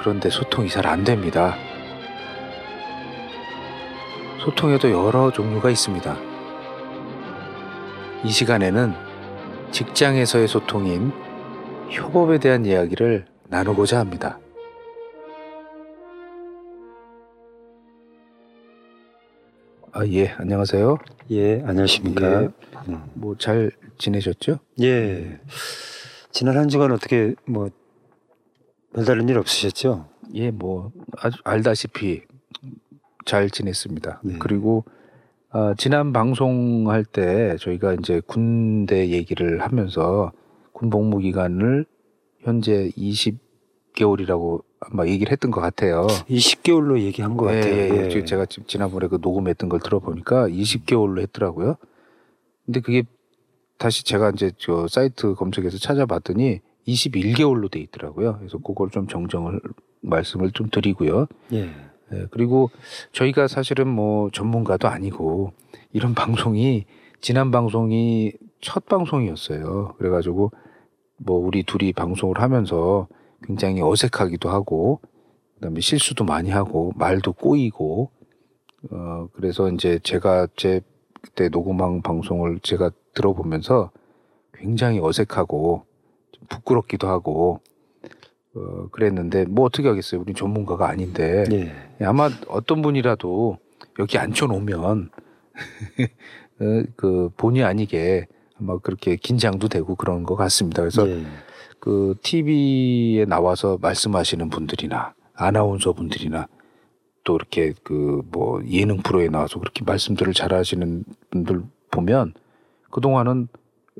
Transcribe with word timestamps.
그런데 0.00 0.30
소통이 0.30 0.68
잘 0.68 0.86
안 0.86 1.04
됩니다. 1.04 1.56
소통에도 4.44 4.90
여러 4.90 5.30
종류가 5.30 5.70
있습니다. 5.70 6.16
이 8.24 8.30
시간에는 8.30 8.94
직장에서의 9.70 10.48
소통인 10.48 11.12
협업에 11.90 12.38
대한 12.38 12.64
이야기를 12.64 13.26
나누고자 13.48 13.98
합니다. 13.98 14.38
아, 19.92 20.06
예, 20.06 20.28
안녕하세요. 20.38 20.98
예, 21.30 21.62
안녕하십니까. 21.66 22.44
예. 22.44 22.48
뭐 23.14 23.34
잘 23.36 23.70
지내셨죠? 23.98 24.58
예. 24.82 25.40
지난 26.30 26.56
한 26.56 26.68
주간 26.68 26.92
어떻게 26.92 27.34
뭐 27.46 27.70
별다른 28.94 29.28
일 29.28 29.38
없으셨죠? 29.38 30.08
예, 30.34 30.50
뭐 30.50 30.92
아주 31.16 31.38
알다시피 31.44 32.22
잘 33.24 33.50
지냈습니다. 33.50 34.20
네. 34.24 34.36
그리고 34.38 34.84
아, 35.50 35.74
지난 35.78 36.12
방송할 36.12 37.04
때 37.04 37.56
저희가 37.60 37.94
이제 37.94 38.20
군대 38.26 39.08
얘기를 39.10 39.62
하면서 39.62 40.32
군 40.72 40.90
복무 40.90 41.18
기간을 41.18 41.86
현재 42.40 42.90
20개월이라고 42.96 44.62
아마 44.80 45.06
얘기를 45.06 45.32
했던 45.32 45.50
것 45.50 45.60
같아요. 45.60 46.06
20개월로 46.28 47.00
얘기한 47.00 47.36
것 47.36 47.46
같아요. 47.46 47.74
예, 47.74 47.90
예, 47.90 48.08
예. 48.08 48.10
예. 48.10 48.24
제가 48.24 48.46
지난번에 48.46 49.08
그 49.08 49.18
녹음했던 49.20 49.68
걸 49.68 49.80
들어보니까 49.80 50.48
20개월로 50.48 51.20
했더라고요. 51.22 51.76
근데 52.64 52.80
그게 52.80 53.02
다시 53.78 54.04
제가 54.04 54.30
이제 54.30 54.52
저 54.58 54.86
사이트 54.88 55.34
검색해서 55.34 55.78
찾아봤더니 55.78 56.60
21개월로 56.88 57.70
돼 57.70 57.80
있더라고요. 57.80 58.38
그래서 58.38 58.58
그걸 58.58 58.90
좀 58.90 59.06
정정을 59.06 59.60
말씀을 60.00 60.50
좀 60.52 60.68
드리고요. 60.70 61.26
예. 61.52 61.70
예, 62.12 62.26
그리고 62.30 62.70
저희가 63.12 63.48
사실은 63.48 63.88
뭐 63.88 64.30
전문가도 64.30 64.88
아니고 64.88 65.52
이런 65.92 66.14
방송이 66.16 66.86
지난 67.20 67.50
방송이 67.50 68.32
첫 68.60 68.86
방송이었어요. 68.86 69.94
그래가지고 69.98 70.52
뭐 71.18 71.38
우리 71.38 71.62
둘이 71.64 71.92
방송을 71.92 72.40
하면서 72.40 73.08
굉장히 73.42 73.82
어색하기도 73.82 74.48
하고 74.48 75.00
그다음에 75.56 75.80
실수도 75.80 76.24
많이 76.24 76.50
하고 76.50 76.92
말도 76.96 77.32
꼬이고 77.32 78.10
어 78.90 79.28
그래서 79.32 79.70
이제 79.70 79.98
제가 80.02 80.46
제 80.56 80.80
그때 81.20 81.48
녹음한 81.48 82.02
방송을 82.02 82.60
제가 82.60 82.90
들어보면서 83.14 83.90
굉장히 84.54 85.00
어색하고 85.00 85.82
좀 85.82 85.87
부끄럽기도 86.48 87.08
하고 87.08 87.60
어 88.54 88.88
그랬는데 88.90 89.44
뭐 89.46 89.66
어떻게 89.66 89.88
하겠어요. 89.88 90.20
우리 90.20 90.34
전문가가 90.34 90.88
아닌데 90.88 91.44
예. 91.52 92.04
아마 92.04 92.30
어떤 92.48 92.82
분이라도 92.82 93.58
여기 93.98 94.18
앉혀놓으면 94.18 95.10
어, 96.60 96.82
그 96.96 97.30
본의 97.36 97.64
아니게 97.64 98.26
아마 98.60 98.78
그렇게 98.78 99.16
긴장도 99.16 99.68
되고 99.68 99.94
그런 99.94 100.24
것 100.24 100.36
같습니다. 100.36 100.82
그래서 100.82 101.08
예. 101.08 101.24
그 101.78 102.14
TV에 102.22 103.24
나와서 103.26 103.78
말씀하시는 103.80 104.48
분들이나 104.50 105.14
아나운서 105.34 105.92
분들이나 105.92 106.48
또 107.24 107.36
이렇게 107.36 107.74
그 107.84 108.22
뭐 108.30 108.60
예능 108.68 108.98
프로에 108.98 109.28
나와서 109.28 109.58
그렇게 109.58 109.84
말씀들을 109.84 110.32
잘하시는 110.32 111.04
분들 111.30 111.62
보면 111.90 112.34
그 112.90 113.00
동안은 113.00 113.48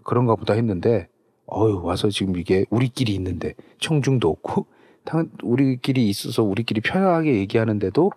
그런가 0.05 0.35
보다 0.35 0.55
했는데 0.55 1.09
어유 1.51 1.81
와서 1.83 2.11
지금 2.11 2.37
이게 2.37 2.65
우리끼리 2.71 3.15
있는데 3.15 3.55
청중도 3.81 4.29
없고 4.29 4.67
당 5.05 5.31
우리끼리 5.43 6.09
있어서 6.09 6.43
우리끼리 6.43 6.81
편하게 6.81 7.37
얘기하는데도 7.37 8.11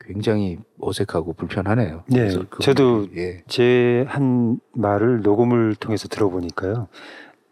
굉장히 0.00 0.58
어색하고 0.78 1.32
불편하네요. 1.32 2.04
네, 2.06 2.28
저도 2.60 3.08
예. 3.16 3.42
제한 3.48 4.60
말을 4.72 5.22
녹음을 5.22 5.74
통해서 5.74 6.06
들어보니까요. 6.06 6.86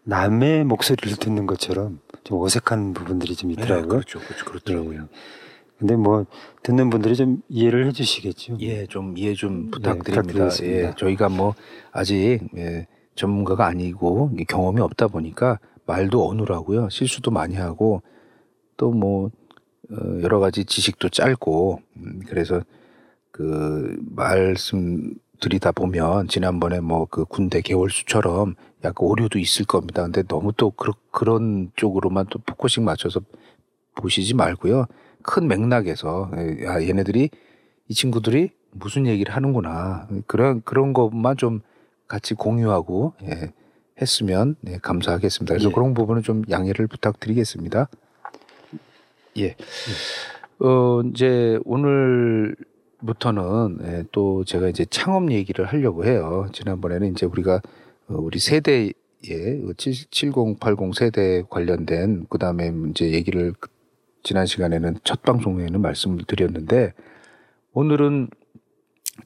남의 0.03 0.63
목소리를 0.63 1.17
듣는 1.17 1.47
것처럼 1.47 1.99
좀 2.23 2.41
어색한 2.41 2.93
부분들이 2.93 3.35
좀 3.35 3.49
네, 3.49 3.55
있더라고요. 3.61 3.87
그렇죠, 3.89 4.19
그렇죠, 4.19 4.45
그렇더라고요. 4.45 5.01
예. 5.01 5.07
근데 5.77 5.97
뭐 5.97 6.25
듣는 6.63 6.89
분들이 6.89 7.15
좀 7.15 7.41
이해를 7.49 7.87
해주시겠죠. 7.87 8.57
예, 8.61 8.85
좀 8.85 9.17
이해 9.17 9.33
좀 9.33 9.65
네, 9.65 9.71
부탁드립니다. 9.71 10.21
부탁드리겠습니다. 10.21 10.87
예, 10.87 10.93
저희가 10.95 11.27
뭐 11.27 11.55
아직 11.91 12.39
예, 12.55 12.87
전문가가 13.15 13.65
아니고 13.67 14.31
경험이 14.47 14.81
없다 14.81 15.07
보니까 15.07 15.59
말도 15.85 16.27
어눌하고요, 16.27 16.89
실수도 16.89 17.31
많이 17.31 17.55
하고 17.55 18.01
또뭐 18.77 19.31
어, 19.91 20.21
여러 20.21 20.39
가지 20.39 20.65
지식도 20.65 21.09
짧고 21.09 21.79
음, 21.97 22.21
그래서 22.27 22.61
그 23.31 23.97
말씀 24.15 25.13
드리다 25.39 25.71
보면 25.73 26.27
지난번에 26.27 26.79
뭐 26.79 27.05
그 27.07 27.25
군대 27.25 27.61
개월수처럼 27.61 28.55
약간 28.83 29.07
오류도 29.07 29.39
있을 29.39 29.65
겁니다. 29.65 30.03
근데 30.03 30.23
너무 30.23 30.53
또 30.53 30.71
그런 30.71 30.93
그런 31.11 31.71
쪽으로만 31.75 32.27
또 32.29 32.39
focusing 32.39 32.83
맞춰서 32.85 33.21
보시지 33.95 34.33
말고요. 34.33 34.85
큰 35.23 35.47
맥락에서 35.47 36.31
예, 36.37 36.67
아, 36.67 36.81
얘네들이 36.81 37.29
이 37.87 37.93
친구들이 37.93 38.51
무슨 38.71 39.05
얘기를 39.07 39.33
하는구나 39.35 40.07
그런 40.27 40.61
그런 40.63 40.93
것만 40.93 41.37
좀 41.37 41.61
같이 42.07 42.33
공유하고 42.33 43.13
예, 43.23 43.51
했으면 44.01 44.55
네, 44.61 44.77
감사하겠습니다. 44.81 45.53
그래서 45.53 45.69
예. 45.69 45.73
그런 45.73 45.93
부분은 45.93 46.23
좀 46.23 46.43
양해를 46.49 46.87
부탁드리겠습니다. 46.87 47.89
예. 49.37 49.55
어 50.59 51.01
이제 51.01 51.59
오늘부터는 51.65 52.57
예, 53.83 54.03
또 54.11 54.43
제가 54.45 54.69
이제 54.69 54.85
창업 54.85 55.31
얘기를 55.31 55.65
하려고 55.65 56.05
해요. 56.05 56.47
지난번에는 56.53 57.11
이제 57.11 57.25
우리가 57.25 57.61
어, 58.07 58.13
우리 58.15 58.39
세대의 58.39 58.93
7080 59.77 60.95
세대 60.95 61.43
관련된 61.49 62.27
그다음에 62.29 62.71
이제 62.91 63.11
얘기를 63.11 63.53
그- 63.59 63.69
지난 64.23 64.45
시간에는 64.45 64.97
첫 65.03 65.21
방송에는 65.23 65.81
말씀을 65.81 66.23
드렸는데 66.25 66.93
오늘은 67.73 68.29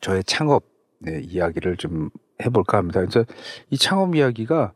저의 0.01 0.23
창업 0.25 0.63
네, 0.99 1.21
이야기를 1.21 1.77
좀 1.77 2.09
해볼까 2.43 2.77
합니다. 2.77 3.01
그래서 3.01 3.25
이 3.69 3.77
창업 3.77 4.15
이야기가 4.15 4.73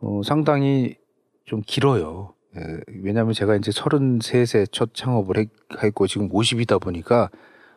어, 0.00 0.20
상당히 0.24 0.96
좀 1.44 1.62
길어요. 1.66 2.34
예, 2.56 2.60
왜냐하면 3.02 3.32
제가 3.34 3.56
이제 3.56 3.70
33세 3.70 4.70
첫 4.70 4.94
창업을 4.94 5.38
했, 5.38 5.48
했고 5.82 6.06
지금 6.06 6.28
50이다 6.28 6.80
보니까 6.80 7.30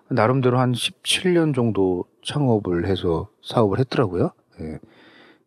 나름대로 0.10 0.60
한 0.60 0.74
17년 0.74 1.56
정도 1.56 2.06
창업을 2.24 2.86
해서 2.88 3.30
사업을 3.44 3.80
했더라고요. 3.80 4.32
예. 4.62 4.80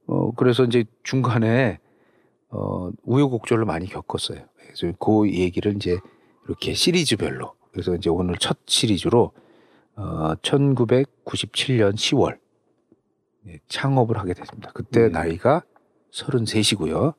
어, 0.07 0.33
그래서 0.33 0.65
이제 0.65 0.85
중간에 1.03 1.79
어, 2.51 2.91
우여곡절을 3.05 3.65
많이 3.65 3.87
겪었어요. 3.87 4.41
그래서 4.57 4.97
그 4.99 5.31
얘기를 5.31 5.75
이제 5.75 5.99
이렇게 6.47 6.75
시리즈별로 6.75 7.55
그래서 7.73 7.95
이제 7.95 8.11
오늘 8.11 8.37
첫 8.39 8.59
시리즈로 8.67 9.33
어, 9.97 10.35
1997년 10.43 11.95
10월 11.95 12.33
예, 12.33 12.39
창업을 13.69 14.19
하게 14.19 14.35
됐습니다. 14.35 14.71
그때 14.73 15.03
네. 15.03 15.09
나이가 15.09 15.63
33이고요. 16.13 17.15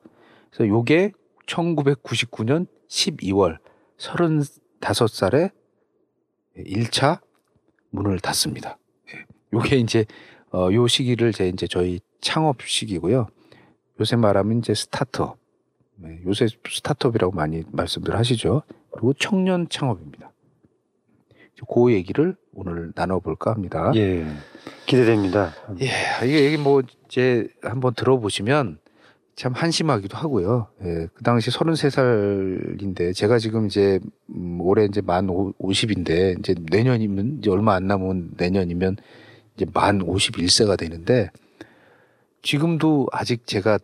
그래서 0.50 0.68
요게 0.68 1.12
1999년 1.46 2.66
12월 2.88 3.58
35살에 3.98 5.52
1차 6.56 7.20
문을 7.90 8.18
닫습니다. 8.20 8.78
예. 9.14 9.24
요게 9.52 9.76
이제 9.76 10.04
어, 10.52 10.68
요 10.72 10.86
시기를 10.86 11.32
제 11.32 11.48
이제 11.48 11.66
저희 11.66 12.00
창업 12.20 12.62
시기고요. 12.62 13.28
요새 14.00 14.16
말하면 14.16 14.58
이제 14.58 14.74
스타트업. 14.74 15.38
네, 15.96 16.20
요새 16.26 16.46
스타트업이라고 16.68 17.34
많이 17.34 17.62
말씀들 17.72 18.16
하시죠. 18.16 18.62
그리고 18.90 19.12
청년 19.14 19.68
창업입니다. 19.68 20.15
그 21.68 21.92
얘기를 21.92 22.36
오늘 22.54 22.92
나눠볼까 22.94 23.52
합니다. 23.52 23.92
예. 23.94 24.26
기대됩니다. 24.86 25.52
예, 25.80 25.90
이게, 26.26 26.48
이게 26.48 26.56
뭐, 26.56 26.82
이제 27.06 27.48
한번 27.62 27.94
들어보시면 27.94 28.78
참 29.36 29.52
한심하기도 29.52 30.16
하고요. 30.16 30.68
예, 30.82 31.08
그 31.12 31.22
당시 31.22 31.50
33살인데 31.50 33.14
제가 33.14 33.38
지금 33.38 33.66
이제 33.66 34.00
음, 34.34 34.58
올해 34.62 34.86
이제 34.86 35.02
만 35.02 35.26
50인데 35.26 36.38
이제 36.38 36.54
내년이면 36.70 37.38
이제 37.38 37.50
얼마 37.50 37.74
안 37.74 37.86
남은 37.86 38.32
내년이면 38.38 38.96
이제 39.54 39.66
만 39.74 39.98
51세가 40.00 40.78
되는데 40.78 41.30
지금도 42.40 43.08
아직 43.12 43.46
제가 43.46 43.78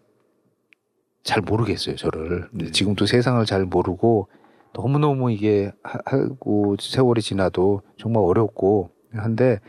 잘 1.23 1.43
모르겠어요, 1.43 1.97
저를. 1.97 2.49
네. 2.53 2.71
지금도 2.71 3.07
세상을 3.07 3.45
잘 3.45 3.65
모르고 3.67 4.29
너무너무 4.75 5.31
이게 5.31 5.73
하고 5.83 6.77
세월이 6.81 7.21
지나도 7.21 7.83
정말 7.99 8.23
어렵고 8.25 8.91
한데 9.13 9.61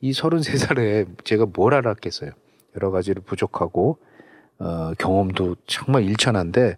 이 0.00 0.12
33살에 0.12 1.24
제가 1.24 1.46
뭘 1.52 1.74
알았겠어요. 1.74 2.30
여러 2.76 2.90
가지를 2.90 3.22
부족하고 3.22 3.98
어, 4.58 4.92
경험도 4.98 5.56
정말 5.66 6.04
일천한데 6.04 6.76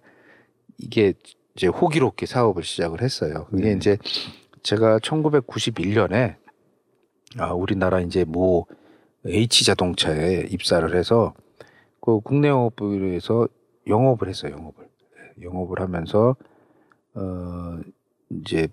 이게 0.79 1.15
이제 1.57 1.67
호기롭게 1.67 2.27
사업을 2.27 2.63
시작을 2.63 3.03
했어요. 3.03 3.47
그게 3.51 3.71
네. 3.71 3.73
이제 3.73 3.99
제가 4.63 4.99
1991년에 4.99 6.37
아, 7.39 7.53
우리나라 7.53 8.01
이제 8.01 8.25
뭐 8.25 8.67
H 9.27 9.65
자동차에 9.65 10.47
입사를 10.51 10.95
해서 10.97 11.35
그 12.01 12.21
국내 12.21 12.49
영업부에서 12.49 13.49
영업을 13.87 14.29
했어요. 14.29 14.53
영업을 14.53 14.85
네, 14.85 15.45
영업을 15.45 15.81
하면서 15.81 16.37
어 17.15 17.81
이제 18.31 18.69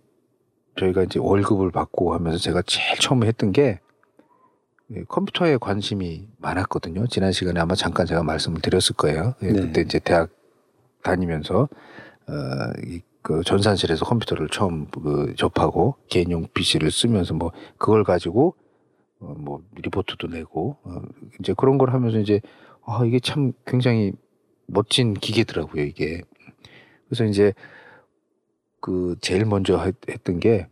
저희가 0.77 1.03
이제 1.03 1.19
월급을 1.19 1.71
받고 1.71 2.13
하면서 2.13 2.38
제가 2.38 2.62
제일 2.65 2.97
처음에 3.00 3.27
했던 3.27 3.51
게 3.51 3.80
예, 4.91 5.03
컴퓨터에 5.07 5.57
관심이 5.57 6.27
많았거든요. 6.38 7.07
지난 7.07 7.31
시간에 7.31 7.59
아마 7.59 7.75
잠깐 7.75 8.06
제가 8.06 8.24
말씀을 8.24 8.62
드렸을 8.62 8.95
거예요. 8.95 9.36
예, 9.44 9.51
네. 9.51 9.62
그때 9.62 9.81
이제 9.81 10.00
대학 10.00 10.30
다니면서 11.03 11.69
어, 12.27 12.33
이 12.86 13.01
그 13.21 13.44
전산실에서 13.44 14.06
컴퓨터를 14.06 14.47
처음 14.50 14.88
그 14.88 15.33
접하고 15.38 15.95
개인용 16.07 16.47
PC를 16.53 16.89
쓰면서 16.89 17.33
뭐 17.33 17.51
그걸 17.77 18.03
가지고 18.03 18.56
어, 19.19 19.36
뭐 19.38 19.62
리포트도 19.75 20.27
내고 20.27 20.77
어, 20.83 21.01
이제 21.39 21.53
그런 21.56 21.77
걸 21.77 21.94
하면서 21.94 22.18
이제 22.19 22.41
아 22.86 23.03
이게 23.06 23.19
참 23.19 23.51
굉장히 23.65 24.13
멋진 24.68 25.13
기계더라고요 25.13 25.83
이게. 25.83 26.21
그래서 27.07 27.25
이제 27.25 27.53
그 28.81 29.16
제일 29.22 29.46
먼저 29.46 29.78
했 29.80 30.24
던 30.24 30.40
게 30.40 30.68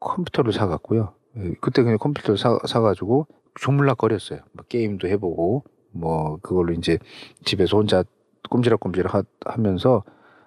컴퓨터를 0.00 0.52
사갔고요. 0.52 1.12
예, 1.36 1.52
그때 1.60 1.82
그냥 1.82 1.98
컴퓨터를 1.98 2.38
사, 2.38 2.58
사가지고 2.66 3.26
조물락거렸어요. 3.60 4.40
뭐 4.52 4.64
게임도 4.68 5.08
해보고 5.08 5.64
뭐 5.92 6.38
그걸로 6.42 6.72
이제 6.72 6.98
집에서 7.44 7.76
혼자 7.76 8.04
꼼지락꼼지락 8.48 9.14
하, 9.14 9.22
하면서 9.44 10.02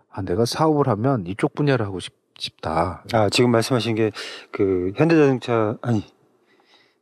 아 0.10 0.22
내가 0.22 0.46
사업을 0.46 0.88
하면 0.88 1.26
이쪽 1.28 1.54
분야를 1.54 1.86
하고 1.86 2.00
싶, 2.00 2.14
싶다. 2.38 3.04
아 3.14 3.30
지금 3.30 3.52
말씀하신 3.52 3.96
게 3.96 4.12
그 4.52 4.92
현대자동차 4.96 5.78
아니 5.82 6.04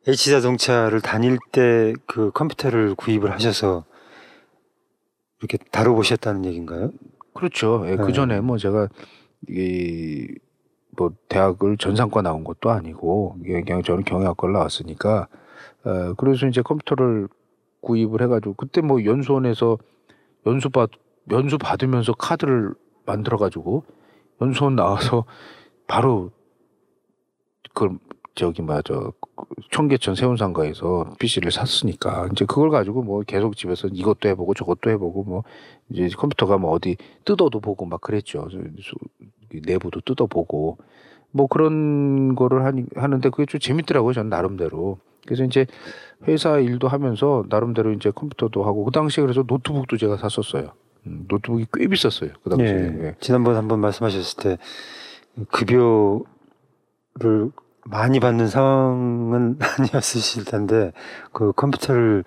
H자동차를 0.08 1.02
다닐 1.02 1.38
때 1.52 1.94
그 2.08 2.32
컴퓨터를 2.32 2.96
구입을 2.96 3.32
하셔서 3.32 3.86
이렇게 5.40 5.58
다뤄보셨다는 5.72 6.46
얘기인가요? 6.46 6.92
그렇죠. 7.34 7.84
예, 7.86 7.96
그 7.96 8.02
네. 8.02 8.08
그 8.08 8.14
전에 8.14 8.42
뭐 8.42 8.58
제가 8.58 8.90
이 9.50 10.28
뭐 10.98 11.12
대학을 11.30 11.78
전상과 11.78 12.22
나온 12.22 12.44
것도 12.44 12.70
아니고 12.70 13.38
그냥 13.44 13.82
저는 13.82 14.04
경영학과를 14.04 14.54
나왔으니까 14.54 15.28
어, 15.86 16.14
그래서 16.16 16.48
이제 16.48 16.62
컴퓨터를 16.62 17.28
구입을 17.82 18.22
해가지고 18.22 18.54
그때 18.56 18.82
뭐 18.82 19.04
연수원에서 19.04 19.78
연수 20.46 20.70
받 20.70 20.90
연수 21.32 21.58
받으면서 21.58 22.14
카드를 22.14 22.74
만들어가지고 23.06 23.84
연수원 24.42 24.76
나와서 24.76 25.26
바로 25.88 26.32
그걸 27.74 27.98
저기 28.34 28.62
맞아 28.62 28.94
청계천 29.72 30.16
세운상가에서 30.16 31.16
PC를 31.20 31.52
샀으니까 31.52 32.30
이제 32.32 32.46
그걸 32.46 32.70
가지고 32.70 33.04
뭐 33.04 33.22
계속 33.22 33.58
집에서 33.58 33.88
이것도 33.88 34.30
해보고 34.30 34.54
저것도 34.54 34.90
해보고 34.92 35.24
뭐 35.24 35.44
이제 35.90 36.08
컴퓨터가 36.16 36.58
뭐 36.58 36.72
어디 36.72 36.98
뜯어도 37.26 37.60
보고 37.60 37.86
막 37.86 38.00
그랬죠 38.02 38.48
내부도 39.52 40.02
뜯어보고 40.02 40.78
뭐 41.32 41.48
그런 41.48 42.36
거를 42.36 42.66
하니, 42.66 42.86
하는데 42.96 43.30
그게 43.30 43.46
좀 43.46 43.60
재밌더라고요. 43.60 44.14
저는 44.14 44.30
나름대로. 44.30 45.00
그래서 45.26 45.44
이제 45.44 45.66
회사 46.28 46.60
일도 46.60 46.88
하면서 46.88 47.46
나름대로 47.50 47.92
이제 47.94 48.12
컴퓨터도 48.12 48.64
하고 48.64 48.84
그 48.84 48.92
당시에 48.92 49.22
그래서 49.22 49.44
노트북도 49.48 49.98
제가 49.98 50.18
샀었어요. 50.18 50.74
음, 51.08 51.26
노트북이 51.28 51.68
꽤 51.74 51.88
비쌌어요. 51.88 52.32
그 52.44 52.50
당시에. 52.50 52.74
네. 52.74 52.90
네. 52.90 53.16
지난번 53.20 53.56
한번 53.56 53.80
말씀하셨을 53.80 54.44
때 54.44 54.58
급여를 55.50 56.26
많이 57.86 58.20
받는 58.20 58.48
상황은 58.48 59.60
아니었으실 59.80 60.46
텐데 60.46 60.92
그 61.32 61.52
컴퓨터를 61.54 62.24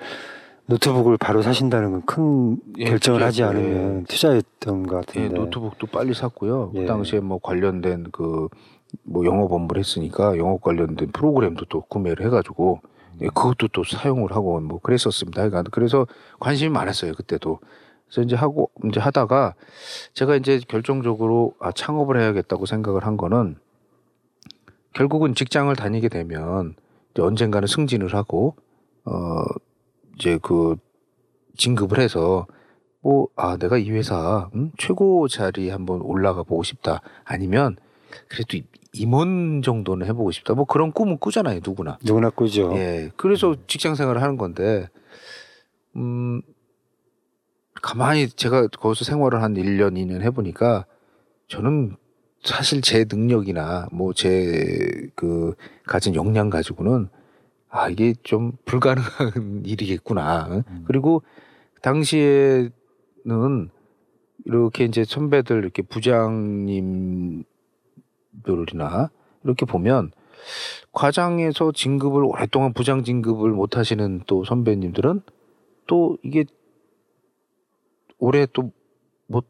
노트북을 0.67 1.19
바로 1.19 1.43
사신다는 1.43 1.93
건큰 1.93 2.57
예, 2.79 2.85
결정을 2.85 3.21
투자, 3.21 3.27
하지 3.27 3.43
않으면 3.43 4.01
예. 4.01 4.05
투자했던 4.05 4.87
것 4.87 5.07
같은데. 5.07 5.25
예, 5.25 5.29
노트북도 5.29 5.89
빨리 5.89 6.15
샀고요. 6.15 6.71
그 6.73 6.83
예. 6.83 6.87
당시에 6.87 7.21
뭐 7.21 7.39
관련된 7.39 8.11
그 8.13 8.49
뭐 9.03 9.25
영업 9.25 9.53
업무를 9.53 9.81
했으니까 9.81 10.37
영업 10.39 10.63
관련된 10.63 11.11
프로그램도 11.13 11.67
또 11.69 11.83
구매를 11.83 12.25
해가지고 12.27 12.81
예, 13.23 13.27
그것도 13.27 13.69
또 13.73 13.85
사용을 13.85 14.33
하고 14.33 14.61
뭐 14.61 14.81
그랬었습니다. 14.81 15.49
그러니까 15.49 15.71
그래서 15.71 16.07
관심이 16.41 16.71
많았어요 16.71 17.15
그때도. 17.15 17.61
그래서 18.07 18.23
이제 18.23 18.37
하고 18.37 18.71
이제 18.89 19.01
하다가 19.01 19.55
제가 20.13 20.37
이제 20.37 20.61
결정적으로 20.69 21.55
아 21.61 21.73
창업을 21.73 22.21
해야겠다고 22.21 22.67
생각을 22.67 23.07
한 23.07 23.17
거는 23.17 23.57
결국은 24.95 25.35
직장을 25.35 25.75
다니게 25.77 26.09
되면 26.09 26.75
언젠가는 27.19 27.67
승진을 27.67 28.15
하고 28.15 28.57
어 29.05 29.43
이제 30.17 30.39
그 30.43 30.77
진급을 31.57 32.01
해서 32.01 32.47
뭐, 33.05 33.29
아, 33.37 33.59
내가 33.59 33.77
이 33.77 33.91
회사, 33.91 34.49
음? 34.55 34.73
최고 34.79 35.29
자리 35.29 35.69
한번 35.69 36.01
올라가 36.01 36.43
보고 36.43 36.63
싶다. 36.63 37.03
아니면, 37.23 37.77
그래도 38.29 38.67
임원 38.95 39.61
정도는 39.61 40.07
해보고 40.07 40.31
싶다. 40.31 40.55
뭐 40.55 40.65
그런 40.65 40.91
꿈은 40.91 41.19
꾸잖아요, 41.19 41.61
누구나. 41.63 41.99
누구나 42.03 42.31
꾸죠. 42.31 42.73
예. 42.77 43.11
그래서 43.19 43.57
직장 43.67 43.95
생활을 43.95 44.23
하는 44.23 44.39
건데, 44.39 44.89
음, 45.97 46.41
가만히 47.83 48.27
제가 48.27 48.69
거기서 48.69 49.05
생활을 49.05 49.43
한 49.43 49.53
1년, 49.53 49.99
2년 49.99 50.23
해보니까, 50.23 50.87
저는 51.49 51.97
사실 52.45 52.81
제 52.83 53.05
능력이나 53.11 53.89
뭐 53.93 54.13
제 54.13 55.11
그 55.15 55.55
가진 55.87 56.15
역량 56.15 56.51
가지고는 56.51 57.09
아, 57.69 57.89
이게 57.89 58.15
좀 58.23 58.53
불가능한 58.65 59.63
일이겠구나. 59.67 60.63
음. 60.69 60.85
그리고 60.87 61.23
당시에는 61.83 62.71
이렇게 64.47 64.85
이제 64.85 65.05
선배들 65.05 65.59
이렇게 65.59 65.83
부장님들이나 65.83 67.45
이렇게 69.45 69.67
보면 69.67 70.13
과장에서 70.93 71.73
진급을 71.73 72.25
오랫동안 72.25 72.73
부장 72.73 73.03
진급을 73.05 73.51
못 73.51 73.77
하시는 73.77 74.23
또 74.27 74.45
선배님들은 74.45 75.23
또 75.87 76.19
이게 76.23 76.45
오래 78.19 78.47
또 78.53 78.71
못 79.27 79.47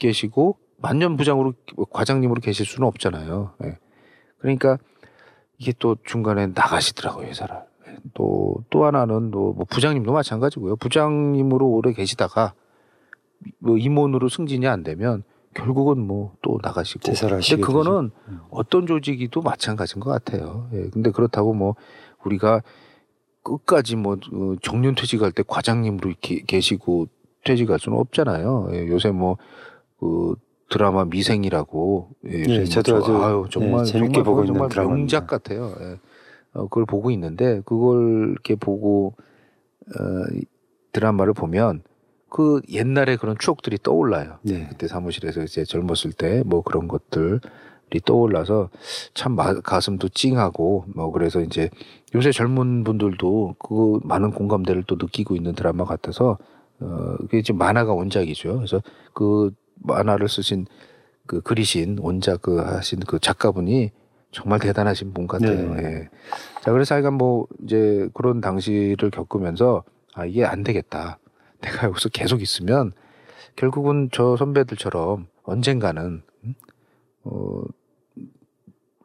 계시고 0.00 0.58
만년 0.82 1.16
부장으로 1.16 1.54
과장님으로 1.90 2.40
계실 2.40 2.66
수는 2.66 2.86
없잖아요. 2.88 3.54
예. 3.64 3.78
그러니까 4.38 4.78
이게 5.58 5.72
또 5.78 5.96
중간에 6.04 6.48
나가시더라고요, 6.48 7.28
회사를. 7.28 7.56
또, 8.14 8.64
또 8.68 8.84
하나는 8.84 9.30
또, 9.30 9.52
뭐 9.52 9.64
부장님도 9.64 10.12
마찬가지고요. 10.12 10.76
부장님으로 10.76 11.68
오래 11.68 11.92
계시다가, 11.92 12.54
뭐 13.58 13.78
임원으로 13.78 14.28
승진이 14.28 14.66
안 14.66 14.82
되면, 14.82 15.22
결국은 15.54 15.98
뭐 16.06 16.32
또 16.42 16.58
나가시고. 16.62 17.00
근데 17.56 17.66
그거는 17.66 18.08
되죠. 18.08 18.20
음. 18.28 18.40
어떤 18.50 18.86
조직이도 18.86 19.42
마찬가지인 19.42 20.00
것 20.00 20.10
같아요. 20.10 20.68
예. 20.72 20.88
근데 20.90 21.10
그렇다고 21.10 21.54
뭐, 21.54 21.76
우리가 22.24 22.62
끝까지 23.44 23.96
뭐, 23.96 24.14
어, 24.14 24.54
정년 24.62 24.94
퇴직할 24.94 25.30
때 25.32 25.44
과장님으로 25.46 26.08
이렇게 26.10 26.42
계시고 26.46 27.06
퇴직할 27.44 27.78
수는 27.78 27.98
없잖아요. 27.98 28.70
예. 28.72 28.88
요새 28.88 29.10
뭐, 29.10 29.36
그, 30.00 30.34
드라마 30.72 31.04
미생이라고 31.04 32.08
예, 32.26 32.42
네, 32.42 32.64
저도 32.64 32.96
아주 32.96 33.16
아유, 33.16 33.44
정말 33.50 33.84
네, 33.84 33.92
재밌게 33.92 34.22
정말, 34.22 34.24
보고 34.24 34.46
정말 34.46 34.70
있는 34.72 34.88
명작 34.98 35.26
같아요. 35.26 35.74
예. 35.80 35.98
어, 36.54 36.62
그걸 36.64 36.86
보고 36.86 37.10
있는데 37.10 37.60
그걸 37.64 38.30
이렇게 38.32 38.54
보고 38.56 39.14
어, 39.88 40.42
드라마를 40.92 41.34
보면 41.34 41.82
그 42.30 42.62
옛날에 42.70 43.16
그런 43.16 43.36
추억들이 43.38 43.78
떠올라요. 43.82 44.38
네. 44.42 44.66
그때 44.70 44.88
사무실에서 44.88 45.42
이제 45.42 45.64
젊었을 45.64 46.12
때 46.12 46.42
뭐 46.46 46.62
그런 46.62 46.88
것들이 46.88 47.40
떠올라서 48.06 48.70
참 49.12 49.32
마, 49.36 49.52
가슴도 49.60 50.08
찡하고 50.08 50.86
뭐 50.94 51.10
그래서 51.12 51.40
이제 51.42 51.68
요새 52.14 52.32
젊은 52.32 52.84
분들도 52.84 53.56
그 53.58 54.00
많은 54.04 54.30
공감대를 54.30 54.84
또 54.86 54.96
느끼고 54.96 55.36
있는 55.36 55.54
드라마 55.54 55.84
같아서 55.84 56.38
어, 56.80 57.16
그게 57.20 57.42
지금 57.42 57.58
만화가 57.58 57.92
원작이죠. 57.92 58.56
그래서 58.56 58.82
그 59.12 59.52
만화를 59.82 60.28
쓰신 60.28 60.66
그 61.26 61.40
그리신 61.40 61.98
원작 62.00 62.42
그 62.42 62.58
하신 62.58 63.00
그 63.00 63.18
작가분이 63.18 63.90
정말 64.32 64.58
대단하신 64.58 65.12
분 65.12 65.26
같아요. 65.26 65.74
네. 65.74 65.82
예. 65.84 66.08
자, 66.62 66.72
그래서 66.72 66.94
하여간 66.94 67.14
뭐 67.14 67.46
이제 67.62 68.08
그런 68.14 68.40
당시를 68.40 69.10
겪으면서 69.10 69.84
아, 70.14 70.24
이게 70.24 70.44
안 70.44 70.62
되겠다. 70.62 71.18
내가 71.60 71.86
여기서 71.86 72.08
계속 72.08 72.42
있으면 72.42 72.92
결국은 73.54 74.08
저 74.10 74.36
선배들처럼 74.36 75.28
언젠가는 75.44 76.22
음? 76.44 76.54
어 77.24 77.62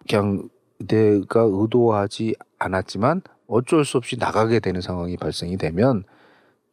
그냥 0.09 0.49
내가 0.79 1.41
의도하지 1.41 2.35
않았지만 2.57 3.21
어쩔 3.47 3.85
수 3.85 3.97
없이 3.97 4.17
나가게 4.17 4.59
되는 4.59 4.81
상황이 4.81 5.17
발생이 5.17 5.57
되면 5.57 6.03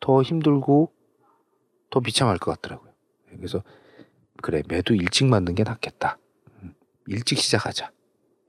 더 0.01 0.23
힘들고 0.23 0.91
더 1.91 2.01
비참할 2.01 2.39
것 2.39 2.53
같더라고요. 2.53 2.91
그래서 3.37 3.63
그래 4.45 4.63
매도 4.69 4.95
일찍 4.95 5.25
만든 5.25 5.55
게 5.55 5.63
낫겠다. 5.63 6.19
음, 6.63 6.75
일찍 7.07 7.39
시작하자. 7.39 7.91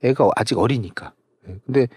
애가 0.04 0.28
아직 0.36 0.58
어리니까. 0.58 1.14
예, 1.48 1.58
근데 1.64 1.88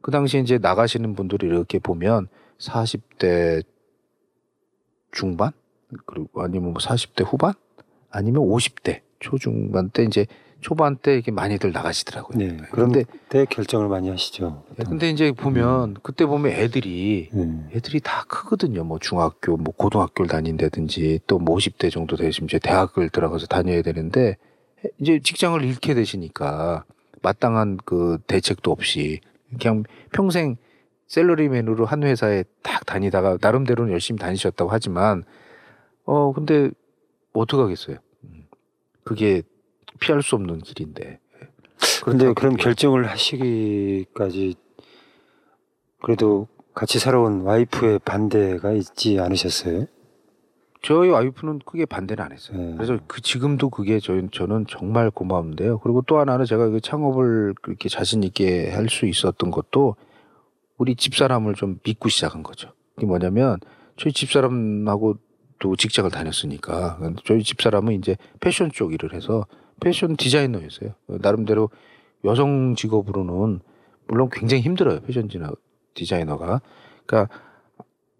그 0.00 0.10
당시에 0.10 0.40
이제 0.40 0.56
나가시는 0.56 1.14
분들이 1.14 1.48
이렇게 1.48 1.78
보면 1.78 2.28
40대 2.56 3.62
중반 5.10 5.52
그리고 6.06 6.40
아니면 6.40 6.72
뭐 6.72 6.80
40대 6.80 7.26
후반 7.26 7.52
아니면 8.08 8.42
50대 8.44 9.02
초중반 9.20 9.90
때 9.90 10.04
이제 10.04 10.26
초반 10.62 10.96
때 10.96 11.14
이렇게 11.14 11.30
많이들 11.30 11.72
나가시더라고요. 11.72 12.38
네. 12.38 12.56
그런데 12.70 13.02
그때 13.02 13.44
결정을 13.44 13.88
많이 13.88 14.08
하시죠. 14.08 14.64
예, 14.78 14.84
근데 14.84 15.10
이제 15.10 15.32
보면 15.32 15.96
그때 16.02 16.24
보면 16.24 16.52
애들이 16.52 17.28
네. 17.32 17.68
애들이 17.74 18.00
다 18.00 18.24
크거든요. 18.28 18.84
뭐 18.84 18.98
중학교, 18.98 19.56
뭐 19.56 19.74
고등학교를 19.76 20.28
다닌다든지 20.28 21.20
또 21.26 21.38
뭐 21.42 21.56
50대 21.56 21.90
정도 21.90 22.16
되시면 22.16 22.46
이제 22.48 22.58
대학을 22.60 23.10
들어가서 23.10 23.46
다녀야 23.46 23.82
되는데 23.82 24.36
이제 25.00 25.18
직장을 25.18 25.62
잃게 25.64 25.94
되시니까 25.94 26.84
마땅한 27.22 27.78
그 27.84 28.18
대책도 28.28 28.70
없이 28.70 29.20
그냥 29.58 29.82
평생 30.12 30.56
셀러리맨으로 31.08 31.84
한 31.84 32.04
회사에 32.04 32.44
딱 32.62 32.86
다니다가 32.86 33.38
나름대로는 33.40 33.92
열심히 33.92 34.18
다니셨다고 34.20 34.70
하지만 34.70 35.24
어 36.04 36.32
근데 36.32 36.70
어떡하겠어요. 37.32 37.96
음. 38.24 38.46
그게 39.04 39.42
피할 40.02 40.22
수 40.22 40.34
없는 40.34 40.58
길인데. 40.58 41.20
그렇다고 42.04 42.34
그럼 42.34 42.56
결정을 42.56 43.08
하시기까지 43.08 44.56
그래도 46.02 46.48
같이 46.74 46.98
살아온 46.98 47.42
와이프의 47.42 48.00
반대가 48.00 48.72
있지 48.72 49.20
않으셨어요? 49.20 49.86
저희 50.82 51.10
와이프는 51.10 51.60
크게 51.64 51.86
반대는 51.86 52.24
안 52.24 52.32
했어요. 52.32 52.58
네. 52.58 52.74
그래서 52.76 52.98
그 53.06 53.20
지금도 53.20 53.70
그게 53.70 54.00
저, 54.00 54.20
저는 54.32 54.66
정말 54.68 55.10
고마운데요. 55.12 55.78
그리고 55.78 56.02
또 56.02 56.18
하나는 56.18 56.44
제가 56.44 56.68
그 56.70 56.80
창업을 56.80 57.54
그렇게 57.62 57.88
자신 57.88 58.24
있게 58.24 58.70
할 58.70 58.88
수 58.88 59.06
있었던 59.06 59.52
것도 59.52 59.94
우리 60.78 60.96
집사람을 60.96 61.54
좀 61.54 61.78
믿고 61.84 62.08
시작한 62.08 62.42
거죠. 62.42 62.70
그게 62.96 63.06
뭐냐면 63.06 63.58
저희 63.96 64.12
집사람하고 64.12 65.18
또 65.60 65.76
직장을 65.76 66.10
다녔으니까 66.10 66.98
저희 67.24 67.44
집사람은 67.44 67.92
이제 67.94 68.16
패션 68.40 68.72
쪽 68.72 68.92
일을 68.92 69.14
해서 69.14 69.46
패션 69.82 70.16
디자이너였어요. 70.16 70.94
나름대로 71.06 71.70
여성 72.24 72.74
직업으로는 72.74 73.60
물론 74.06 74.28
굉장히 74.30 74.62
힘들어요. 74.62 75.00
패션 75.00 75.28
디자이너가. 75.94 76.60
그러니까 77.06 77.34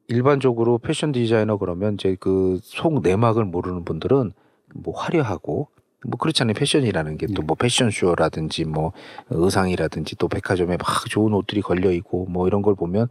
일반적으로 0.09 0.79
패션 0.79 1.13
디자이너 1.13 1.57
그러면 1.57 1.95
이제 1.95 2.17
그 2.21 2.59
속 2.63 3.01
내막을 3.03 3.45
모르는 3.45 3.85
분들은 3.85 4.33
뭐 4.75 4.95
화려하고 4.95 5.69
뭐 6.05 6.19
그렇잖아요. 6.19 6.55
패션이라는 6.55 7.17
게 7.17 7.27
또뭐 7.27 7.55
패션쇼라든지 7.55 8.65
뭐 8.65 8.93
의상이라든지 9.31 10.17
또 10.17 10.29
백화점에 10.29 10.77
막 10.77 10.87
좋은 11.09 11.33
옷들이 11.33 11.61
걸려 11.63 11.93
있고 11.93 12.27
뭐 12.27 12.47
이런 12.49 12.63
걸 12.63 12.75
보면 12.75 13.09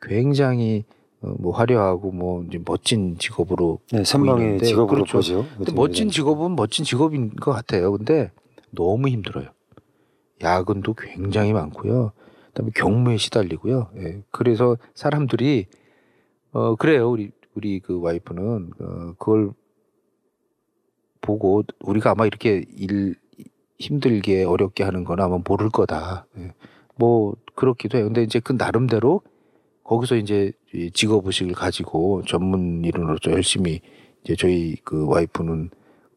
굉장히 0.00 0.84
어, 0.88 0.99
뭐 1.20 1.52
화려하고 1.52 2.12
뭐 2.12 2.42
이제 2.44 2.58
멋진 2.64 3.18
직업으로 3.18 3.80
네, 3.92 4.04
선망의 4.04 4.60
직업으로 4.60 5.04
그렇죠. 5.04 5.18
보죠. 5.18 5.46
근데 5.56 5.72
멋진 5.72 6.08
직업은 6.08 6.56
멋진 6.56 6.84
직업인 6.84 7.30
것 7.36 7.52
같아요. 7.52 7.92
근데 7.92 8.30
너무 8.70 9.08
힘들어요. 9.08 9.48
야근도 10.42 10.94
굉장히 10.94 11.52
많고요. 11.52 12.12
그다음에 12.48 12.70
경무에 12.74 13.18
시달리고요. 13.18 13.90
예. 13.98 14.22
그래서 14.30 14.78
사람들이 14.94 15.66
어 16.52 16.74
그래요. 16.76 17.10
우리 17.10 17.30
우리 17.54 17.80
그 17.80 18.00
와이프는 18.00 18.70
어 18.80 19.14
그걸 19.18 19.52
보고 21.20 21.62
우리가 21.80 22.12
아마 22.12 22.26
이렇게 22.26 22.64
일 22.76 23.14
힘들게 23.78 24.44
어렵게 24.44 24.84
하는 24.84 25.04
건 25.04 25.20
아마 25.20 25.38
모를 25.46 25.68
거다. 25.68 26.26
예. 26.38 26.54
뭐 26.96 27.34
그렇기도 27.54 27.98
해요. 27.98 28.06
근데 28.06 28.22
이제 28.22 28.40
그 28.40 28.52
나름대로 28.52 29.20
거기서 29.84 30.16
이제 30.16 30.52
이 30.52 30.52
직업 30.92 31.26
의식을 31.26 31.52
가지고 31.54 32.22
전문 32.26 32.84
일원으로서 32.84 33.30
열심히 33.32 33.80
이제 34.24 34.36
저희 34.36 34.76
그 34.84 35.06
와이프는 35.06 35.70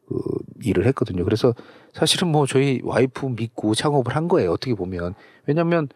그 0.07 0.21
일을 0.63 0.85
했거든요. 0.87 1.23
그래서 1.23 1.53
사실은 1.93 2.27
뭐 2.29 2.45
저희 2.45 2.81
와이프 2.83 3.25
믿고 3.37 3.73
창업을 3.75 4.15
한 4.15 4.27
거예요. 4.27 4.51
어떻게 4.51 4.73
보면 4.75 5.15
왜냐하면 5.47 5.87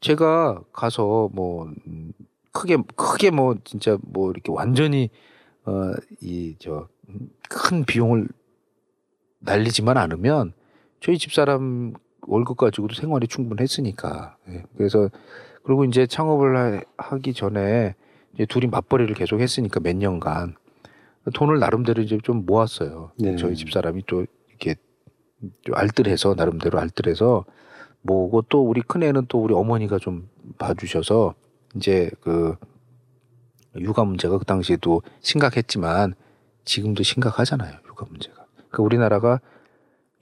제가 0.00 0.62
가서 0.72 1.30
뭐 1.32 1.70
음, 1.86 2.12
크게 2.52 2.78
크게 2.96 3.30
뭐 3.30 3.56
진짜 3.64 3.96
뭐 4.02 4.30
이렇게 4.30 4.52
완전히 4.52 5.10
어 5.66 5.92
이 6.22 6.56
저 6.58 6.88
큰 7.48 7.84
비용을 7.84 8.28
날리지만 9.40 9.96
않으면 9.98 10.52
저희 11.00 11.18
집사람 11.18 11.92
월급 12.26 12.56
가지고도 12.56 12.94
생활이 12.94 13.28
충분했으니까. 13.28 14.36
예. 14.48 14.62
그래서 14.76 15.10
그리고 15.64 15.84
이제 15.84 16.06
창업을 16.06 16.56
하- 16.56 16.82
하기 16.98 17.32
전에 17.34 17.94
이제 18.34 18.46
둘이 18.46 18.66
맞벌이를 18.66 19.14
계속 19.14 19.40
했으니까 19.40 19.80
몇 19.80 19.96
년간 19.96 20.54
돈을 21.34 21.58
나름대로 21.58 22.02
이제 22.02 22.18
좀 22.22 22.44
모았어요. 22.46 23.12
네. 23.18 23.36
저희 23.36 23.56
집 23.56 23.72
사람이 23.72 24.04
또 24.06 24.26
이렇게 24.48 24.76
좀 25.62 25.74
알뜰해서 25.74 26.34
나름대로 26.34 26.78
알뜰해서 26.78 27.44
모으고 28.02 28.42
또 28.42 28.62
우리 28.62 28.82
큰 28.82 29.02
애는 29.02 29.26
또 29.28 29.42
우리 29.42 29.54
어머니가 29.54 29.98
좀 29.98 30.28
봐주셔서 30.58 31.34
이제 31.76 32.10
그 32.20 32.56
육아 33.76 34.04
문제가 34.04 34.36
그 34.38 34.44
당시에도 34.44 35.02
심각했지만 35.20 36.14
지금도 36.64 37.02
심각하잖아요. 37.02 37.78
육아 37.88 38.04
문제가. 38.10 38.44
그 38.70 38.82
우리나라가 38.82 39.40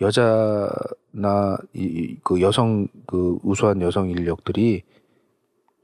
여자나 0.01 1.57
이 1.75 2.17
그 2.23 2.41
여성 2.41 2.87
그 3.07 3.39
우수한 3.43 3.81
여성 3.83 4.09
인력들이 4.11 4.83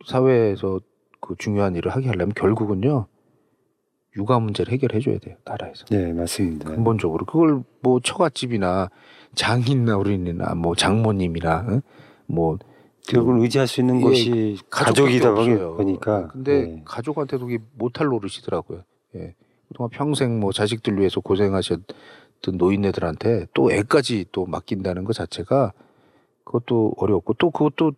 사회에서 0.07 0.81
그 1.21 1.35
중요한 1.39 1.75
일을 1.77 1.93
하게 1.93 2.09
하려면 2.09 2.33
결국은요 2.35 3.07
육아 4.17 4.39
문제를 4.39 4.73
해결해 4.73 5.01
줘야 5.01 5.19
돼요 5.19 5.37
나라에서 5.45 5.85
네, 5.87 6.13
맞습니다. 6.13 6.71
근본적으로 6.71 7.25
그걸 7.25 7.63
뭐 7.81 8.01
처갓집이나 8.01 8.91
장인 9.35 9.89
어른이나 9.89 10.55
뭐 10.55 10.75
장모님이나 10.75 11.67
응? 11.69 11.83
뭐 12.27 12.59
결국은 13.07 13.41
의지할 13.41 13.67
수 13.67 13.81
있는 13.81 14.01
예, 14.01 14.05
것이 14.05 14.59
가족이다. 14.71 15.35
보니까. 15.35 16.29
근데 16.29 16.63
네. 16.67 16.83
가족한테도 16.85 17.47
그게 17.47 17.59
못할 17.75 18.07
노릇이더라고요. 18.07 18.83
예. 19.17 19.35
그동안 19.69 19.91
평생 19.91 20.41
뭐 20.41 20.53
자식들 20.53 20.99
위해서 20.99 21.21
고생하셨던 21.21 21.85
노인네들한테 22.55 23.47
또 23.55 23.73
애까지 23.73 24.27
또 24.33 24.47
맡긴다는 24.47 25.05
것 25.05 25.15
자체가 25.15 25.73
그것도 26.45 26.95
어려웠고 26.99 27.35
또 27.35 27.51
그것도 27.51 27.93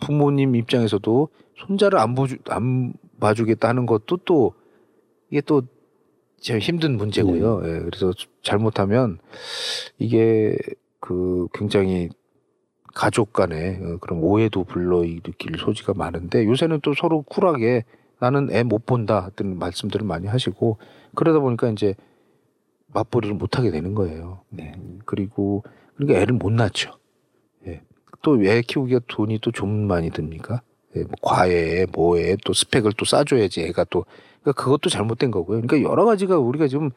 부모님 0.00 0.56
입장에서도 0.56 1.28
손자를 1.56 1.98
안 1.98 2.14
보주 2.14 2.36
안 2.48 2.92
봐주겠다는 3.20 3.86
것도 3.86 4.18
또 4.24 4.54
이게 5.30 5.40
또 5.40 5.62
제일 6.40 6.60
힘든 6.60 6.96
문제고요. 6.96 7.60
네. 7.60 7.68
예. 7.68 7.78
그래서 7.80 8.12
잘못하면 8.42 9.18
이게 9.98 10.56
그 10.98 11.46
굉장히 11.54 12.08
가족 12.94 13.32
간에 13.32 13.78
어, 13.82 13.98
그런 13.98 14.20
오해도 14.20 14.64
불러일으킬 14.64 15.56
소지가 15.58 15.94
많은데 15.94 16.44
요새는 16.44 16.80
또 16.82 16.94
서로 16.94 17.22
쿨하게 17.22 17.84
나는 18.18 18.50
애 18.52 18.62
못 18.62 18.86
본다 18.86 19.20
같은 19.22 19.58
말씀들을 19.58 20.06
많이 20.06 20.26
하시고 20.26 20.78
그러다 21.14 21.40
보니까 21.40 21.70
이제 21.70 21.94
맞벌이를 22.88 23.34
못 23.36 23.56
하게 23.58 23.70
되는 23.70 23.94
거예요. 23.94 24.42
네. 24.50 24.74
그리고 25.06 25.64
그러니까 25.96 26.20
애를 26.20 26.34
못 26.34 26.50
낳죠. 26.52 26.98
예. 28.22 28.44
또애 28.44 28.62
키우기가 28.62 29.00
돈이 29.08 29.38
또 29.40 29.50
좀 29.52 29.86
많이 29.86 30.10
듭니까? 30.10 30.62
예, 30.96 31.00
뭐 31.02 31.12
과외에 31.22 31.86
뭐에 31.92 32.36
또 32.44 32.52
스펙을 32.52 32.92
또 32.96 33.04
싸줘야지 33.04 33.62
애가 33.62 33.84
또 33.90 34.04
그러니까 34.42 34.62
그것도 34.62 34.90
잘못된 34.90 35.30
거고요. 35.30 35.60
그러니까 35.60 35.88
여러 35.88 36.04
가지가 36.04 36.38
우리가 36.38 36.68
지금 36.68 36.90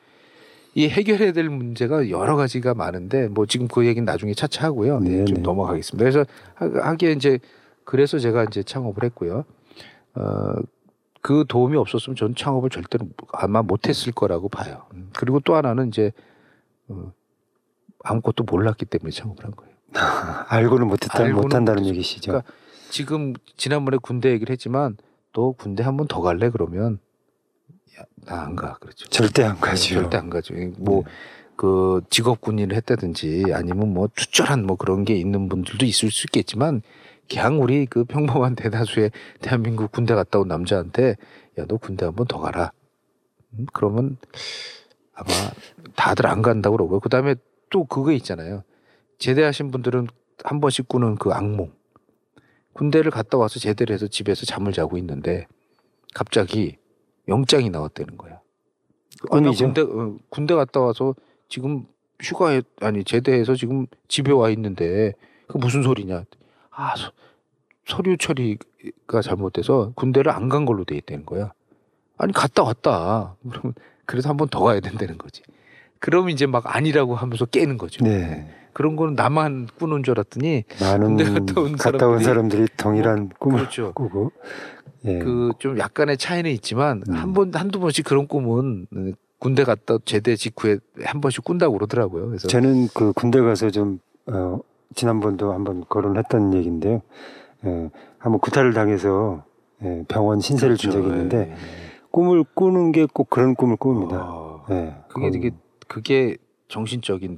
이 0.74 0.88
해결해야 0.90 1.32
될 1.32 1.50
문제가 1.50 2.10
여러 2.10 2.36
가지가 2.36 2.74
많은데 2.74 3.28
뭐 3.30 3.46
지금 3.46 3.68
그 3.68 3.86
얘기는 3.86 4.04
나중에 4.06 4.34
차차 4.34 4.66
하고요. 4.66 5.00
네, 5.00 5.10
네, 5.10 5.26
좀 5.26 5.36
네. 5.38 5.42
넘어가겠습니다. 5.42 6.04
그래서 6.04 6.26
하- 6.56 6.90
하기에 6.90 7.12
이제 7.14 7.40
그래서 7.86 8.20
제가 8.20 8.44
이제 8.46 8.64
창업을 8.64 9.04
했고요. 9.04 9.46
어 10.16 10.54
그 11.22 11.44
도움이 11.48 11.76
없었으면 11.76 12.16
저는 12.16 12.36
창업을 12.36 12.70
절대로 12.70 13.08
아마 13.34 13.64
못했을 13.64 14.12
거라고 14.12 14.48
봐요. 14.48 14.86
음, 14.94 15.10
그리고 15.18 15.40
또 15.40 15.56
하나는 15.56 15.88
이제 15.88 16.12
어, 16.88 17.12
아무것도 18.04 18.44
몰랐기 18.44 18.86
때문에 18.86 19.10
창업을 19.10 19.44
한 19.44 19.52
거예요. 19.56 19.75
알고는 20.50 20.88
못했다 20.88 21.18
알고는 21.20 21.42
못한다는. 21.42 21.86
얘기시죠. 21.86 22.32
그러니까 22.32 22.52
지금 22.90 23.34
지난번에 23.58 23.98
군대 24.02 24.30
얘기를 24.32 24.52
했지만 24.52 24.98
또 25.34 25.54
군대 25.54 25.84
한 25.84 25.98
번 25.98 26.08
더 26.08 26.22
갈래 26.22 26.50
그러면 26.50 27.00
나 28.26 28.44
안 28.44 28.56
가. 28.56 28.78
그렇죠. 28.80 29.08
절대 29.10 29.44
안 29.44 29.56
네, 29.56 29.62
가죠. 29.62 29.94
절대 29.96 30.18
안 30.18 30.30
가죠. 30.30 30.54
뭐그 30.78 32.02
직업 32.10 32.42
군인을 32.42 32.76
했다든지 32.76 33.46
아니면 33.54 33.94
뭐 33.94 34.10
투철한 34.16 34.66
뭐 34.66 34.76
그런 34.78 35.06
게 35.06 35.16
있는 35.16 35.48
분들도 35.50 35.86
있을 35.86 36.12
수 36.12 36.28
있겠지만 36.28 36.82
그냥 37.30 37.62
우리 37.62 37.86
그 37.86 38.04
평범한 38.06 38.56
대다수의 38.58 39.12
대한민국 39.42 39.92
군대 39.92 40.14
갔다 40.16 40.40
온 40.40 40.48
남자한테 40.48 41.16
야 41.58 41.66
너 41.68 41.78
군대 41.78 42.06
한 42.06 42.14
번 42.16 42.28
더 42.28 42.40
가라. 42.40 42.72
음, 43.54 43.66
그러면 43.74 44.18
아마 45.14 45.30
다들 45.96 46.28
안 46.28 46.42
간다고 46.42 46.76
그러고요. 46.76 47.00
그다음에 47.00 47.36
또 47.70 47.86
그거 47.86 48.12
있잖아요. 48.12 48.64
제대하신 49.20 49.72
분들은 49.72 50.08
한 50.44 50.60
번씩 50.62 50.88
꾸는 50.88 51.16
그 51.16 51.32
악몽. 51.32 51.72
군대를 52.74 53.12
갔다 53.12 53.38
와서 53.38 53.60
제대를 53.60 53.94
해서 53.94 54.08
집에서 54.08 54.46
잠을 54.46 54.74
자고 54.74 54.98
있는데 54.98 55.48
갑자기 56.14 56.78
영장이 57.28 57.70
나왔다는 57.70 58.18
거야. 58.18 58.42
아, 59.32 59.36
나 59.38 59.42
꿈이죠. 59.44 59.66
군대, 59.66 59.82
어, 59.82 60.18
군대 60.30 60.54
갔다 60.56 60.82
와서 60.82 61.16
지금 61.48 61.86
휴가에 62.22 62.62
아니 62.82 63.04
제대해서 63.04 63.56
지금 63.56 63.88
집에 64.08 64.32
와 64.32 64.50
있는데 64.50 65.14
그 65.48 65.58
무슨 65.58 65.84
소리냐? 65.84 66.26
아 66.72 66.96
서, 66.98 67.12
서류 67.86 68.18
처리가 68.18 69.22
잘못돼서 69.24 69.94
군대를 69.96 70.32
안 70.32 70.50
간 70.50 70.66
걸로 70.66 70.84
돼 70.84 70.98
있다는 70.98 71.26
거야. 71.26 71.54
아니 72.18 72.34
갔다 72.34 72.64
왔다. 72.64 73.36
그러면 73.50 73.74
그래서 74.06 74.30
한 74.30 74.38
번 74.38 74.50
더 74.50 74.60
가야 74.60 74.82
된다는 74.82 75.18
거지. 75.18 75.42
그럼 76.00 76.30
이제 76.30 76.46
막 76.46 76.76
아니라고 76.76 77.16
하면서 77.16 77.46
깨는 77.46 77.78
거죠. 77.78 78.04
네. 78.04 78.54
그런 78.76 78.98
거는 78.98 79.16
나만 79.16 79.68
꾸는 79.80 80.04
줄 80.04 80.12
알았더니 80.20 80.66
많은 80.82 81.16
갔다 81.16 81.62
온 81.62 81.78
갔다 81.78 82.08
온 82.10 82.20
사람들이 82.22 82.68
동일한 82.76 83.30
꿈을 83.40 83.60
그렇죠. 83.60 83.94
꾸고 83.94 84.34
예. 85.06 85.20
그좀 85.20 85.80
약간의 85.80 86.18
차이는 86.18 86.52
있지만 86.52 87.02
음. 87.08 87.14
한번 87.14 87.52
한두 87.56 87.80
번씩 87.80 88.06
그런 88.06 88.28
꿈은 88.28 88.88
음, 88.94 89.14
군대 89.40 89.64
갔다 89.64 89.98
제대 90.04 90.36
직후에 90.36 90.80
한 91.06 91.22
번씩 91.22 91.46
꾼다고 91.46 91.74
그러더라고요. 91.74 92.28
그래서 92.28 92.50
저는 92.50 92.90
그 92.94 93.14
군대 93.14 93.40
가서 93.40 93.70
좀 93.70 94.00
어, 94.28 94.60
지난번도 94.94 95.54
한번 95.54 95.86
거론했던 95.88 96.54
얘기인데요. 96.56 97.02
예, 97.66 97.90
한번 98.20 98.42
구타를 98.42 98.74
당해서 98.74 99.46
예, 99.84 100.04
병원 100.10 100.42
신세를 100.42 100.76
진 100.76 100.92
적이 100.92 101.08
있는데 101.08 101.38
예, 101.38 101.52
예. 101.54 101.56
꿈을 102.12 102.44
꾸는 102.54 102.92
게 102.92 103.06
꼭 103.14 103.30
그런 103.30 103.56
꿈을 103.56 103.78
꿉니다. 103.80 104.18
어, 104.22 104.66
예, 104.70 104.96
그게 105.08 105.30
그- 105.30 105.38
이게 105.38 105.52
그게 105.88 106.38
정신적인 106.68 107.38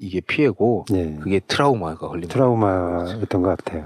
이게 0.00 0.20
피해고 0.20 0.86
예, 0.94 1.16
그게 1.20 1.40
트라우마가 1.40 2.08
걸린. 2.08 2.28
트라우마였던 2.28 3.42
것 3.42 3.56
같아요. 3.56 3.84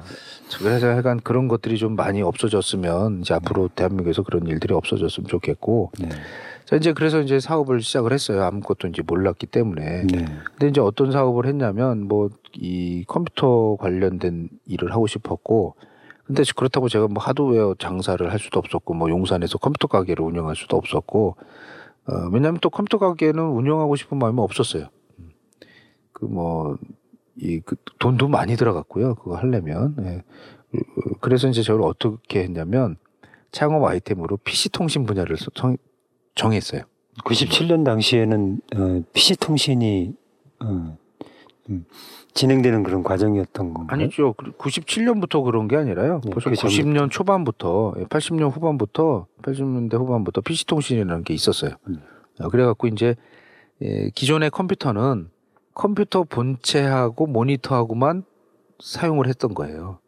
그래서 0.58 0.88
약간 0.88 1.18
그런 1.20 1.48
것들이 1.48 1.76
좀 1.76 1.96
많이 1.96 2.22
없어졌으면 2.22 3.20
이제 3.20 3.34
앞으로 3.34 3.68
대한민국에서 3.74 4.22
그런 4.22 4.46
일들이 4.46 4.74
없어졌으면 4.74 5.26
좋겠고. 5.28 5.90
네, 5.98 6.08
자 6.64 6.76
이제 6.76 6.92
그래서 6.92 7.20
이제 7.20 7.40
사업을 7.40 7.80
시작을 7.80 8.12
했어요. 8.12 8.42
아무것도 8.44 8.88
이제 8.88 9.02
몰랐기 9.04 9.46
때문에. 9.46 10.06
네, 10.06 10.24
근데 10.44 10.68
이제 10.68 10.80
어떤 10.80 11.10
사업을 11.12 11.46
했냐면 11.46 12.06
뭐 12.06 12.30
이 12.56 13.04
컴퓨터 13.06 13.76
관련된 13.80 14.48
일을 14.66 14.92
하고 14.92 15.06
싶었고. 15.06 15.74
근데 16.24 16.42
그렇다고 16.56 16.88
제가 16.88 17.06
뭐 17.08 17.22
하드웨어 17.22 17.74
장사를 17.78 18.32
할 18.32 18.38
수도 18.38 18.58
없었고 18.58 18.94
뭐 18.94 19.10
용산에서 19.10 19.58
컴퓨터 19.58 19.88
가게를 19.88 20.24
운영할 20.24 20.56
수도 20.56 20.76
없었고. 20.76 21.36
어 22.06 22.12
왜냐하면 22.32 22.58
또 22.60 22.70
컴퓨터 22.70 22.98
가게는 22.98 23.42
운영하고 23.42 23.96
싶은 23.96 24.18
마음이 24.18 24.38
없었어요. 24.40 24.86
그 26.14 26.26
뭐 26.26 26.76
이 27.36 27.60
그 27.64 27.74
돈도 27.98 28.28
많이 28.28 28.54
들어갔고요. 28.56 29.16
그거 29.16 29.36
하려면 29.36 29.96
예. 30.02 30.22
어, 30.78 30.80
그래서 31.20 31.48
이제 31.48 31.62
저를 31.62 31.82
어떻게 31.82 32.42
했냐면 32.44 32.96
창업 33.50 33.84
아이템으로 33.84 34.36
PC 34.38 34.68
통신 34.70 35.04
분야를 35.04 35.36
서- 35.36 35.50
정, 35.54 35.76
정했어요. 36.36 36.82
97년 37.24 37.84
당시에는 37.84 38.60
어, 38.76 39.02
PC 39.12 39.36
통신이 39.38 40.14
어, 40.60 40.96
음, 41.70 41.84
진행되는 42.34 42.82
그런 42.84 43.02
과정이었던 43.02 43.74
건가요? 43.74 44.00
아니죠. 44.00 44.34
97년부터 44.34 45.42
그런 45.44 45.66
게 45.66 45.76
아니라요. 45.76 46.20
네, 46.24 46.30
벌써 46.30 46.50
그 46.50 46.56
90년 46.56 47.10
초반부터, 47.10 47.94
예, 47.98 48.04
80년 48.04 48.52
후반부터, 48.52 49.26
80년대 49.42 49.94
후반부터 49.98 50.40
PC 50.40 50.66
통신이라는 50.66 51.24
게 51.24 51.34
있었어요. 51.34 51.72
음. 51.88 52.00
어, 52.40 52.48
그래갖고 52.48 52.86
이제 52.88 53.16
예, 53.82 54.10
기존의 54.14 54.50
컴퓨터는 54.50 55.30
컴퓨터 55.74 56.24
본체하고 56.24 57.26
모니터하고만 57.26 58.24
사용을 58.82 59.26
했던 59.28 59.54
거예요. 59.54 59.98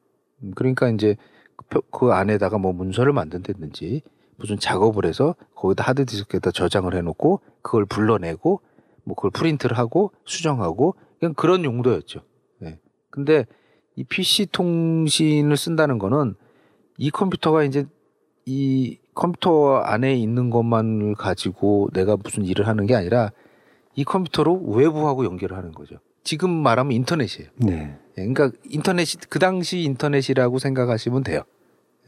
음, 0.43 0.53
그러니까 0.55 0.89
이제 0.89 1.17
그 1.57 1.65
표- 1.69 1.81
그 1.91 2.13
안에다가 2.13 2.59
뭐 2.59 2.73
문서를 2.73 3.13
만든다든지 3.13 4.03
무슨 4.37 4.59
작업을 4.59 5.07
해서 5.07 5.35
거기다 5.55 5.85
하드디스크에다 5.85 6.51
저장을 6.51 6.95
해놓고 6.95 7.41
그걸 7.63 7.87
불러내고 7.87 8.61
뭐 9.05 9.15
그걸 9.17 9.31
프린트를 9.31 9.79
하고 9.79 10.13
수정하고 10.25 10.95
그냥 11.19 11.35
그런 11.35 11.65
용도였죠. 11.65 12.21
예. 12.65 12.79
근데 13.11 13.47
이 13.95 14.05
PC 14.05 14.47
통신을 14.53 15.57
쓴다는 15.57 15.99
거는 15.99 16.35
이 16.99 17.11
컴퓨터가 17.11 17.63
이제 17.65 17.87
이 18.45 18.99
컴퓨터 19.15 19.77
안에 19.77 20.15
있는 20.15 20.51
것만을 20.51 21.15
가지고 21.15 21.89
내가 21.95 22.17
무슨 22.17 22.45
일을 22.45 22.67
하는 22.69 22.85
게 22.87 22.95
아니라 22.95 23.33
이 23.97 24.05
컴퓨터로 24.05 24.63
외부하고 24.67 25.25
연결을 25.25 25.57
하는 25.57 25.73
거죠. 25.73 25.97
지금 26.23 26.51
말하면 26.51 26.93
인터넷이에요. 26.93 27.51
네, 27.57 27.97
예, 28.19 28.27
그러니까 28.27 28.51
인터넷이 28.69 29.21
그 29.29 29.39
당시 29.39 29.81
인터넷이라고 29.81 30.59
생각하시면 30.59 31.25
돼요. 31.25 31.43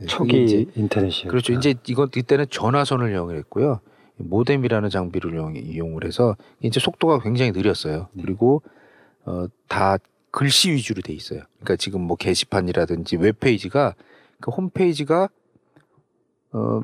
예, 0.00 0.06
초기 0.06 0.68
인터넷이요. 0.74 1.30
그렇죠. 1.30 1.52
이제 1.52 1.74
이건 1.86 2.10
이때는 2.14 2.46
전화선을 2.50 3.12
이용을 3.12 3.36
했고요. 3.38 3.80
모뎀이라는 4.16 4.90
장비를 4.90 5.34
이용, 5.34 5.56
이용을 5.56 6.04
해서 6.04 6.36
이제 6.60 6.78
속도가 6.80 7.20
굉장히 7.20 7.52
느렸어요. 7.52 8.08
네. 8.12 8.22
그리고 8.22 8.62
어, 9.24 9.46
다 9.68 9.96
글씨 10.30 10.70
위주로 10.72 11.00
돼 11.00 11.12
있어요. 11.12 11.42
그러니까 11.60 11.76
지금 11.76 12.02
뭐 12.02 12.16
게시판이라든지 12.16 13.16
웹페이지가 13.16 13.94
그 14.40 14.50
홈페이지가 14.50 15.28
어, 16.52 16.82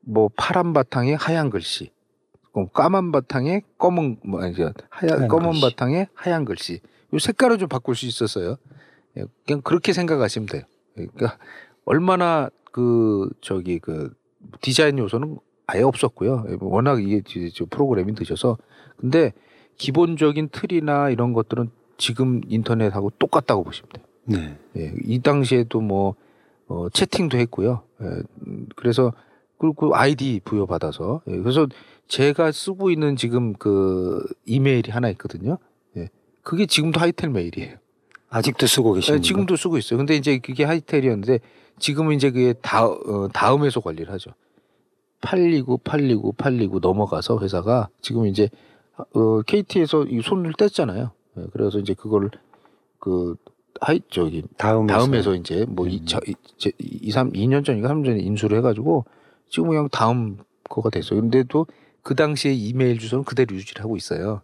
뭐 0.00 0.30
파란 0.36 0.72
바탕에 0.72 1.14
하얀 1.14 1.50
글씨, 1.50 1.86
어, 1.86 1.95
까만 2.64 3.12
바탕에 3.12 3.62
검은 3.78 4.18
뭐 4.24 4.42
아니 4.42 4.54
저 4.54 4.72
하얀 4.88 5.28
검은 5.28 5.50
글씨. 5.50 5.60
바탕에 5.60 6.08
하얀 6.14 6.44
글씨. 6.44 6.80
요 7.12 7.18
색깔을 7.18 7.58
좀 7.58 7.68
바꿀 7.68 7.94
수 7.94 8.06
있었어요. 8.06 8.56
예, 9.18 9.24
그냥 9.46 9.60
그렇게 9.62 9.92
생각하시면 9.92 10.46
돼요. 10.48 10.62
그러니까 10.94 11.38
얼마나 11.84 12.48
그 12.72 13.28
저기 13.40 13.78
그 13.78 14.14
디자인 14.60 14.98
요소는 14.98 15.38
아예 15.66 15.82
없었고요. 15.82 16.46
예, 16.48 16.56
워낙 16.60 17.02
이게 17.02 17.22
이제 17.26 17.50
저 17.54 17.66
프로그램이 17.66 18.12
늦어서 18.18 18.56
근데 18.96 19.32
기본적인 19.76 20.48
틀이나 20.50 21.10
이런 21.10 21.32
것들은 21.32 21.70
지금 21.98 22.40
인터넷하고 22.48 23.10
똑같다고 23.18 23.64
보시면 23.64 23.88
돼요. 23.92 24.04
네, 24.24 24.58
예, 24.76 24.92
이 25.04 25.20
당시에도 25.20 25.80
뭐 25.80 26.14
어, 26.68 26.88
채팅도 26.88 27.38
했고요. 27.38 27.82
예, 28.02 28.06
음, 28.46 28.66
그래서 28.76 29.12
그리고 29.58 29.94
아이디 29.96 30.40
부여받아서 30.44 31.22
예, 31.28 31.36
그래서 31.38 31.66
제가 32.08 32.52
쓰고 32.52 32.90
있는 32.90 33.16
지금 33.16 33.52
그 33.54 34.24
이메일이 34.44 34.90
하나 34.90 35.08
있거든요. 35.10 35.58
예, 35.96 36.08
그게 36.42 36.66
지금도 36.66 37.00
하이텔 37.00 37.30
메일이에요. 37.30 37.76
아직도 38.28 38.66
쓰고 38.66 38.96
예, 38.96 39.00
계십니까? 39.00 39.22
지금도 39.22 39.56
쓰고 39.56 39.78
있어요. 39.78 39.98
근데 39.98 40.14
이제 40.16 40.38
그게 40.38 40.64
하이텔이었는데 40.64 41.40
지금은 41.78 42.14
이제 42.16 42.30
그게 42.30 42.54
다 42.62 42.86
어, 42.86 43.28
다음에서 43.32 43.80
관리를 43.80 44.12
하죠. 44.14 44.30
팔리고 45.20 45.78
팔리고 45.78 46.32
팔리고 46.32 46.78
넘어가서 46.78 47.38
회사가 47.40 47.88
지금 48.00 48.26
이제 48.26 48.48
어, 48.96 49.42
KT에서 49.42 50.04
이 50.04 50.20
손을 50.22 50.52
뗐잖아요. 50.52 51.10
예, 51.38 51.42
그래서 51.52 51.78
이제 51.78 51.94
그걸 51.94 52.30
그 52.98 53.36
하이 53.80 54.00
저기 54.08 54.42
다음에서, 54.56 54.98
다음에서 54.98 55.34
이제 55.34 55.66
뭐 55.68 55.84
음. 55.86 55.90
이, 55.90 56.04
저, 56.06 56.18
이, 56.26 56.34
제- 56.56 56.72
이, 56.78 57.10
삼 57.10 57.30
2년 57.32 57.64
전인가 57.64 57.88
3년 57.88 58.06
전에 58.06 58.20
인수를 58.20 58.58
해가지고 58.58 59.04
지금 59.48 59.68
그냥 59.68 59.88
다음 59.90 60.38
거가 60.68 60.88
됐어요. 60.90 61.20
근데도 61.20 61.66
그 62.06 62.14
당시에 62.14 62.52
이메일 62.52 63.00
주소는 63.00 63.24
그대로 63.24 63.52
유지를 63.56 63.82
하고 63.82 63.96
있어요. 63.96 64.42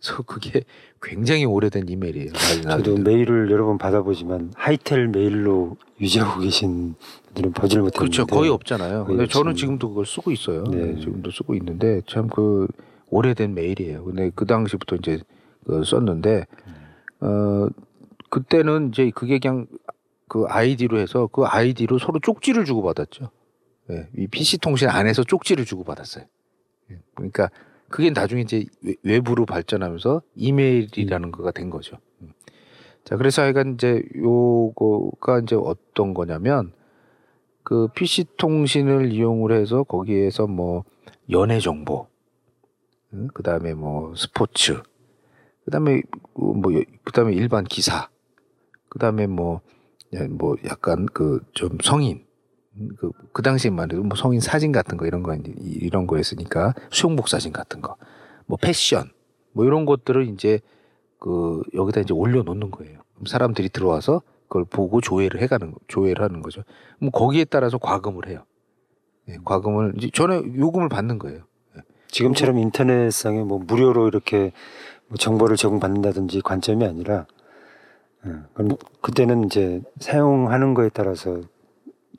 그래서 0.00 0.22
그게 0.24 0.64
굉장히 1.00 1.44
오래된 1.44 1.88
이메일이에요. 1.88 2.32
저도 2.32 2.96
메일을 2.96 3.52
여러 3.52 3.66
번 3.66 3.78
받아보지만 3.78 4.50
하이텔 4.56 5.06
메일로 5.06 5.76
유지하고 6.00 6.40
계신 6.40 6.96
분들은 7.26 7.52
보질 7.52 7.82
못했는데 7.82 7.98
그렇죠. 8.00 8.26
거의 8.26 8.50
없잖아요. 8.50 9.04
거의 9.04 9.18
근데 9.18 9.30
저는. 9.32 9.54
지금도 9.54 9.90
그걸 9.90 10.06
쓰고 10.06 10.32
있어요. 10.32 10.64
네. 10.64 10.98
지금도 10.98 11.30
쓰고 11.30 11.54
있는데 11.54 12.02
참 12.08 12.26
그 12.28 12.66
오래된 13.10 13.54
메일이에요. 13.54 14.02
근데 14.02 14.32
그 14.34 14.44
당시부터 14.44 14.96
이제 14.96 15.20
그 15.64 15.84
썼는데 15.84 16.46
어 17.20 17.68
그때는 18.28 18.88
이제 18.88 19.12
그게 19.14 19.38
그냥 19.38 19.68
그 20.26 20.46
아이디로 20.48 20.98
해서 20.98 21.28
그 21.30 21.44
아이디로 21.44 22.00
서로 22.00 22.18
쪽지를 22.18 22.64
주고 22.64 22.82
받았죠. 22.82 23.30
예, 23.92 24.08
이 24.18 24.26
PC 24.26 24.58
통신 24.58 24.88
안에서 24.88 25.22
쪽지를 25.22 25.64
주고 25.64 25.84
받았어요. 25.84 26.24
예, 26.90 26.98
그러니까 27.14 27.50
그게 27.88 28.10
나중에 28.10 28.42
이제 28.42 28.64
외- 28.82 28.94
외부로 29.02 29.46
발전하면서 29.46 30.22
이메일이라는 30.34 31.30
거가 31.32 31.50
된 31.52 31.70
거죠. 31.70 31.98
음. 32.22 32.32
자, 33.04 33.16
그래서 33.16 33.42
하여간 33.42 33.74
이제 33.74 34.02
요거가 34.16 35.40
이제 35.40 35.56
어떤 35.56 36.14
거냐면 36.14 36.72
그 37.62 37.88
PC 37.94 38.24
통신을 38.36 39.12
이용을 39.12 39.52
해서 39.52 39.84
거기에서 39.84 40.46
뭐 40.46 40.84
연애 41.30 41.60
정보, 41.60 42.08
그 43.32 43.42
다음에 43.42 43.74
뭐 43.74 44.14
스포츠, 44.16 44.82
그 45.64 45.70
다음에 45.70 46.02
뭐그 46.34 47.12
다음에 47.14 47.32
일반 47.34 47.64
기사, 47.64 48.08
그 48.88 48.98
다음에 48.98 49.26
뭐뭐 49.26 50.56
약간 50.66 51.06
그 51.06 51.40
좀 51.54 51.78
성인 51.82 52.23
그, 52.96 53.10
그 53.32 53.42
당시에만 53.42 53.90
해도 53.90 54.02
뭐 54.02 54.16
성인 54.16 54.40
사진 54.40 54.72
같은 54.72 54.96
거 54.96 55.06
이런 55.06 55.22
거 55.22 55.36
이런 55.60 56.06
거였으니까 56.06 56.74
수영복 56.90 57.28
사진 57.28 57.52
같은 57.52 57.80
거, 57.80 57.96
뭐 58.46 58.58
패션 58.60 59.10
뭐 59.52 59.64
이런 59.64 59.84
것들을 59.86 60.28
이제 60.28 60.60
그 61.18 61.62
여기다 61.74 62.00
이제 62.00 62.12
올려놓는 62.12 62.70
거예요. 62.70 63.00
그럼 63.14 63.26
사람들이 63.26 63.68
들어와서 63.68 64.22
그걸 64.48 64.64
보고 64.64 65.00
조회를 65.00 65.40
해가는 65.40 65.70
거- 65.72 65.78
조회를 65.88 66.22
하는 66.24 66.42
거죠. 66.42 66.62
그럼 66.98 67.10
거기에 67.12 67.44
따라서 67.44 67.78
과금을 67.78 68.28
해요. 68.28 68.44
예, 69.28 69.38
과금을 69.44 69.94
이제 69.96 70.10
전에 70.12 70.42
요금을 70.56 70.88
받는 70.88 71.18
거예요. 71.18 71.44
지금처럼 72.08 72.58
인터넷상에 72.58 73.42
뭐 73.42 73.58
무료로 73.58 74.06
이렇게 74.08 74.52
뭐 75.08 75.16
정보를 75.16 75.56
제공받는다든지 75.56 76.42
관점이 76.42 76.84
아니라 76.84 77.26
예, 78.26 78.30
그럼 78.52 78.76
그때는 79.00 79.44
이제 79.44 79.80
사용하는 80.00 80.74
거에 80.74 80.90
따라서 80.92 81.40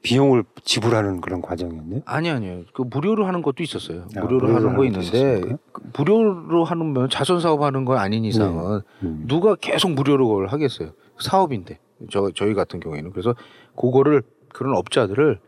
비용을 0.06 0.44
지불하는 0.64 1.20
그런 1.20 1.42
과정이었네요. 1.42 2.02
아니 2.06 2.30
아니요. 2.30 2.62
그 2.74 2.84
무료로 2.84 3.26
하는 3.26 3.42
것도 3.42 3.64
있었어요. 3.64 4.08
아, 4.16 4.22
무료로 4.22 4.48
무료로 4.48 4.56
하는 4.56 4.78
거 4.78 4.86
있는데? 4.86 5.42
그 5.42 5.58
무료로 5.98 6.64
하는 6.64 7.10
자선 7.10 7.40
사업 7.40 7.64
하는 7.64 7.86
거 7.86 7.98
아닌 7.98 8.24
이상은 8.24 8.82
음. 9.02 9.24
누가 9.28 9.56
계속 9.56 9.92
무료로 9.92 10.28
그걸 10.28 10.48
하겠어요. 10.48 10.92
사업인데 11.20 11.80
저 12.12 12.30
저희 12.36 12.54
같은 12.54 12.80
경우에는 12.80 13.12
그래서 13.12 13.34
그거를 13.76 14.22
그런 14.50 14.76
업자들을 14.76 15.40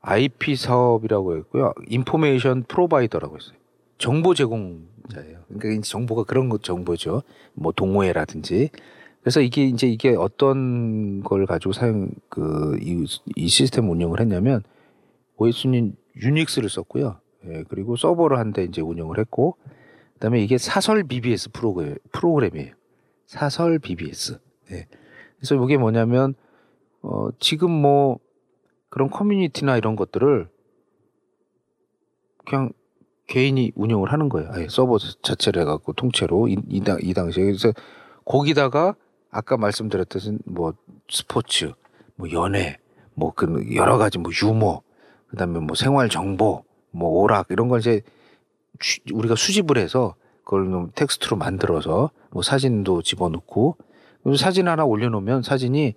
IP 0.00 0.56
사업이라고 0.56 1.36
했고요. 1.36 1.72
인포메이션 1.88 2.64
프로바이더라고 2.64 3.36
했어요. 3.36 3.56
정보 3.98 4.34
제공자예요. 4.34 5.38
그러니까 5.56 5.82
정보가 5.82 6.24
그런 6.24 6.48
것 6.48 6.64
정보죠. 6.64 7.22
뭐 7.54 7.70
동호회라든지. 7.72 8.70
그래서 9.24 9.40
이게 9.40 9.64
이제 9.64 9.86
이게 9.86 10.14
어떤 10.14 11.22
걸 11.22 11.46
가지고 11.46 11.72
사용 11.72 12.10
그이 12.28 13.06
이 13.36 13.48
시스템 13.48 13.88
운영을 13.88 14.20
했냐면 14.20 14.62
OS는 15.38 15.96
유닉스를 16.16 16.68
썼고요. 16.68 17.18
예, 17.46 17.64
그리고 17.70 17.96
서버를 17.96 18.38
한 18.38 18.52
대 18.52 18.64
이제 18.64 18.82
운영을 18.82 19.18
했고 19.18 19.56
그다음에 20.14 20.42
이게 20.42 20.58
사설 20.58 21.04
BBS 21.04 21.52
프로그램 21.52 21.96
프로그램이에요. 22.12 22.74
사설 23.26 23.78
BBS. 23.78 24.38
예. 24.72 24.88
그래서 25.38 25.54
이게 25.64 25.78
뭐냐면 25.78 26.34
어 27.00 27.28
지금 27.40 27.70
뭐 27.70 28.18
그런 28.90 29.08
커뮤니티나 29.08 29.78
이런 29.78 29.96
것들을 29.96 30.50
그냥 32.44 32.72
개인이 33.26 33.72
운영을 33.74 34.12
하는 34.12 34.28
거예요. 34.28 34.50
아예 34.52 34.66
서버 34.68 34.98
자체를 34.98 35.62
해갖고 35.62 35.94
통째로 35.94 36.48
이, 36.48 36.58
이, 36.68 36.80
당, 36.82 36.98
이 37.00 37.14
당시에 37.14 37.42
그래서 37.42 37.72
거기다가 38.26 38.94
아까 39.34 39.56
말씀드렸듯이 39.56 40.38
뭐 40.46 40.74
스포츠, 41.10 41.72
뭐 42.14 42.30
연애, 42.30 42.78
뭐 43.14 43.32
그 43.32 43.74
여러 43.74 43.98
가지 43.98 44.18
뭐 44.18 44.30
유머, 44.42 44.80
그다음에 45.28 45.58
뭐 45.58 45.74
생활 45.74 46.08
정보, 46.08 46.64
뭐 46.92 47.10
오락 47.20 47.48
이런 47.50 47.68
걸 47.68 47.80
이제 47.80 48.00
주- 48.78 49.00
우리가 49.12 49.34
수집을 49.34 49.76
해서 49.76 50.14
그걸 50.44 50.70
좀 50.70 50.92
텍스트로 50.94 51.36
만들어서 51.36 52.10
뭐 52.30 52.42
사진도 52.42 53.02
집어넣고 53.02 53.76
사진 54.38 54.68
하나 54.68 54.84
올려놓으면 54.84 55.42
사진이 55.42 55.94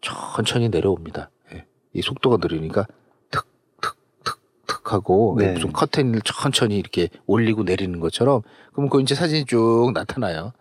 천천히 0.00 0.70
내려옵니다. 0.70 1.28
예. 1.52 1.66
이 1.92 2.00
속도가 2.00 2.38
느리니까 2.40 2.86
툭툭툭툭 3.30 4.92
하고 4.94 5.36
네. 5.38 5.52
무슨 5.52 5.72
커튼을 5.72 6.22
천천히 6.22 6.78
이렇게 6.78 7.10
올리고 7.26 7.64
내리는 7.64 8.00
것처럼 8.00 8.40
그러면 8.72 8.88
그 8.88 9.02
이제 9.02 9.14
사진이 9.14 9.44
쭉 9.44 9.90
나타나요. 9.92 10.52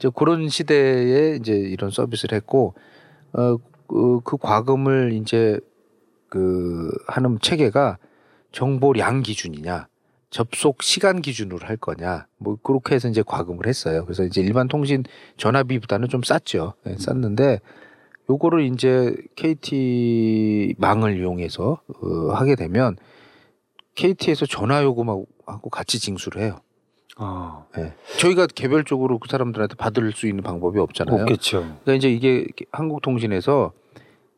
예. 0.00 0.08
이제 0.08 0.10
그런 0.14 0.48
시대에 0.48 1.36
이제 1.36 1.52
이런 1.52 1.90
서비스를 1.90 2.36
했고 2.36 2.74
어, 3.32 3.56
그, 3.86 4.20
그 4.24 4.36
과금을 4.36 5.12
이제 5.12 5.60
그 6.28 6.90
하는 7.06 7.38
체계가 7.40 7.98
정보량 8.52 9.22
기준이냐 9.22 9.88
접속 10.30 10.82
시간 10.82 11.20
기준으로 11.20 11.66
할 11.66 11.76
거냐 11.76 12.26
뭐 12.38 12.56
그렇게 12.62 12.94
해서 12.94 13.08
이제 13.08 13.22
과금을 13.24 13.66
했어요. 13.66 14.04
그래서 14.04 14.24
이제 14.24 14.40
일반 14.40 14.68
통신 14.68 15.04
전화비보다는 15.36 16.08
좀 16.08 16.22
쌌죠. 16.22 16.74
예, 16.86 16.96
쌌는데 16.96 17.60
요거를 18.30 18.64
이제 18.72 19.14
KT 19.34 20.76
망을 20.78 21.18
이용해서 21.18 21.80
어, 22.02 22.32
하게 22.32 22.54
되면 22.54 22.96
KT에서 23.96 24.46
전화 24.46 24.82
요금하고 24.84 25.26
하고 25.46 25.68
같이 25.68 25.98
징수를 25.98 26.42
해요. 26.42 26.60
아, 27.22 27.64
예. 27.76 27.92
저희가 28.18 28.46
개별적으로 28.46 29.18
그 29.18 29.28
사람들한테 29.28 29.74
받을 29.74 30.10
수 30.12 30.26
있는 30.26 30.42
방법이 30.42 30.78
없잖아요. 30.78 31.22
없겠죠. 31.22 31.60
그러니까 31.84 31.92
이제 31.94 32.10
이게 32.10 32.46
한국통신에서 32.72 33.72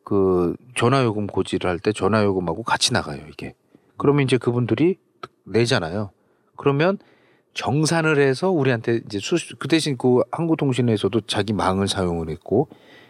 그 0.03 0.55
전화요금 0.75 1.27
고지를 1.27 1.69
할 1.69 1.79
때 1.79 1.93
전화요금하고 1.93 2.63
같이 2.63 2.91
나가요 2.91 3.21
이게. 3.29 3.55
그러면 3.97 4.23
이제 4.25 4.37
그분들이 4.37 4.97
내잖아요. 5.45 6.11
그러면 6.57 6.97
정산을 7.53 8.19
해서 8.19 8.49
우리한테 8.49 9.01
이제 9.05 9.19
수, 9.19 9.37
그 9.57 9.67
대신 9.69 9.97
그 9.97 10.21
한국통신에서도 10.31 11.21
자기 11.21 11.53
망을 11.53 11.87
사용을 11.87 12.29
했고 12.29 12.67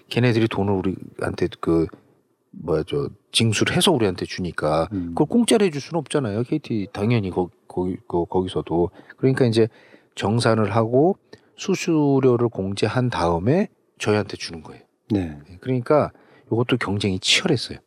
걔네들이 0.09 0.47
돈을 0.49 0.73
우리한테 0.73 1.47
그 1.59 1.87
뭐야 2.53 2.83
저 2.87 3.09
징수를 3.31 3.75
해서 3.75 3.91
우리한테 3.91 4.25
주니까 4.25 4.87
음. 4.93 5.09
그걸 5.09 5.27
공짜로 5.27 5.65
해줄 5.65 5.81
수는 5.81 5.99
없잖아요. 5.99 6.43
KT 6.43 6.87
당연히 6.93 7.29
거, 7.29 7.49
거기 7.67 7.97
거, 8.07 8.25
거기서도 8.25 8.91
그러니까 9.17 9.45
이제 9.45 9.67
정산을 10.15 10.75
하고 10.75 11.17
수수료를 11.55 12.49
공제한 12.49 13.09
다음에 13.09 13.69
저희한테 13.97 14.37
주는 14.37 14.61
거예요. 14.61 14.83
네. 15.11 15.37
네, 15.47 15.57
그러니까 15.61 16.11
이것도 16.47 16.77
경쟁이 16.77 17.19
치열했어요. 17.19 17.79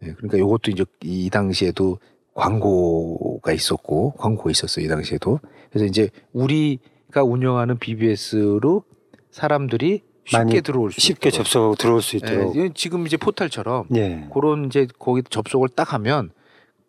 네, 0.00 0.12
그러니까 0.14 0.38
이것도 0.38 0.70
이제 0.70 0.84
이 1.02 1.30
당시에도 1.30 1.98
광고가 2.34 3.52
있었고 3.52 4.12
광고가 4.12 4.50
있었어요. 4.50 4.84
이 4.84 4.88
당시에도 4.88 5.40
그래서 5.70 5.86
이제 5.86 6.10
우리가 6.32 7.22
운영하는 7.24 7.78
BBS로 7.78 8.84
사람들이 9.30 10.02
쉽게 10.26 10.60
들어올 10.60 10.92
수 10.92 11.00
쉽게 11.00 11.28
있도록. 11.28 11.44
접속하고 11.44 11.74
들어올 11.76 12.02
수 12.02 12.16
있도록. 12.16 12.56
네, 12.56 12.70
지금 12.74 13.06
이제 13.06 13.16
포털처럼 13.16 13.86
예. 13.94 14.26
그런 14.32 14.66
이제 14.66 14.86
거기 14.98 15.22
접속을 15.28 15.68
딱 15.70 15.92
하면 15.94 16.30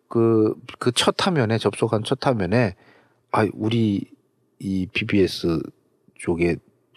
그 0.08 0.54
그 0.78 0.90
첫 0.92 1.14
화면에 1.26 1.58
접속한 1.58 2.02
첫 2.04 2.26
화면에 2.26 2.74
아 3.30 3.46
우리 3.54 4.04
이 4.58 4.86
BBS 4.92 5.60
쪽에 6.18 6.56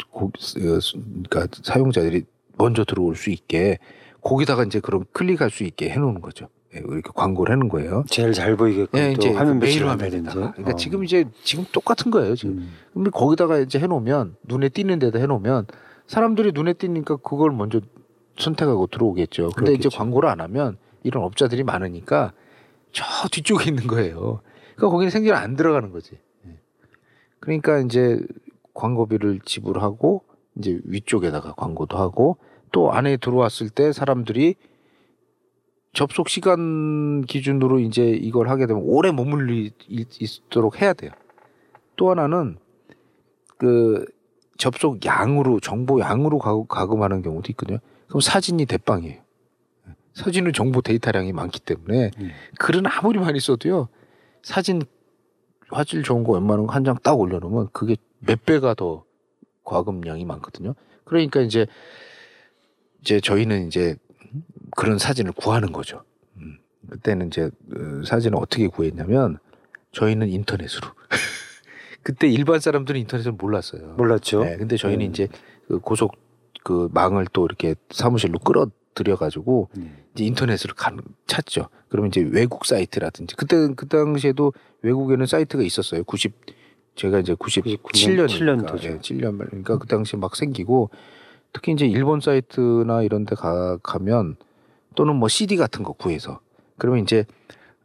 고, 0.10 0.27
어, 0.27 0.80
수- 0.80 0.97
그러니까 1.30 1.47
사용자들이 1.63 2.23
먼저 2.58 2.84
들어올 2.86 3.15
수 3.15 3.30
있게 3.30 3.77
거기다가 4.21 4.63
이제 4.63 4.80
그런 4.80 5.06
클릭할 5.12 5.49
수 5.51 5.63
있게 5.63 5.89
해놓는 5.89 6.21
거죠. 6.21 6.47
예, 6.73 6.80
이렇게 6.80 7.10
광고를 7.13 7.51
하는 7.54 7.67
거예요. 7.69 8.04
제일 8.10 8.32
잘 8.34 8.56
보이게끔 8.56 8.97
예, 8.99 9.13
또 9.13 9.19
이제 9.21 9.30
화면 9.32 9.60
메일 9.60 9.71
배치를 9.73 9.89
화면에다가. 9.89 10.30
한다든지. 10.30 10.51
그러니까 10.56 10.71
어. 10.71 10.75
지금 10.77 11.04
이제 11.04 11.25
지금 11.43 11.65
똑같은 11.71 12.10
거예요. 12.12 12.36
지금. 12.36 12.58
음. 12.60 12.71
근데 12.93 13.10
거기다가 13.12 13.60
이제 13.60 13.77
해놓으면 13.77 14.36
눈에 14.43 14.69
띄는 14.69 14.99
데다 14.99 15.19
해놓으면 15.19 15.67
사람들이 16.07 16.51
눈에 16.53 16.73
띄니까 16.73 17.17
그걸 17.17 17.51
먼저 17.51 17.81
선택하고 18.37 18.87
들어오겠죠. 18.87 19.49
근데 19.55 19.71
이제 19.71 19.83
그렇겠죠. 19.83 19.97
광고를 19.97 20.29
안 20.29 20.41
하면 20.41 20.77
이런 21.03 21.23
업자들이 21.23 21.63
많으니까 21.63 22.33
저 22.91 23.03
뒤쪽에 23.31 23.69
있는 23.69 23.87
거예요. 23.87 24.41
그러니까 24.75 24.89
거기는 24.89 25.09
생전 25.09 25.35
안 25.35 25.55
들어가는 25.55 25.91
거지. 25.91 26.17
예. 26.47 26.59
그러니까 27.39 27.79
이제 27.79 28.19
광고비를 28.73 29.41
지불하고 29.45 30.23
이제 30.57 30.79
위쪽에다가 30.85 31.53
광고도 31.53 31.97
하고 31.97 32.37
또 32.71 32.91
안에 32.91 33.17
들어왔을 33.17 33.69
때 33.69 33.91
사람들이 33.91 34.55
접속 35.93 36.29
시간 36.29 37.21
기준으로 37.23 37.79
이제 37.79 38.09
이걸 38.09 38.49
하게 38.49 38.65
되면 38.65 38.81
오래 38.85 39.11
머물리 39.11 39.71
있도록 39.87 40.81
해야 40.81 40.93
돼요. 40.93 41.11
또 41.97 42.09
하나는 42.09 42.57
그 43.57 44.05
접속 44.62 45.04
양으로 45.06 45.60
정보 45.60 46.00
양으로 46.00 46.38
가- 46.38 46.63
가금하는 46.69 47.24
경우도 47.24 47.47
있거든요. 47.54 47.80
그럼 48.08 48.21
사진이 48.21 48.67
대빵이에요. 48.67 49.19
사진은 50.13 50.54
정보 50.54 50.82
데이터량이 50.82 51.34
많기 51.34 51.60
때문에 51.60 52.12
음. 52.19 52.30
글은 52.60 52.84
아무리 52.86 53.17
많이 53.17 53.39
써도요 53.39 53.88
사진 54.43 54.84
화질 55.71 56.04
좋은 56.04 56.24
거 56.24 56.34
웬만한 56.34 56.67
거 56.67 56.74
한 56.74 56.84
장 56.84 56.95
딱 57.02 57.13
올려놓으면 57.19 57.69
그게 57.74 57.95
몇 58.19 58.45
배가 58.45 58.76
더 58.76 59.04
과금량이 59.63 60.26
많거든요. 60.26 60.76
그러니까 61.06 61.41
이제 61.41 61.65
이제 63.02 63.19
저희는 63.19 63.65
이제 63.67 63.95
그런 64.78 65.00
사진을 65.00 65.32
구하는 65.32 65.71
거죠. 65.71 66.04
음. 66.38 66.60
그때는 66.89 67.28
이제 67.28 67.45
어, 67.45 68.04
사진을 68.06 68.38
어떻게 68.38 68.67
구했냐면 68.67 69.39
저희는 69.91 70.30
인터넷으로. 70.30 70.88
그때 72.03 72.27
일반 72.27 72.59
사람들은 72.59 72.99
인터넷을 72.99 73.33
몰랐어요. 73.33 73.95
몰랐죠. 73.97 74.43
네, 74.43 74.57
근데 74.57 74.77
저희는 74.77 74.99
네. 74.99 75.05
이제 75.05 75.27
그 75.67 75.79
고속 75.79 76.15
그 76.63 76.89
망을 76.93 77.25
또 77.33 77.45
이렇게 77.45 77.75
사무실로 77.89 78.39
끌어들여 78.39 79.15
가지고 79.17 79.69
네. 79.75 79.91
이제 80.13 80.25
인터넷으로 80.25 80.73
가, 80.75 80.95
찾죠. 81.27 81.69
그러면 81.89 82.09
이제 82.09 82.21
외국 82.21 82.65
사이트라든지 82.65 83.35
그때 83.35 83.67
그 83.75 83.87
당시에도 83.87 84.53
외국에는 84.81 85.25
사이트가 85.25 85.63
있었어요. 85.63 86.03
90 86.03 86.33
제가 86.95 87.19
이제 87.19 87.33
97년 87.35 87.77
97년도죠. 88.27 88.83
예, 88.83 88.97
7년 88.97 89.35
말 89.35 89.47
그러니까 89.47 89.77
그 89.77 89.87
당시에 89.87 90.19
막 90.19 90.35
생기고 90.35 90.89
특히 91.53 91.71
이제 91.71 91.85
일본 91.85 92.19
사이트나 92.19 93.03
이런 93.03 93.25
데 93.25 93.35
가, 93.35 93.77
가면 93.77 94.35
또는 94.95 95.15
뭐 95.15 95.29
CD 95.29 95.57
같은 95.57 95.83
거 95.83 95.93
구해서 95.93 96.39
그러면 96.77 97.03
이제 97.03 97.25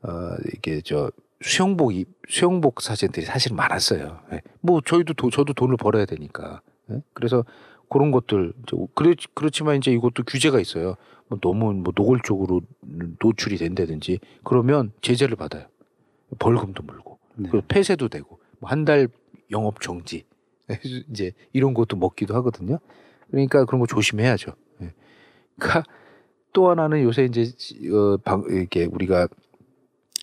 어 0.02 0.36
이게 0.54 0.80
저 0.84 1.10
수영복 1.42 1.94
이 1.94 2.04
수영복 2.28 2.80
사진들이 2.82 3.26
사실 3.26 3.54
많았어요. 3.54 4.20
예. 4.32 4.40
뭐 4.60 4.80
저희도 4.84 5.14
도, 5.14 5.30
저도 5.30 5.52
돈을 5.52 5.76
벌어야 5.76 6.04
되니까. 6.06 6.60
예? 6.90 7.00
그래서 7.12 7.44
그런 7.88 8.10
것들 8.10 8.52
저 8.66 8.76
그렇, 8.94 9.14
그렇지만 9.34 9.76
이제 9.76 9.92
이것도 9.92 10.24
규제가 10.24 10.60
있어요. 10.60 10.96
뭐 11.28 11.38
너무 11.40 11.72
뭐 11.72 11.92
노골적으로 11.94 12.62
노출이 13.20 13.56
된다든지 13.58 14.18
그러면 14.44 14.92
제재를 15.02 15.36
받아요. 15.36 15.66
벌금도 16.38 16.82
물고 16.82 17.18
네. 17.36 17.48
그 17.50 17.60
폐쇄도 17.66 18.08
되고 18.08 18.40
뭐 18.60 18.70
한 18.70 18.84
달 18.84 19.08
영업 19.52 19.80
정지 19.80 20.24
이제 21.10 21.32
이런 21.52 21.74
것도 21.74 21.96
먹기도 21.96 22.34
하거든요. 22.36 22.78
그러니까 23.30 23.64
그런 23.64 23.80
거 23.80 23.86
조심해야죠. 23.86 24.52
예. 24.82 24.92
그러니까 25.58 25.84
또 26.52 26.70
하나는 26.70 27.02
요새 27.02 27.24
이제 27.24 27.44
어, 27.92 28.16
방, 28.24 28.44
이렇게 28.48 28.84
우리가 28.86 29.28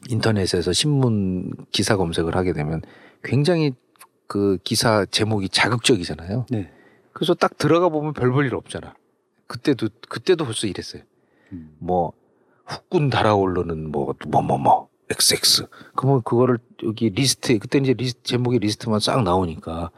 인터넷에서 0.09 0.73
신문 0.73 1.51
기사 1.71 1.97
검색을 1.97 2.35
하게 2.35 2.53
되면 2.53 2.81
굉장히 3.23 3.71
그 4.27 4.57
기사 4.63 5.05
제목이 5.05 5.49
자극적이잖아요. 5.49 6.45
네. 6.49 6.71
그래서 7.13 7.33
딱 7.33 7.57
들어가 7.57 7.89
보면 7.89 8.13
별 8.13 8.31
볼 8.31 8.45
일 8.45 8.55
없잖아. 8.55 8.93
그때도 9.47 9.89
그때도 10.09 10.45
벌써 10.45 10.67
이랬어요. 10.67 11.03
음. 11.51 11.75
뭐 11.79 12.13
후끈 12.65 13.09
달아오르는 13.09 13.91
뭐 13.91 14.13
뭐 14.27 14.41
뭐뭐 14.41 14.89
XX 15.09 15.67
그러면 15.95 16.21
그거를 16.23 16.57
여기 16.83 17.09
리스트에 17.09 17.57
그때 17.57 17.77
이제 17.79 17.93
리스트 17.93 18.23
제목의 18.23 18.59
리스트만 18.59 18.99
싹 18.99 19.21
나오니까 19.23 19.91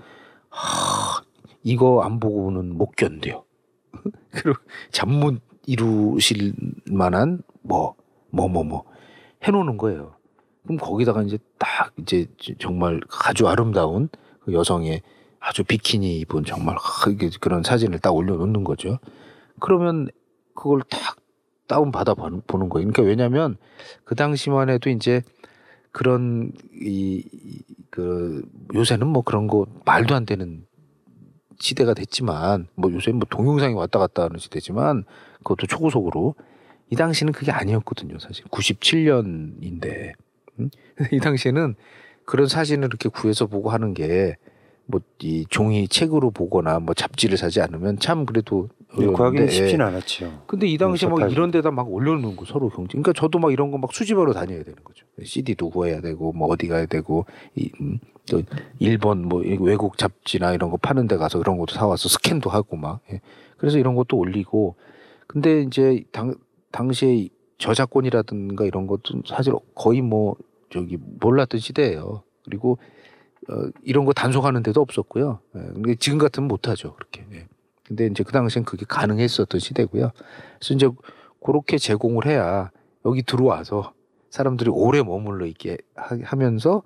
하 0.49 1.21
이거 1.63 2.01
안 2.03 2.19
보고는 2.19 2.75
못 2.77 2.95
견뎌요. 2.95 3.45
그리고 4.31 4.59
잠 4.91 5.09
못 5.09 5.39
이루실 5.67 6.53
만한 6.91 7.41
뭐 7.61 7.95
뭐 8.29 8.47
뭐뭐 8.49 8.83
해놓는 9.47 9.77
거예요. 9.77 10.15
그럼 10.63 10.77
거기다가 10.77 11.21
이제 11.23 11.37
딱 11.57 11.93
이제 11.97 12.27
정말 12.59 12.99
아주 13.25 13.47
아름다운 13.47 14.09
그 14.39 14.53
여성의 14.53 15.01
아주 15.39 15.63
비키니 15.63 16.19
입은 16.21 16.43
정말 16.43 16.75
그런 17.39 17.61
사진을 17.61 17.99
딱 17.99 18.15
올려놓는 18.15 18.63
거죠. 18.63 18.99
그러면 19.59 20.07
그걸 20.55 20.81
딱 20.89 21.17
다운 21.67 21.91
받아 21.91 22.13
보는 22.13 22.41
거예요. 22.47 22.69
그러니까 22.69 23.03
왜냐하면 23.03 23.57
그 24.03 24.15
당시만 24.15 24.69
해도 24.69 24.89
이제 24.89 25.21
그런 25.91 26.51
이 26.73 27.23
그 27.95 28.43
요새는 28.73 29.07
뭐 29.07 29.21
그런 29.21 29.47
거 29.47 29.65
말도 29.85 30.15
안 30.15 30.25
되는 30.25 30.65
시대가 31.59 31.93
됐지만 31.93 32.67
뭐 32.75 32.91
요새 32.91 33.13
뭐 33.13 33.21
동영상이 33.29 33.73
왔다 33.73 33.99
갔다 33.99 34.23
하는 34.23 34.37
시대지만 34.37 35.05
그것도 35.37 35.65
초고속으로 35.67 36.35
이 36.89 36.95
당시는 36.95 37.33
그게 37.33 37.51
아니었거든요 37.51 38.19
사실 38.19 38.45
97년인데 38.45 40.13
음? 40.59 40.69
이 41.11 41.19
당시에는 41.19 41.75
그런 42.25 42.47
사진을 42.47 42.87
이렇게 42.87 43.09
구해서 43.09 43.47
보고 43.47 43.69
하는 43.69 43.93
게 43.93 44.35
뭐 44.87 45.01
이 45.19 45.45
종이 45.49 45.87
책으로 45.87 46.29
보거나 46.29 46.77
뭐 46.79 46.93
잡지를 46.93 47.37
사지 47.37 47.59
않으면 47.59 47.97
참 47.97 48.25
그래도 48.25 48.69
네, 48.99 49.07
구하기는 49.07 49.47
예. 49.47 49.49
쉽지는 49.49 49.83
않았죠. 49.87 50.43
근데 50.45 50.67
이 50.67 50.77
당시에 50.77 51.09
막 51.09 51.15
접하기. 51.15 51.33
이런 51.33 51.49
데다 51.49 51.71
막 51.71 51.91
올려놓는 51.91 52.35
거 52.35 52.45
서로 52.45 52.69
경쟁. 52.69 53.01
그러니까 53.01 53.13
저도 53.13 53.39
막 53.39 53.51
이런 53.51 53.71
거 53.71 53.79
막 53.79 53.91
수집하러 53.93 54.33
다녀야 54.33 54.59
되는 54.63 54.75
거죠. 54.83 55.07
CD도 55.23 55.71
구해야 55.71 56.01
되고 56.01 56.33
뭐 56.33 56.47
어디 56.49 56.67
가야 56.67 56.85
되고 56.85 57.25
이, 57.55 57.71
음, 57.81 57.97
또 58.29 58.43
일본 58.77 59.27
뭐이 59.27 59.57
외국 59.61 59.97
잡지나 59.97 60.53
이런 60.53 60.69
거 60.69 60.77
파는 60.77 61.07
데 61.07 61.17
가서 61.17 61.39
그런 61.39 61.57
것도 61.57 61.73
사와서 61.73 62.07
스캔도 62.07 62.51
하고 62.51 62.75
막. 62.77 62.99
예. 63.11 63.21
그래서 63.57 63.79
이런 63.79 63.95
것도 63.95 64.17
올리고. 64.17 64.75
근데 65.25 65.61
이제 65.63 66.03
당 66.11 66.35
당시에 66.75 67.29
저작권이라든가 67.57 68.65
이런 68.65 68.85
것도 68.85 69.21
사실 69.25 69.53
거의 69.75 70.01
뭐 70.01 70.35
저기 70.69 70.97
몰랐던 70.99 71.61
시대예요. 71.61 72.23
그리고 72.43 72.77
어, 73.49 73.69
이런 73.83 74.03
거 74.03 74.11
단속하는 74.11 74.61
데도 74.61 74.81
없었고요. 74.81 75.39
예. 75.55 75.59
근데 75.59 75.95
지금 75.95 76.17
같으면 76.17 76.49
못하죠. 76.49 76.93
그렇게. 76.95 77.25
예. 77.33 77.47
근데 77.87 78.07
이제 78.07 78.23
그 78.23 78.33
당시엔 78.33 78.65
그게 78.65 78.85
가능했었던 78.89 79.59
시대고요. 79.59 80.11
그래서 80.59 80.73
이제 80.73 80.89
그렇게 81.41 81.77
제공을 81.77 82.25
해야 82.25 82.71
여기 83.05 83.21
들어와서 83.23 83.93
사람들이 84.31 84.69
오래 84.69 85.01
머물러 85.01 85.45
있게 85.45 85.77
하- 85.95 86.17
하면서 86.23 86.81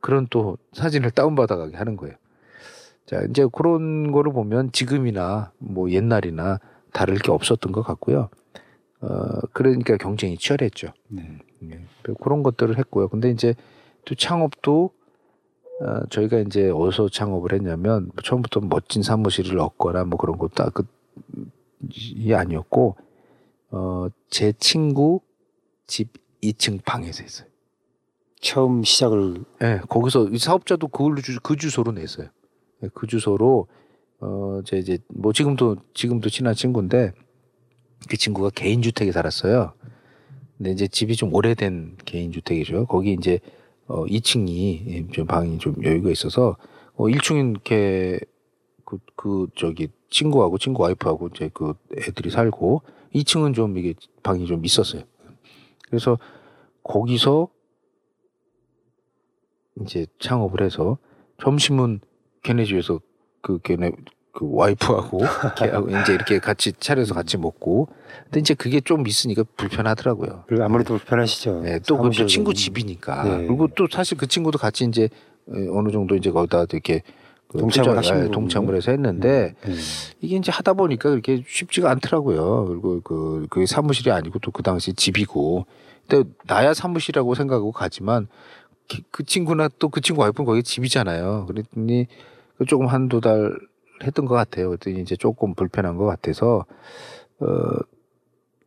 그런 0.00 0.26
또 0.30 0.56
사진을 0.72 1.10
다운받아 1.10 1.56
가게 1.56 1.76
하는 1.76 1.96
거예요. 1.96 2.14
자, 3.04 3.20
이제 3.28 3.46
그런 3.52 4.10
거를 4.12 4.32
보면 4.32 4.72
지금이나 4.72 5.52
뭐 5.58 5.90
옛날이나 5.90 6.60
다를 6.92 7.16
게 7.18 7.30
없었던 7.30 7.72
것 7.72 7.82
같고요. 7.82 8.30
어, 9.04 9.40
그러니까 9.52 9.96
경쟁이 9.96 10.36
치열했죠. 10.36 10.88
네. 11.08 11.38
예. 11.64 11.84
그런 12.20 12.42
것들을 12.42 12.78
했고요. 12.78 13.08
근데 13.08 13.30
이제 13.30 13.54
또 14.04 14.14
창업도 14.14 14.90
어, 15.80 16.06
저희가 16.08 16.38
이제 16.38 16.70
어디서 16.70 17.08
창업을 17.08 17.52
했냐면 17.52 18.10
처음부터 18.22 18.60
멋진 18.60 19.02
사무실을 19.02 19.58
얻거나 19.58 20.04
뭐 20.04 20.18
그런 20.18 20.38
것도 20.38 20.70
그 20.70 20.84
이 21.90 22.34
아니었고 22.34 22.96
어, 23.70 24.06
제 24.28 24.52
친구 24.58 25.20
집 25.86 26.12
2층 26.42 26.84
방에서 26.84 27.22
했어요. 27.22 27.48
처음 28.40 28.82
시작을 28.82 29.44
예, 29.62 29.80
거기서 29.88 30.28
이 30.28 30.38
사업자도 30.38 30.88
그걸로 30.88 31.20
주, 31.20 31.38
그 31.40 31.56
주소로 31.56 31.92
냈어요. 31.92 32.28
예, 32.82 32.88
그 32.94 33.06
주소로 33.06 33.66
어, 34.20 34.60
제 34.64 34.78
이제 34.78 34.98
뭐 35.08 35.32
지금도 35.32 35.76
지금도 35.94 36.28
친한 36.28 36.54
친구인데 36.54 37.12
그 38.08 38.16
친구가 38.16 38.50
개인 38.50 38.82
주택에 38.82 39.12
살았어요. 39.12 39.72
근데 40.56 40.70
이제 40.70 40.86
집이 40.86 41.16
좀 41.16 41.34
오래된 41.34 41.96
개인 42.04 42.32
주택이죠. 42.32 42.86
거기 42.86 43.12
이제 43.12 43.40
어 43.86 44.04
2층이 44.06 45.12
좀 45.12 45.26
방이 45.26 45.58
좀 45.58 45.74
여유가 45.84 46.10
있어서 46.10 46.56
어 46.94 47.04
1층 47.04 47.50
이렇게 47.50 48.20
그, 48.84 48.98
그 49.16 49.48
저기 49.56 49.88
친구하고 50.10 50.58
친구 50.58 50.82
와이프하고 50.82 51.28
이제 51.28 51.50
그 51.52 51.74
애들이 51.96 52.30
살고 52.30 52.82
2층은 53.14 53.54
좀 53.54 53.76
이게 53.78 53.94
방이 54.22 54.46
좀 54.46 54.64
있었어요. 54.64 55.02
그래서 55.88 56.18
거기서 56.82 57.48
이제 59.80 60.06
창업을 60.18 60.62
해서 60.62 60.98
점심은 61.42 62.00
걔네 62.42 62.64
집에서 62.64 63.00
그 63.40 63.58
걔네 63.58 63.92
그 64.34 64.46
와이프하고 64.50 65.18
걔하고 65.56 65.88
이제 65.90 66.12
이렇게 66.14 66.38
같이 66.40 66.72
차려서 66.72 67.14
같이 67.14 67.36
먹고 67.36 67.88
근데 68.24 68.40
이제 68.40 68.54
그게 68.54 68.80
좀 68.80 69.06
있으니까 69.06 69.44
불편하더라고요. 69.56 70.44
그리고 70.48 70.64
아무래도 70.64 70.96
불편하시죠. 70.98 71.60
네, 71.62 71.78
또그. 71.80 72.26
친구 72.26 72.52
집이니까 72.52 73.24
네. 73.24 73.46
그리고 73.46 73.68
또 73.76 73.86
사실 73.90 74.16
그 74.18 74.26
친구도 74.26 74.58
같이 74.58 74.84
이제 74.84 75.08
어, 75.46 75.52
어느 75.78 75.90
정도 75.92 76.16
이제 76.16 76.30
거기다 76.30 76.64
이렇게 76.70 77.02
그 77.48 77.58
동참을 77.58 77.96
하신 77.96 78.12
예, 78.14 78.18
거군요. 78.18 78.32
동참을 78.32 78.74
해서 78.74 78.90
했는데 78.90 79.54
네. 79.64 79.72
이게 80.20 80.36
이제 80.36 80.50
하다 80.50 80.72
보니까 80.72 81.10
그렇게 81.10 81.44
쉽지가 81.46 81.88
않더라고요. 81.92 82.64
그리고 82.66 83.00
그, 83.02 83.46
그 83.50 83.66
사무실이 83.66 84.10
아니고 84.10 84.40
또 84.40 84.50
그 84.50 84.62
당시 84.64 84.92
집이고. 84.94 85.66
근데 86.08 86.28
나야 86.46 86.74
사무실이라고 86.74 87.34
생각하고 87.36 87.70
가지만 87.72 88.26
그- 88.90 89.02
그 89.10 89.24
친구나 89.24 89.68
또 89.78 89.88
그 89.88 90.00
친구 90.00 90.22
와이프는 90.22 90.44
거기 90.44 90.62
집이잖아요. 90.64 91.46
그랬더니 91.46 92.08
그 92.58 92.66
조금 92.66 92.86
한두 92.88 93.20
달 93.20 93.52
했던 94.04 94.26
것 94.26 94.34
같아요. 94.34 94.68
그랬더니 94.68 95.00
이제 95.00 95.16
조금 95.16 95.54
불편한 95.54 95.96
것 95.96 96.04
같아서, 96.06 96.66
어, 97.40 97.46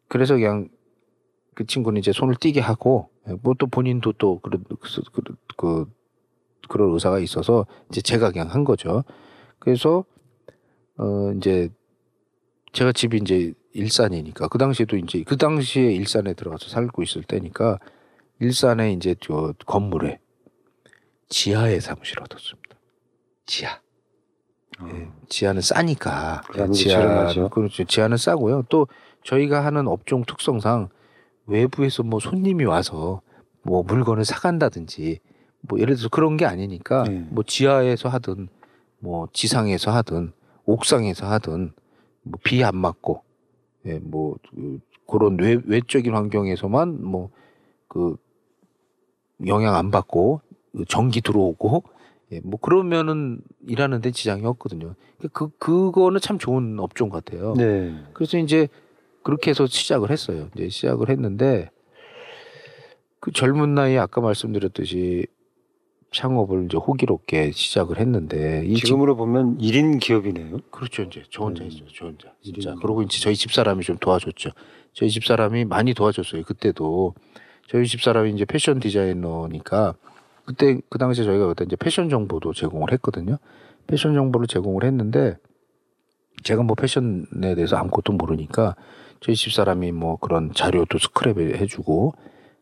그래서 0.07 0.35
그냥 0.35 0.69
그 1.55 1.65
친구는 1.65 1.99
이제 1.99 2.11
손을 2.11 2.35
띄게 2.35 2.59
하고, 2.61 3.09
뭐 3.43 3.53
또 3.59 3.67
본인도 3.67 4.13
또 4.13 4.39
그런, 4.39 4.63
그, 4.69 4.77
그, 5.11 5.21
그, 5.57 5.85
그런 6.67 6.93
의사가 6.93 7.19
있어서 7.19 7.65
이제 7.89 8.01
제가 8.01 8.31
그냥 8.31 8.49
한 8.49 8.63
거죠. 8.63 9.03
그래서 9.59 10.05
어 10.97 11.31
이제 11.37 11.69
제가 12.73 12.91
집이 12.91 13.17
이제 13.17 13.53
일산이니까 13.73 14.47
그 14.47 14.57
당시에도 14.57 14.97
이제 14.97 15.23
그 15.23 15.37
당시에 15.37 15.91
일산에 15.93 16.33
들어가서 16.33 16.69
살고 16.69 17.03
있을 17.03 17.23
때니까 17.23 17.79
일산에 18.39 18.91
이제 18.93 19.15
저 19.19 19.53
건물에 19.65 20.19
지하에 21.29 21.79
사무실 21.79 22.19
얻었습니다. 22.21 22.77
지하. 23.45 23.79
예, 24.85 25.09
지하는 25.29 25.61
싸니까 25.61 26.41
어. 26.43 26.51
그러면 26.51 26.73
저렴하죠. 26.73 27.49
그렇죠. 27.49 27.83
지하는 27.85 28.17
싸고요. 28.17 28.63
또 28.69 28.87
저희가 29.23 29.65
하는 29.65 29.87
업종 29.87 30.23
특성상 30.25 30.89
외부에서 31.47 32.03
뭐 32.03 32.19
손님이 32.19 32.65
와서 32.65 33.21
뭐 33.63 33.83
물건을 33.83 34.25
사간다든지 34.25 35.19
뭐 35.61 35.79
예를 35.79 35.95
들어서 35.95 36.09
그런 36.09 36.37
게 36.37 36.45
아니니까 36.45 37.03
네. 37.03 37.25
뭐 37.29 37.43
지하에서 37.45 38.09
하든 38.09 38.49
뭐 38.99 39.27
지상에서 39.33 39.91
하든 39.91 40.31
옥상에서 40.65 41.27
하든 41.27 41.73
뭐 42.23 42.39
비 42.43 42.63
안 42.63 42.75
맞고 42.77 43.23
예, 43.85 43.99
뭐 43.99 44.35
그, 44.49 44.79
그런 45.09 45.37
외, 45.39 45.57
외적인 45.65 46.13
환경에서만 46.13 47.03
뭐 47.03 47.29
그 47.89 48.17
영향 49.47 49.75
안 49.75 49.91
받고 49.91 50.41
그 50.75 50.85
전기 50.87 51.21
들어오고 51.21 51.83
예, 52.31 52.41
뭐 52.43 52.59
그러면은 52.59 53.39
일하는데 53.67 54.11
지장이 54.11 54.45
없거든요. 54.45 54.95
그 55.31 55.49
그거는 55.57 56.19
참 56.19 56.37
좋은 56.37 56.77
업종 56.79 57.09
같아요. 57.09 57.53
네. 57.55 57.95
그래서 58.13 58.37
이제 58.37 58.67
그렇게 59.23 59.49
해서 59.51 59.65
시작을 59.65 60.11
했어요. 60.11 60.49
이제 60.55 60.69
시작을 60.69 61.09
했는데 61.09 61.69
그 63.19 63.31
젊은 63.31 63.73
나이에 63.75 63.97
아까 63.97 64.21
말씀드렸듯이 64.21 65.25
창업을 66.11 66.65
이제 66.65 66.77
호기롭게 66.77 67.51
시작을 67.51 67.99
했는데 67.99 68.63
이 68.65 68.75
집- 68.75 68.85
지금으로 68.85 69.15
보면 69.17 69.57
1인 69.59 69.99
기업이네요. 69.99 70.59
그렇죠 70.71 71.03
이제 71.03 71.23
저 71.29 71.43
혼자 71.43 71.63
음. 71.63 71.67
했죠 71.67 71.83
저 71.93 72.05
혼자 72.05 72.33
진짜 72.41 72.75
그러고 72.75 73.01
이제 73.03 73.19
저희 73.19 73.35
집 73.35 73.51
사람이 73.51 73.83
좀 73.83 73.97
도와줬죠 73.97 74.51
저희 74.93 75.09
집 75.09 75.25
사람이 75.25 75.65
많이 75.65 75.93
도와줬어요 75.93 76.43
그때도 76.43 77.13
저희 77.67 77.85
집 77.85 78.01
사람이 78.01 78.31
이제 78.33 78.45
패션 78.45 78.79
디자이너니까 78.79 79.95
그때 80.47 80.79
그 80.89 80.97
당시에 80.97 81.25
저희가 81.25 81.47
그때 81.47 81.65
이제 81.65 81.75
패션 81.75 82.09
정보도 82.09 82.53
제공을 82.53 82.93
했거든요 82.93 83.37
패션 83.85 84.13
정보를 84.15 84.47
제공을 84.47 84.85
했는데 84.85 85.37
제가 86.43 86.63
뭐 86.63 86.75
패션에 86.75 87.55
대해서 87.55 87.75
아무것도 87.75 88.13
모르니까 88.13 88.75
저희 89.19 89.35
집 89.35 89.51
사람이 89.51 89.91
뭐 89.91 90.15
그런 90.15 90.53
자료도 90.53 90.99
스크랩 90.99 91.55
해주고 91.57 92.13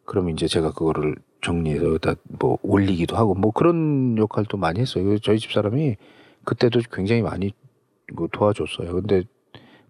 그러면 0.06 0.34
이제 0.34 0.48
제가 0.48 0.72
그거를 0.72 1.16
정리해서 1.42 1.86
여기다 1.86 2.16
뭐 2.40 2.58
올리기도 2.64 3.16
하고 3.16 3.36
뭐 3.36 3.52
그런 3.52 4.18
역할도 4.18 4.58
많이 4.58 4.80
했어요. 4.80 5.20
저희 5.20 5.38
집 5.38 5.52
사람이 5.52 5.96
그때도 6.44 6.82
굉장히 6.92 7.22
많이 7.22 7.54
뭐 8.14 8.28
도와줬어요. 8.32 8.94
근데 8.94 9.24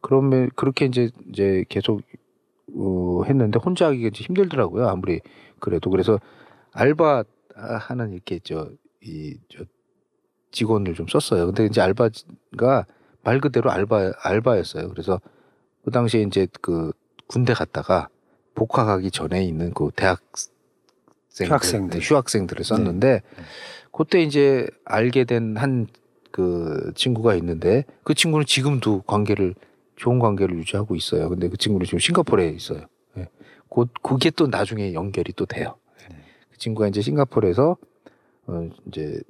그러면 0.01 0.49
그렇게 0.55 0.85
이제 0.85 1.11
이제 1.31 1.63
계속 1.69 2.01
어, 2.75 3.23
했는데 3.25 3.59
혼자 3.59 3.87
하기가 3.87 4.09
힘들더라고요. 4.13 4.87
아무리 4.87 5.21
그래도 5.59 5.89
그래서 5.89 6.19
알바 6.73 7.23
하는 7.55 8.13
이렇게 8.13 8.39
저 8.39 8.69
이 9.01 9.37
저 9.49 9.63
직원을 10.51 10.93
좀 10.95 11.05
썼어요. 11.07 11.45
근데 11.47 11.65
이제 11.65 11.81
알바가 11.81 12.85
말 13.23 13.39
그대로 13.41 13.71
알바 13.71 14.13
알바였어요. 14.21 14.89
그래서 14.89 15.19
그 15.83 15.91
당시에 15.91 16.21
이제 16.23 16.47
그 16.61 16.91
군대 17.27 17.53
갔다가 17.53 18.07
복학 18.55 18.87
하기 18.87 19.11
전에 19.11 19.43
있는 19.43 19.73
그 19.73 19.91
대학생 19.95 21.47
휴학생들. 21.47 21.99
휴학생들을 22.01 22.63
썼는데 22.63 23.21
그때 23.91 24.21
이제 24.23 24.67
알게 24.85 25.25
된 25.25 25.55
한 25.57 25.87
그 26.31 26.91
친구가 26.95 27.35
있는데 27.35 27.85
그 28.03 28.13
친구는 28.13 28.45
지금도 28.45 29.03
관계를 29.03 29.55
좋은 29.95 30.19
관계를 30.19 30.57
유지하고 30.57 30.95
있어요. 30.95 31.29
근데 31.29 31.47
그 31.47 31.55
친구는 31.55 31.85
지금 31.85 31.99
싱가포르에 31.99 32.49
있어요. 32.49 32.81
예. 33.17 33.29
곧 33.69 33.89
그게 34.03 34.31
또 34.31 34.47
나중에 34.47 34.93
연결이 34.93 35.31
또 35.33 35.45
돼요. 35.45 35.77
네. 36.55 36.57
그 36.57 36.57
친구가 36.57 36.87
이제 36.87 37.01
싱가포르에서 37.01 37.77
어 38.47 38.69
이제 38.87 39.21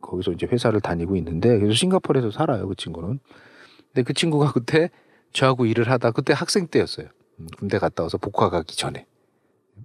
거기서 0.00 0.32
이제 0.32 0.46
회사를 0.46 0.80
다니고 0.80 1.16
있는데 1.16 1.58
그래서 1.58 1.74
싱가포르에서 1.74 2.30
살아요. 2.30 2.68
그 2.68 2.74
친구는. 2.76 3.18
근데 3.92 4.02
그 4.02 4.12
친구가 4.12 4.52
그때 4.54 4.90
저하고 5.32 5.66
일을 5.66 5.90
하다 5.90 6.12
그때 6.12 6.32
학생 6.32 6.68
때였어요. 6.68 7.08
음, 7.40 7.46
군대 7.58 7.78
갔다 7.78 8.04
와서 8.04 8.18
복학하기 8.18 8.76
전에. 8.76 9.06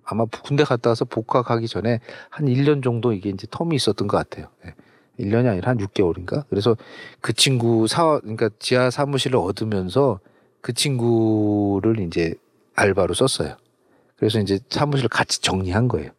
아마 0.03 0.25
군대 0.25 0.63
갔다 0.63 0.89
와서 0.89 1.05
복학하기 1.05 1.67
전에 1.67 1.99
한 2.29 2.47
1년 2.47 2.83
정도 2.83 3.13
이게 3.13 3.29
이제 3.29 3.47
텀이 3.47 3.73
있었던 3.73 4.07
것 4.07 4.17
같아요. 4.17 4.47
예. 4.65 4.73
1년이 5.19 5.47
아니라 5.47 5.69
한 5.69 5.77
6개월인가? 5.77 6.45
그래서 6.49 6.75
그 7.21 7.33
친구 7.33 7.87
사, 7.87 8.19
그러니까 8.19 8.49
지하 8.57 8.89
사무실을 8.89 9.37
얻으면서 9.37 10.19
그 10.61 10.73
친구를 10.73 11.99
이제 11.99 12.33
알바로 12.73 13.13
썼어요. 13.13 13.55
그래서 14.15 14.39
이제 14.39 14.59
사무실을 14.69 15.09
같이 15.09 15.41
정리한 15.41 15.87
거예요. 15.87 16.11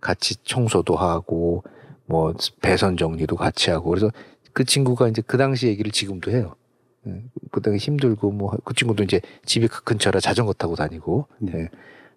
같이 0.00 0.36
청소도 0.44 0.96
하고, 0.96 1.64
뭐, 2.06 2.34
배선 2.60 2.96
정리도 2.96 3.36
같이 3.36 3.70
하고. 3.70 3.90
그래서 3.90 4.10
그 4.52 4.64
친구가 4.64 5.08
이제 5.08 5.22
그 5.26 5.36
당시 5.36 5.68
얘기를 5.68 5.90
지금도 5.92 6.30
해요. 6.30 6.54
예. 7.06 7.22
그 7.50 7.60
당시 7.60 7.86
힘들고, 7.86 8.32
뭐, 8.32 8.52
그 8.64 8.74
친구도 8.74 9.02
이제 9.04 9.20
집이 9.44 9.68
그 9.68 9.84
근처라 9.84 10.20
자전거 10.20 10.52
타고 10.52 10.74
다니고, 10.74 11.26
네. 11.38 11.52
예. 11.54 11.68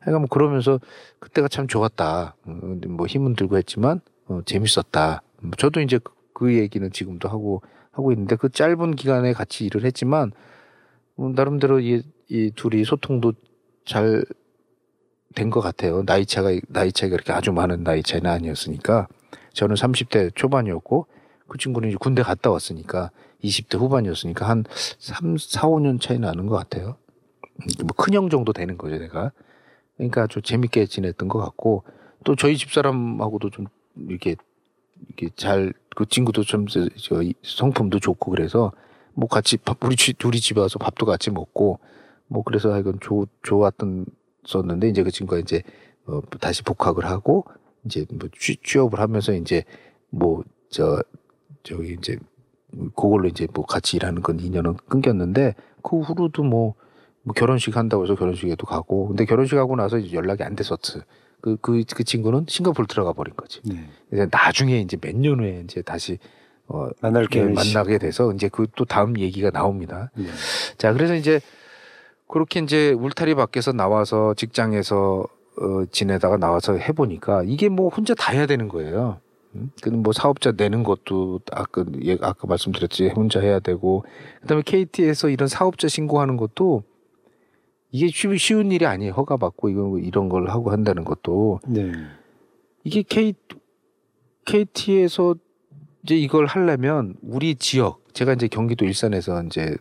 그러니까 0.03 0.19
뭐 0.19 0.27
그러면서 0.27 0.79
그때가 1.19 1.47
참 1.47 1.67
좋았다. 1.67 2.35
어, 2.45 2.57
근데 2.61 2.87
뭐 2.87 3.07
힘은 3.07 3.35
들고 3.35 3.57
했지만 3.57 4.01
어, 4.27 4.41
재밌었다. 4.45 5.21
음, 5.43 5.51
저도 5.57 5.81
이제 5.81 5.97
그, 5.97 6.13
그 6.33 6.53
얘기는 6.55 6.89
지금도 6.91 7.29
하고 7.29 7.61
하고 7.91 8.11
있는데 8.11 8.35
그 8.35 8.49
짧은 8.49 8.95
기간에 8.95 9.33
같이 9.33 9.65
일을 9.65 9.85
했지만 9.85 10.31
음, 11.19 11.33
나름대로 11.33 11.79
이, 11.79 12.03
이 12.29 12.51
둘이 12.55 12.83
소통도 12.83 13.33
잘 13.85 14.23
된 15.33 15.49
것 15.49 15.61
같아요. 15.61 16.03
나이 16.05 16.25
차가 16.25 16.49
나이 16.69 16.91
차이가 16.91 17.15
그렇게 17.15 17.31
아주 17.33 17.51
많은 17.51 17.83
나이 17.83 18.01
차이는 18.03 18.29
아니었으니까 18.29 19.07
저는 19.53 19.75
30대 19.75 20.35
초반이었고 20.35 21.07
그 21.47 21.57
친구는 21.57 21.89
이제 21.89 21.97
군대 21.99 22.23
갔다 22.23 22.49
왔으니까 22.51 23.11
20대 23.43 23.77
후반이었으니까 23.77 24.47
한 24.47 24.63
3, 24.99 25.37
4, 25.37 25.61
5년 25.67 25.99
차이 26.01 26.17
나는 26.19 26.47
것 26.47 26.55
같아요. 26.57 26.97
음, 27.61 27.67
뭐 27.85 27.89
큰형 27.95 28.29
정도 28.29 28.53
되는 28.53 28.77
거죠, 28.77 28.97
내가. 28.97 29.31
그러니까 29.97 30.23
아주 30.23 30.41
재밌게 30.41 30.85
지냈던 30.87 31.27
것 31.27 31.39
같고 31.39 31.83
또 32.23 32.35
저희 32.35 32.57
집사람하고도 32.57 33.49
좀 33.51 33.67
이렇게 34.07 34.35
이렇게 35.07 35.29
잘 35.35 35.73
그 35.95 36.07
친구도 36.07 36.41
좀 36.43 36.65
저 36.67 36.87
성품도 37.43 37.99
좋고 37.99 38.31
그래서 38.31 38.71
뭐 39.13 39.27
같이 39.27 39.57
밥 39.57 39.77
우리 39.83 39.95
집 39.95 40.17
둘이 40.17 40.39
집에 40.39 40.59
와서 40.59 40.79
밥도 40.79 41.05
같이 41.05 41.29
먹고 41.29 41.79
뭐 42.27 42.41
그래서 42.43 42.73
하여간 42.73 42.97
좋 43.01 43.27
좋았던 43.43 44.05
썼는데 44.45 44.89
이제 44.89 45.03
그 45.03 45.11
친구가 45.11 45.39
이제 45.39 45.63
어 46.05 46.21
다시 46.39 46.63
복학을 46.63 47.05
하고 47.05 47.45
이제 47.85 48.05
뭐 48.11 48.29
취, 48.37 48.57
취업을 48.63 48.99
하면서 48.99 49.33
이제 49.33 49.63
뭐 50.09 50.43
저 50.69 51.01
저기 51.61 51.93
이제 51.93 52.17
그걸로 52.95 53.27
이제 53.27 53.47
뭐 53.53 53.63
같이 53.65 53.97
일하는 53.97 54.21
건 54.23 54.39
인연은 54.39 54.75
끊겼는데 54.87 55.55
그 55.83 55.99
후로도 55.99 56.43
뭐 56.43 56.75
뭐 57.25 57.33
결혼식 57.33 57.77
한다고 57.77 58.03
해서 58.03 58.15
결혼식에도 58.15 58.65
가고 58.65 59.07
근데 59.07 59.23
결혼식 59.23 59.57
하고 59.57 59.77
나서 59.77 59.97
이제 59.97 60.13
연락이 60.13 60.43
안 60.43 60.57
됐었어. 60.57 60.99
그, 61.39 61.55
그, 61.61 61.81
그 61.95 62.03
친구는 62.03 62.47
싱가포르 62.49 62.85
들어가 62.87 63.13
버린 63.13 63.33
거지. 63.37 63.61
네. 63.63 63.87
그래서 64.09 64.27
나중에 64.29 64.79
이제 64.81 64.97
몇 64.99 65.15
년 65.15 65.39
후에 65.39 65.61
이제 65.63 65.81
다시 65.81 66.17
어, 66.67 66.89
만날 67.01 67.25
예, 67.35 67.43
만나게 67.43 67.97
돼서 67.97 68.33
이제 68.33 68.49
그 68.49 68.67
또 68.75 68.83
다음 68.83 69.17
얘기가 69.17 69.51
나옵니다. 69.51 70.11
네. 70.15 70.25
자, 70.77 70.91
그래서 70.91 71.15
이제 71.15 71.39
그렇게 72.33 72.61
이제 72.61 72.93
울타리 72.93 73.35
밖에서 73.35 73.73
나와서 73.73 74.33
직장에서 74.33 75.23
어, 75.55 75.85
지내다가 75.91 76.37
나와서 76.37 76.75
해보니까 76.75 77.43
이게 77.45 77.69
뭐 77.69 77.89
혼자 77.89 78.15
다 78.15 78.31
해야 78.33 78.47
되는 78.47 78.67
거예요. 78.69 79.19
음? 79.53 79.69
그는 79.83 80.01
뭐 80.01 80.13
사업자 80.13 80.51
내는 80.51 80.81
것도 80.81 81.41
아까 81.51 81.85
예, 82.03 82.17
아까 82.21 82.47
말씀드렸지 82.47 83.09
혼자 83.09 83.39
해야 83.39 83.59
되고 83.59 84.03
그다음에 84.41 84.63
KT에서 84.65 85.29
이런 85.29 85.47
사업자 85.47 85.87
신고하는 85.87 86.35
것도 86.37 86.81
이게 87.91 88.07
쉬- 88.07 88.35
쉬운 88.39 88.71
일이 88.71 88.87
아니에요. 88.87 89.11
허가 89.13 89.37
받고 89.37 89.69
이거 89.69 89.99
이런 89.99 90.27
걸 90.27 90.49
하고 90.49 90.71
한다는 90.71 91.03
것도 91.03 91.59
네. 91.67 91.91
이게 92.83 93.03
K 93.03 93.35
KT에서 94.45 95.35
이제 96.01 96.15
이걸 96.15 96.47
하려면 96.47 97.13
우리 97.21 97.53
지역 97.53 98.01
제가 98.15 98.33
이제 98.33 98.47
경기도 98.47 98.85
일산에서 98.85 99.43
이제 99.43 99.77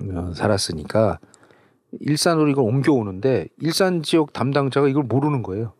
어, 0.00 0.32
살았으니까 0.34 1.20
일산으로 2.00 2.48
이걸 2.48 2.64
옮겨오는데 2.64 3.48
일산 3.60 4.02
지역 4.02 4.32
담당자가 4.32 4.88
이걸 4.88 5.04
모르는 5.04 5.42
거예요. 5.42 5.72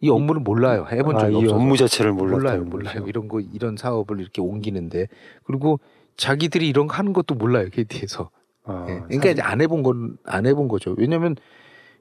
이 0.00 0.10
업무를 0.10 0.40
몰라요. 0.40 0.86
해본 0.90 1.16
아, 1.16 1.18
적이 1.20 1.32
이 1.32 1.36
없어서. 1.38 1.56
업무 1.56 1.76
자체를 1.76 2.12
몰라요, 2.12 2.64
몰라요. 2.64 3.04
이런 3.08 3.26
거 3.28 3.40
이런 3.40 3.76
사업을 3.76 4.20
이렇게 4.20 4.40
옮기는데 4.40 5.08
그리고 5.44 5.80
자기들이 6.16 6.68
이런 6.68 6.86
거 6.86 6.94
하는 6.94 7.12
것도 7.12 7.34
몰라요. 7.34 7.68
KT에서. 7.72 8.30
아, 8.64 8.86
예. 8.88 9.00
그러니까 9.06 9.30
이제 9.30 9.42
안 9.42 9.60
해본 9.60 9.82
건 9.82 10.16
안 10.24 10.46
해본 10.46 10.68
거죠. 10.68 10.94
왜냐하면 10.98 11.34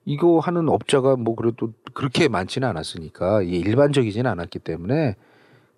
이거 0.06 0.40
하는 0.40 0.70
업자가 0.70 1.16
뭐 1.16 1.36
그래도 1.36 1.74
그렇게 1.94 2.28
많지는 2.28 2.68
않았으니까 2.68 3.42
일반적이지는 3.42 4.30
않았기 4.30 4.60
때문에 4.60 5.16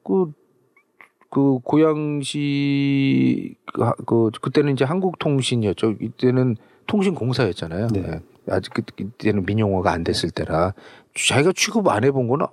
그, 0.03 0.31
그 1.29 1.59
고양시 1.63 3.55
그, 3.73 3.83
하- 3.83 3.93
그 4.05 4.29
그때는 4.41 4.73
이제 4.73 4.83
한국통신이었죠. 4.83 5.95
이때는 6.01 6.57
통신공사였잖아요. 6.89 7.87
네. 7.93 8.03
예. 8.05 8.19
아직 8.51 8.73
그- 8.73 8.81
그때는 8.81 9.45
민영화가 9.45 9.91
안 9.91 10.03
됐을 10.03 10.31
때라 10.31 10.73
자기가 11.15 11.53
취급 11.55 11.87
안 11.87 12.03
해본 12.03 12.27
거는 12.27 12.47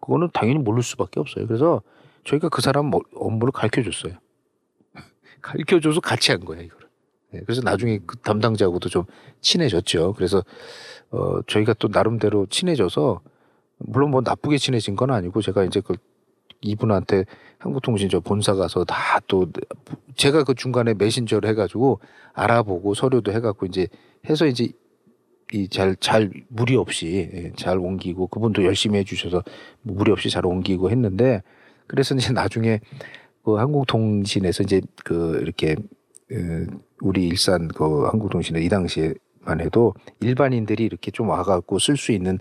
그거는 0.00 0.28
당연히 0.32 0.58
모를 0.60 0.82
수밖에 0.82 1.18
없어요. 1.20 1.46
그래서 1.46 1.82
저희가 2.24 2.48
그 2.48 2.62
사람 2.62 2.86
뭐 2.86 3.00
업무를 3.14 3.50
가르쳐 3.52 3.82
줬어요. 3.82 4.14
가르쳐 5.42 5.80
줘서 5.80 6.00
같이 6.00 6.30
한 6.30 6.44
거야 6.44 6.60
이거를. 6.60 6.88
네, 7.32 7.40
그래서 7.44 7.62
나중에 7.62 7.98
그 8.06 8.16
담당자하고도 8.18 8.88
좀 8.88 9.04
친해졌죠. 9.40 10.14
그래서 10.14 10.42
어 11.10 11.42
저희가 11.42 11.74
또 11.74 11.88
나름대로 11.88 12.46
친해져서 12.46 13.20
물론 13.78 14.10
뭐 14.10 14.20
나쁘게 14.24 14.58
친해진 14.58 14.94
건 14.96 15.10
아니고 15.10 15.42
제가 15.42 15.64
이제 15.64 15.80
그 15.80 15.94
이분한테 16.62 17.24
한국통신 17.58 18.08
저 18.08 18.20
본사 18.20 18.54
가서 18.54 18.84
다 18.84 19.20
또 19.28 19.46
제가 20.16 20.44
그 20.44 20.54
중간에 20.54 20.94
메신저를 20.94 21.48
해가지고 21.50 22.00
알아보고 22.32 22.94
서류도 22.94 23.32
해갖고 23.32 23.66
이제 23.66 23.86
해서 24.28 24.46
이제 24.46 24.68
이 25.52 25.68
잘 25.68 25.96
잘 25.96 26.30
무리 26.48 26.76
없이 26.76 27.28
예, 27.32 27.52
잘 27.56 27.78
옮기고 27.78 28.28
그분도 28.28 28.64
열심히 28.64 28.98
해주셔서 29.00 29.42
뭐 29.82 29.96
무리 29.96 30.12
없이 30.12 30.30
잘 30.30 30.46
옮기고 30.46 30.90
했는데 30.90 31.42
그래서 31.86 32.14
이제 32.14 32.32
나중에 32.34 32.80
그 33.44 33.54
한국통신에서 33.56 34.62
이제 34.64 34.80
그 35.04 35.38
이렇게 35.42 35.74
어, 36.32 36.66
우리 37.02 37.26
일산 37.26 37.68
그 37.68 38.04
한국통신에 38.06 38.60
이 38.62 38.68
당시에만 38.68 39.60
해도 39.60 39.94
일반인들이 40.20 40.84
이렇게 40.84 41.10
좀 41.10 41.28
와갖고 41.30 41.78
쓸 41.78 41.96
수 41.96 42.12
있는 42.12 42.38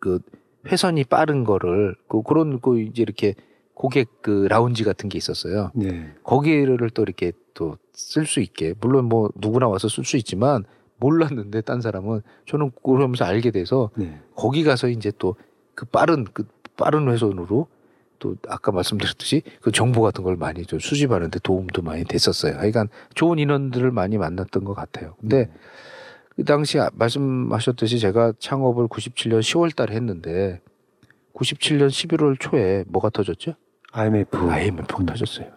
그 0.00 0.20
회선이 0.66 1.04
빠른 1.04 1.44
거를 1.44 1.94
그 2.08 2.22
그런 2.22 2.60
그 2.60 2.80
이제 2.80 3.02
이렇게 3.02 3.34
고객 3.74 4.22
그 4.22 4.46
라운지 4.50 4.84
같은 4.84 5.08
게 5.08 5.18
있었어요. 5.18 5.70
네. 5.74 6.12
거기를 6.24 6.90
또 6.90 7.02
이렇게 7.02 7.32
또 7.54 7.76
쓸 7.92 8.26
수 8.26 8.40
있게 8.40 8.74
물론 8.80 9.06
뭐 9.06 9.30
누구나 9.34 9.66
와서 9.66 9.88
쓸 9.88 10.04
수 10.04 10.16
있지만 10.16 10.64
몰랐는데 10.98 11.62
딴 11.62 11.80
사람은 11.80 12.22
저는 12.46 12.70
그러면서 12.84 13.24
알게 13.24 13.50
돼서 13.50 13.90
네. 13.96 14.20
거기 14.34 14.62
가서 14.64 14.88
이제 14.88 15.12
또 15.18 15.36
그 15.78 15.84
빠른 15.84 16.24
그 16.32 16.44
빠른 16.76 17.08
회선으로 17.08 17.68
또 18.18 18.34
아까 18.48 18.72
말씀드렸듯이 18.72 19.42
그 19.60 19.70
정보 19.70 20.02
같은 20.02 20.24
걸 20.24 20.36
많이 20.36 20.66
좀 20.66 20.80
수집하는데 20.80 21.38
도움도 21.38 21.82
많이 21.82 22.02
됐었어요. 22.02 22.56
하여간 22.58 22.88
좋은 23.14 23.38
인원들을 23.38 23.88
많이 23.92 24.18
만났던 24.18 24.64
것 24.64 24.74
같아요. 24.74 25.14
근데 25.20 25.48
그 26.38 26.44
당시 26.44 26.78
아- 26.78 26.88
말씀하셨듯이 26.94 27.98
제가 27.98 28.32
창업을 28.38 28.86
97년 28.86 29.40
10월 29.40 29.74
달에 29.74 29.96
했는데 29.96 30.60
97년 31.34 31.88
11월 31.88 32.38
초에 32.38 32.84
뭐가 32.86 33.10
터졌죠? 33.10 33.54
IMF. 33.90 34.48
IMF가 34.48 35.04
터졌어요. 35.04 35.48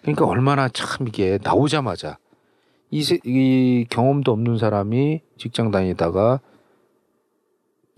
그러니까 0.00 0.24
얼마나 0.26 0.70
참 0.70 1.06
이게 1.06 1.38
나오자마자 1.42 2.16
이, 2.90 3.02
세- 3.02 3.18
이 3.22 3.84
경험도 3.90 4.32
없는 4.32 4.56
사람이 4.56 5.20
직장 5.36 5.70
다니다가 5.70 6.40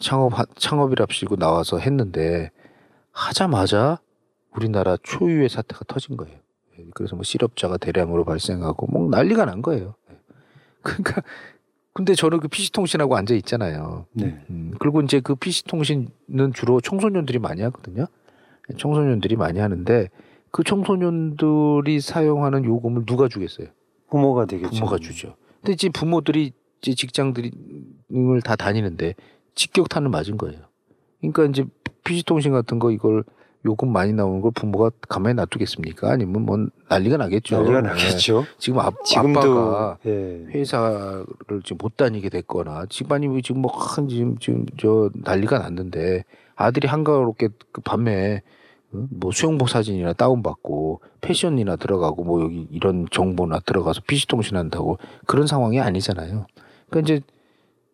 창업 0.01 0.33
창업이랍시고 0.57 1.37
나와서 1.37 1.79
했는데 1.79 2.51
하자마자 3.13 4.01
우리나라 4.51 4.97
초유의 5.01 5.49
사태가 5.49 5.85
터진 5.87 6.17
거예요. 6.17 6.37
예, 6.81 6.85
그래서 6.93 7.15
뭐 7.15 7.23
실업자가 7.23 7.77
대량으로 7.77 8.25
발생하고 8.25 8.89
뭐 8.89 9.09
난리가 9.09 9.45
난 9.45 9.63
거예요. 9.63 9.95
예. 10.83 10.93
그러니까 10.95 11.23
근데 11.95 12.15
저는 12.15 12.41
그 12.41 12.49
PC통신하고 12.49 13.17
앉아 13.17 13.35
있잖아요. 13.35 14.07
네. 14.13 14.43
음, 14.51 14.73
그리고 14.79 15.03
이제 15.03 15.21
그 15.21 15.35
PC통신은 15.35 16.53
주로 16.55 16.81
청소년들이 16.81 17.39
많이 17.39 17.61
하거든요. 17.63 18.07
청소년들이 18.79 19.37
많이 19.37 19.59
하는데 19.59 20.09
그 20.51 20.65
청소년들이 20.65 22.01
사용하는 22.01 22.65
요금을 22.65 23.05
누가 23.05 23.29
주겠어요? 23.29 23.69
부모가 24.11 24.47
되겠죠. 24.47 24.71
부모가 24.71 24.99
주죠. 24.99 25.37
근데 25.61 25.73
이제 25.73 25.89
부모들이 25.89 26.53
이제 26.81 26.95
직장들을 26.95 27.51
다 28.45 28.57
다니는데 28.57 29.15
직격탄을 29.55 30.09
맞은 30.09 30.39
거예요. 30.39 30.61
그러니까 31.21 31.45
이제 31.45 31.65
PC통신 32.05 32.53
같은 32.53 32.79
거 32.79 32.91
이걸 32.91 33.25
요금 33.65 33.93
많이 33.93 34.13
나오는 34.13 34.41
걸 34.41 34.51
부모가 34.53 34.91
가만히 35.09 35.35
놔두겠습니까? 35.35 36.11
아니면 36.11 36.43
뭐 36.43 36.67
난리가 36.89 37.17
나겠죠. 37.17 37.57
난리가 37.57 37.81
네. 37.83 37.89
나겠죠. 37.89 38.45
지금 38.59 38.81
아, 38.81 38.91
지금도 39.05 39.41
아빠가 39.41 39.99
예. 40.07 40.45
회사를 40.49 41.63
지금 41.63 41.79
못 41.81 41.97
다니게 41.97 42.29
됐거나 42.29 42.87
집안이 42.89 43.41
지금 43.43 43.63
뭐한 43.63 44.09
지금 44.09 44.37
지금 44.39 44.67
저 44.79 45.11
난리가 45.15 45.59
났는데 45.61 46.25
아들이 46.57 46.89
한가롭게 46.89 47.49
그 47.71 47.81
밤에 47.83 48.43
어? 48.93 49.07
뭐 49.11 49.31
수영복 49.31 49.69
사진이나 49.69 50.13
다운받고 50.13 51.01
패션이나 51.21 51.77
들어가고 51.77 52.25
뭐 52.25 52.43
여기 52.43 52.67
이런 52.73 53.07
정보나 53.11 53.61
들어가서 53.61 54.03
PC 54.07 54.27
통신한다고 54.27 54.99
그런 55.27 55.47
상황이 55.47 55.81
아니잖아요. 55.81 56.47
그러니까 56.91 57.01
이제 57.01 57.25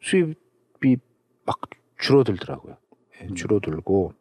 수입이 0.01 0.97
막 1.45 1.61
줄어들더라고요. 1.99 2.77
예, 3.23 3.35
줄어들고 3.35 4.12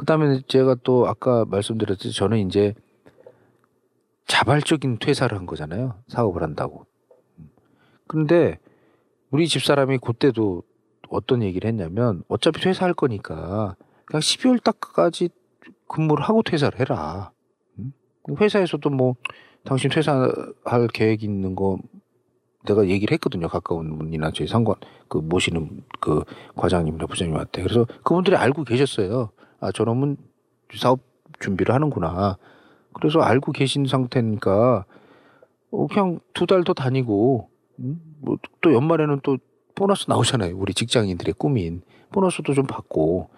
그다음에 0.00 0.40
제가 0.48 0.76
또 0.82 1.06
아까 1.06 1.44
말씀드렸듯이 1.44 2.16
저는 2.16 2.38
이제 2.38 2.74
자발적인 4.26 4.98
퇴사를 4.98 5.36
한 5.36 5.44
거잖아요. 5.44 5.94
사업을 6.08 6.42
한다고. 6.42 6.86
그런데 8.06 8.58
우리 9.30 9.46
집사람이 9.46 9.98
그때도 9.98 10.62
어떤 11.10 11.42
얘기를 11.42 11.68
했냐면 11.68 12.22
어차피 12.28 12.62
퇴사할 12.62 12.94
거니까 12.94 13.76
그냥 14.06 14.20
12월 14.20 14.62
달까지 14.62 15.28
근무를 15.86 16.24
하고 16.24 16.42
퇴사를 16.42 16.80
해라. 16.80 17.32
음? 17.78 17.92
회사에서도 18.40 18.88
뭐 18.88 19.16
당신 19.64 19.90
퇴사할 19.90 20.88
계획 20.94 21.22
있는 21.22 21.54
거 21.54 21.78
내가 22.64 22.88
얘기를 22.88 23.12
했거든요. 23.12 23.48
가까운 23.48 23.98
분이나 23.98 24.30
저희 24.30 24.48
상관 24.48 24.76
그 25.08 25.18
모시는 25.18 25.84
그 26.00 26.24
과장님이나 26.56 27.04
부장님한테. 27.04 27.62
그래서 27.62 27.84
그분들이 28.02 28.36
알고 28.36 28.64
계셨어요. 28.64 29.32
아 29.60 29.72
저놈은 29.72 30.16
사업 30.76 31.00
준비를 31.40 31.74
하는구나. 31.74 32.38
그래서 32.92 33.20
알고 33.20 33.52
계신 33.52 33.86
상태니까 33.86 34.84
어, 35.70 35.86
그냥 35.86 36.20
두 36.34 36.46
달 36.46 36.64
더 36.64 36.72
다니고 36.74 37.48
음? 37.78 38.00
뭐또 38.20 38.74
연말에는 38.74 39.20
또 39.22 39.38
보너스 39.74 40.06
나오잖아요. 40.08 40.56
우리 40.56 40.74
직장인들의 40.74 41.34
꿈인 41.38 41.82
보너스도 42.12 42.54
좀 42.54 42.66
받고 42.66 43.30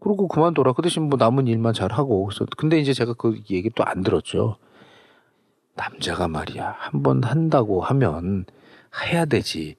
그러고 0.00 0.28
그만둬라. 0.28 0.72
그 0.74 0.82
대신 0.82 1.04
뭐 1.08 1.16
남은 1.18 1.46
일만 1.46 1.72
잘 1.74 1.92
하고 1.92 2.26
그래서 2.26 2.46
근데 2.56 2.78
이제 2.78 2.92
제가 2.92 3.14
그 3.14 3.40
얘기 3.50 3.70
또 3.70 3.82
안 3.84 4.02
들었죠. 4.02 4.56
남자가 5.76 6.28
말이야 6.28 6.74
한 6.78 7.02
번 7.02 7.22
한다고 7.24 7.80
하면 7.80 8.44
해야 9.04 9.24
되지. 9.24 9.76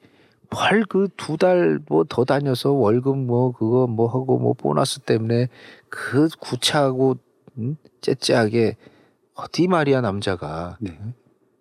뭘그두 0.51 1.37
달 1.37 1.79
뭐 1.89 2.03
더 2.03 2.25
다녀서 2.25 2.71
월급 2.71 3.17
뭐 3.17 3.51
그거 3.53 3.87
뭐 3.87 4.07
하고 4.07 4.37
뭐 4.37 4.53
보너스 4.53 4.99
때문에 4.99 5.47
그 5.89 6.27
구차하고 6.39 7.15
음? 7.57 7.77
째째하게 8.01 8.75
어디 9.35 9.67
말이야 9.67 10.01
남자가. 10.01 10.77
네. 10.81 10.99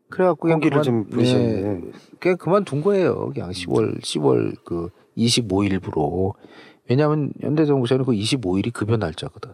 그래갖고 0.08 0.48
그냥 0.48 0.60
그만- 0.60 0.82
좀 0.82 1.06
부리셨네. 1.06 1.62
네, 1.62 1.80
그냥 2.18 2.36
그만둔 2.36 2.80
거예요. 2.82 3.30
그냥 3.32 3.50
10월 3.50 4.00
10월 4.02 4.56
그 4.64 4.90
25일부로. 5.16 6.34
왜냐하면 6.88 7.32
현대정부에서는 7.40 8.04
그 8.04 8.12
25일이 8.12 8.72
급여 8.72 8.96
날짜거든. 8.96 9.52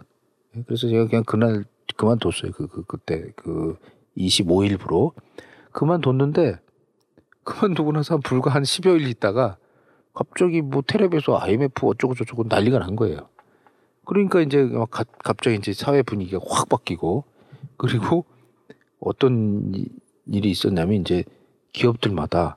그래서 0.67 0.89
제가 0.89 1.07
그냥 1.09 1.23
그날 1.25 1.65
그만뒀어요. 1.97 2.53
그, 2.53 2.67
그 2.69 2.85
그때 2.85 3.33
그 3.37 3.77
25일부로 4.17 5.13
그만뒀는데 5.73 6.59
그만두고 7.51 7.93
나서 7.93 8.15
한 8.15 8.21
불과 8.23 8.51
한 8.51 8.65
10여일 8.65 9.09
있다가 9.09 9.57
갑자기 10.13 10.61
뭐 10.63 10.83
텔레비에서 10.87 11.39
IMF 11.39 11.87
어쩌고 11.87 12.15
저쩌고 12.15 12.45
난리가 12.49 12.79
난 12.81 12.97
거예요. 12.97 13.29
그러니까 14.05 14.41
이제 14.41 14.63
막 14.65 14.91
가- 14.91 15.05
갑자기 15.25 15.57
이제 15.57 15.73
사회 15.73 16.03
분위기가 16.03 16.41
확 16.47 16.69
바뀌고 16.69 17.25
그리고 17.77 18.25
어떤 19.01 19.73
이- 19.75 19.87
일이 20.27 20.51
있었냐면 20.51 21.01
이제 21.01 21.23
기업들마다 21.73 22.57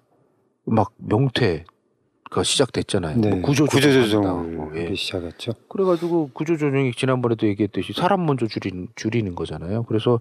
막 0.66 0.92
명퇴가 0.98 2.44
시작됐잖아요. 2.44 3.18
네. 3.20 3.30
뭐 3.36 3.42
구조조정 3.42 4.26
한다고. 4.26 4.78
예. 4.78 4.96
시작했죠. 4.96 5.52
그래가지고 5.68 6.32
구조조정이 6.34 6.94
지난번에도 6.94 7.48
얘기했듯이 7.48 7.94
사람 7.94 8.26
먼저 8.26 8.48
줄이는, 8.48 8.88
줄이는 8.96 9.36
거잖아요. 9.36 9.84
그래서 9.84 10.20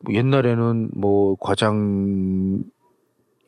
뭐 0.00 0.14
옛날에는 0.14 0.90
뭐 0.94 1.36
과장 1.40 2.64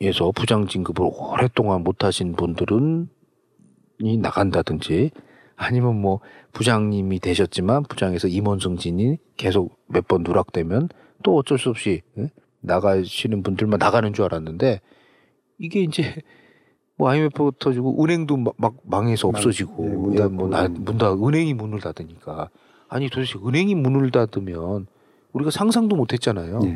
에서 0.03 0.31
부장 0.31 0.67
진급을 0.67 1.07
오랫동안 1.13 1.83
못 1.83 2.03
하신 2.03 2.33
분들은 2.33 3.07
이 3.99 4.17
나간다든지 4.17 5.11
아니면 5.55 6.01
뭐 6.01 6.21
부장님이 6.53 7.19
되셨지만 7.19 7.83
부장에서 7.83 8.27
임원 8.27 8.59
승진이 8.59 9.17
계속 9.37 9.77
몇 9.87 10.07
번 10.07 10.23
누락되면 10.23 10.89
또 11.23 11.35
어쩔 11.37 11.59
수 11.59 11.69
없이 11.69 12.01
예? 12.17 12.31
나가시는 12.61 13.43
분들만 13.43 13.77
나가는 13.77 14.11
줄 14.11 14.25
알았는데 14.25 14.81
이게 15.59 15.81
이제 15.81 16.15
뭐 16.97 17.09
IMF 17.09 17.51
터지고 17.59 18.03
은행도 18.03 18.37
막, 18.37 18.55
막 18.57 18.75
망해서 18.83 19.27
망- 19.27 19.35
없어지고 19.35 19.83
네, 19.85 19.95
문 19.95 20.13
예, 20.13 20.17
닫고. 20.17 20.33
뭐 20.33 20.47
나, 20.49 20.67
문 20.67 20.97
닫, 20.97 21.13
은행이 21.13 21.53
문을 21.53 21.79
닫으니까 21.79 22.49
아니 22.89 23.07
도대체 23.09 23.37
은행이 23.37 23.75
문을 23.75 24.09
닫으면 24.09 24.87
우리가 25.33 25.51
상상도 25.51 25.95
못했잖아요. 25.95 26.59
네. 26.59 26.75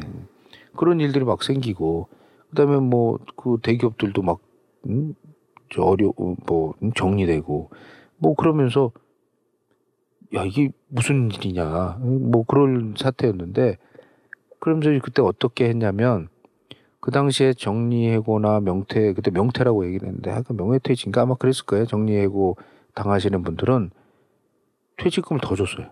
그런 0.78 1.00
일들이 1.00 1.26
막 1.26 1.42
생기고 1.44 2.08
그다음에 2.56 2.80
뭐 2.80 3.20
그 3.46 3.60
대기업들도 3.62 4.24
막 4.24 4.40
음, 4.88 5.14
저 5.70 5.84
어려 5.84 6.12
뭐 6.48 6.74
음, 6.82 6.92
정리되고 6.94 7.70
뭐 8.18 8.34
그러면서 8.34 8.92
야 10.34 10.44
이게 10.44 10.72
무슨 10.88 11.30
일이냐 11.32 12.00
뭐 12.02 12.44
그런 12.44 12.96
사태였는데 12.98 13.78
그러면서 14.60 14.90
그때 15.04 15.22
어떻게 15.22 15.70
했냐면 15.70 16.30
그 17.00 17.12
당시에 17.12 17.54
정리해고나 17.54 18.62
명퇴 18.62 19.14
그때 19.14 19.30
명퇴라고 19.30 19.86
얘기를 19.86 20.08
했는데 20.08 20.32
하여간 20.32 20.58
명예퇴직인가 20.58 21.22
아마 21.22 21.36
그랬을 21.36 21.66
거예요. 21.66 21.86
정리해고 21.86 22.58
당하시는 22.96 23.44
분들은 23.44 23.92
퇴직금을 24.98 25.40
더 25.44 25.56
줬어요. 25.56 25.92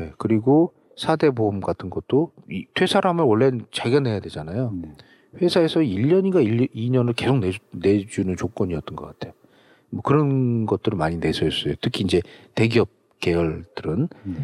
예, 0.00 0.12
그리고 0.16 0.72
사대 0.96 1.30
보험 1.30 1.60
같은 1.60 1.90
것도 1.90 2.32
이 2.48 2.64
퇴사를 2.74 3.06
하면 3.06 3.26
원래 3.26 3.50
자기가 3.70 4.00
내야 4.00 4.20
되잖아요. 4.20 4.72
네. 4.80 4.94
회사에서 5.40 5.80
1년인가 5.80 6.44
1, 6.44 6.68
2년을 6.68 7.14
계속 7.16 7.38
내주, 7.38 7.58
내주는 7.70 8.36
조건이었던 8.36 8.96
것 8.96 9.06
같아요. 9.06 9.32
뭐 9.90 10.02
그런 10.02 10.66
것들을 10.66 10.96
많이 10.96 11.16
내세웠어요. 11.16 11.74
특히 11.80 12.04
이제 12.04 12.20
대기업 12.54 12.88
계열들은. 13.20 14.08
네. 14.24 14.34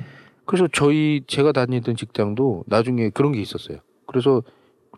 그래서 0.44 0.66
저희 0.72 1.22
제가 1.26 1.52
다니던 1.52 1.96
직장도 1.96 2.64
나중에 2.66 3.10
그런 3.10 3.32
게 3.32 3.40
있었어요. 3.40 3.78
그래서 4.06 4.42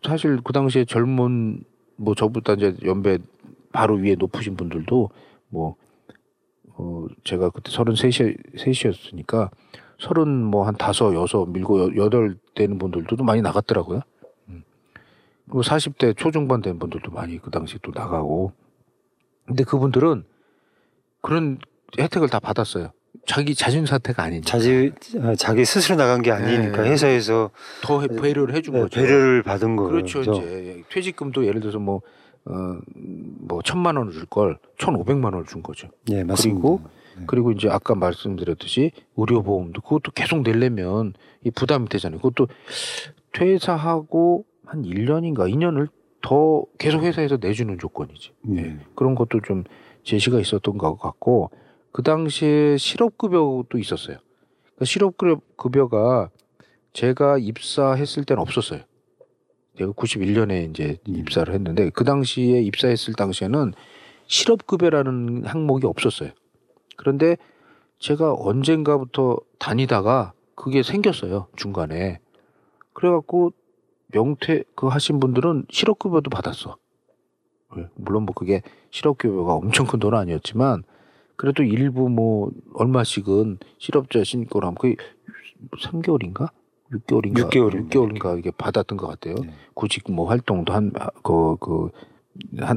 사실 0.04 0.40
그 0.44 0.52
당시에 0.52 0.84
젊은 0.84 1.62
뭐 1.96 2.14
저보다 2.14 2.54
이제 2.54 2.76
연배 2.84 3.18
바로 3.72 3.96
위에 3.96 4.14
높으신 4.14 4.56
분들도 4.56 5.10
뭐 5.48 5.74
어, 6.76 7.06
제가 7.24 7.50
그때 7.50 7.70
서른 7.70 7.94
셋이, 7.94 8.34
셋이었으니까 8.56 9.50
서른 9.98 10.28
뭐 10.44 10.64
한 10.64 10.76
다섯, 10.76 11.12
여섯, 11.14 11.46
밀고 11.46 11.80
여- 11.80 12.04
여덟 12.04 12.36
되는 12.54 12.78
분들도 12.78 13.16
좀 13.16 13.26
많이 13.26 13.42
나갔더라고요. 13.42 14.00
음. 15.50 15.60
그리고 15.60 15.62
40대 15.62 16.16
초중반 16.16 16.62
된 16.62 16.78
분들도 16.78 17.10
많이 17.10 17.38
그 17.38 17.50
당시 17.50 17.78
또 17.82 17.90
나가고. 17.94 18.52
근데 19.46 19.64
그분들은 19.64 20.24
그런 21.22 21.58
혜택을 21.98 22.28
다 22.28 22.38
받았어요. 22.38 22.92
자기 23.26 23.54
자진 23.54 23.84
사퇴가 23.84 24.22
아니니까. 24.22 24.46
자기 24.46 24.92
아, 25.20 25.34
자기 25.34 25.64
스스로 25.64 25.96
나간 25.96 26.22
게 26.22 26.30
아니니까 26.30 26.82
네. 26.82 26.90
회사에서 26.90 27.50
더 27.82 28.00
해- 28.00 28.06
배려를 28.08 28.54
해준 28.54 28.74
네, 28.74 28.80
거죠. 28.82 29.00
배려를 29.00 29.42
받은 29.42 29.76
거죠. 29.76 29.90
그렇죠. 29.90 30.22
이제 30.22 30.82
퇴직금도 30.90 31.44
예를 31.46 31.60
들어서 31.60 31.78
뭐, 31.80 32.00
어, 32.46 32.52
뭐, 33.40 33.60
천만 33.62 33.96
원을 33.96 34.12
줄 34.12 34.26
걸, 34.26 34.58
천오백만 34.78 35.32
원을 35.34 35.46
준 35.46 35.62
거죠. 35.62 35.88
예, 36.10 36.22
맞습니다. 36.22 36.60
그리고 36.60 36.80
그리고 37.26 37.52
이제 37.52 37.68
아까 37.68 37.94
말씀드렸듯이 37.96 38.92
의료보험도 39.16 39.82
그것도 39.82 40.12
계속 40.12 40.42
내려면 40.42 41.12
이 41.44 41.50
부담이 41.50 41.88
되잖아요. 41.88 42.18
그것도 42.18 42.46
퇴사하고 43.32 44.44
한 44.70 44.82
1년인가 44.82 45.52
2년을 45.52 45.88
더 46.22 46.64
계속 46.78 47.02
회사에서 47.02 47.38
내주는 47.40 47.76
조건이지. 47.76 48.30
네. 48.42 48.78
그런 48.94 49.16
것도 49.16 49.40
좀 49.40 49.64
제시가 50.04 50.38
있었던 50.38 50.78
것 50.78 50.96
같고 50.96 51.50
그 51.90 52.04
당시에 52.04 52.76
실업급여도 52.76 53.78
있었어요. 53.78 54.18
그 54.78 54.84
실업급여가 54.84 56.30
제가 56.92 57.38
입사했을 57.38 58.24
때는 58.24 58.40
없었어요. 58.42 58.82
제가 59.76 59.90
91년에 59.92 60.70
이제 60.70 60.98
음. 61.08 61.16
입사를 61.16 61.52
했는데 61.52 61.90
그 61.90 62.04
당시에 62.04 62.62
입사했을 62.62 63.14
당시에는 63.14 63.72
실업급여라는 64.28 65.46
항목이 65.46 65.86
없었어요. 65.86 66.30
그런데 66.96 67.36
제가 67.98 68.34
언젠가부터 68.34 69.38
다니다가 69.58 70.32
그게 70.54 70.84
생겼어요 70.84 71.48
중간에. 71.56 72.20
그래갖고 72.92 73.52
명퇴 74.12 74.64
그 74.74 74.86
하신 74.86 75.20
분들은 75.20 75.66
실업급여도 75.70 76.30
받았어. 76.30 76.76
예, 77.78 77.88
물론 77.94 78.24
뭐 78.24 78.34
그게 78.34 78.62
실업급여가 78.90 79.54
엄청 79.54 79.86
큰 79.86 79.98
돈은 79.98 80.18
아니었지만 80.18 80.82
그래도 81.36 81.62
일부 81.62 82.08
뭐 82.08 82.50
얼마씩은 82.74 83.58
실업자 83.78 84.24
신고를 84.24 84.66
하면 84.66 84.74
그게 84.76 84.96
3개월인가? 85.78 86.50
6개월인가? 86.92 87.38
육 87.38 87.50
개월입니다. 87.50 87.88
6개월인가 87.88 88.38
이게 88.38 88.50
받았던 88.50 88.98
것 88.98 89.06
같아요. 89.06 89.36
네. 89.36 89.54
구직 89.74 90.10
뭐 90.10 90.28
활동도 90.28 90.72
한 90.72 90.92
그그 91.22 91.90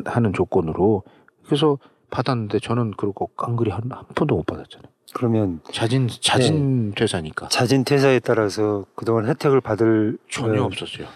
하는 0.05 0.33
조건으로 0.33 1.03
그래서 1.45 1.79
받았는데 2.11 2.59
저는 2.59 2.91
그러고 2.91 3.27
깡그리 3.35 3.71
한, 3.71 3.83
한 3.89 4.05
푼도 4.15 4.35
못 4.35 4.45
받았잖아요. 4.45 4.91
그러면 5.13 5.61
자진 5.71 6.07
자진 6.07 6.93
퇴사니까 6.95 7.47
자진 7.49 7.83
퇴사에 7.83 8.19
따라서 8.19 8.85
그동안 8.95 9.27
혜택을 9.27 9.61
받을 9.61 10.17
전혀 10.29 10.61
어, 10.61 10.65
없었어요. 10.65 11.07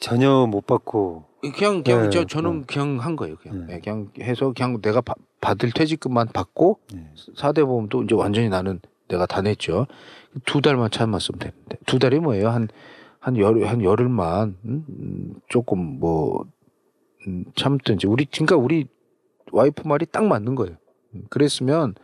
전혀 0.00 0.46
못 0.46 0.66
받고 0.66 1.24
그냥 1.54 1.82
그냥 1.82 2.02
네, 2.04 2.10
저 2.10 2.24
저는 2.24 2.64
그냥 2.66 2.98
한 3.00 3.16
거예요. 3.16 3.36
그냥 3.36 3.66
네. 3.66 3.74
네, 3.74 3.80
그냥 3.80 4.10
해서 4.20 4.52
그냥 4.54 4.80
내가 4.80 5.00
바- 5.00 5.14
받을 5.40 5.70
퇴직금만 5.70 6.28
받고 6.32 6.80
네. 6.92 7.10
사대 7.36 7.64
보험도 7.64 8.02
이제 8.04 8.14
완전히 8.14 8.48
나는 8.48 8.80
내가 9.08 9.26
다 9.26 9.42
냈죠. 9.42 9.86
두 10.44 10.60
달만 10.60 10.90
참았으면 10.90 11.38
되는데 11.38 11.78
두 11.86 11.98
달이 11.98 12.20
뭐예요? 12.20 12.48
한 12.50 12.68
한 13.20 13.36
열한 13.38 13.82
열흘만 13.82 14.56
음? 14.66 14.84
음, 14.88 15.34
조금 15.48 15.98
뭐 15.98 16.44
음, 17.26 17.44
참든지 17.56 18.06
우리 18.06 18.24
그러니까 18.26 18.54
우리 18.56 18.86
와이프 19.50 19.82
말이 19.88 20.06
딱 20.06 20.24
맞는 20.26 20.54
거예요. 20.54 20.76
음, 21.14 21.24
그랬으면 21.28 21.96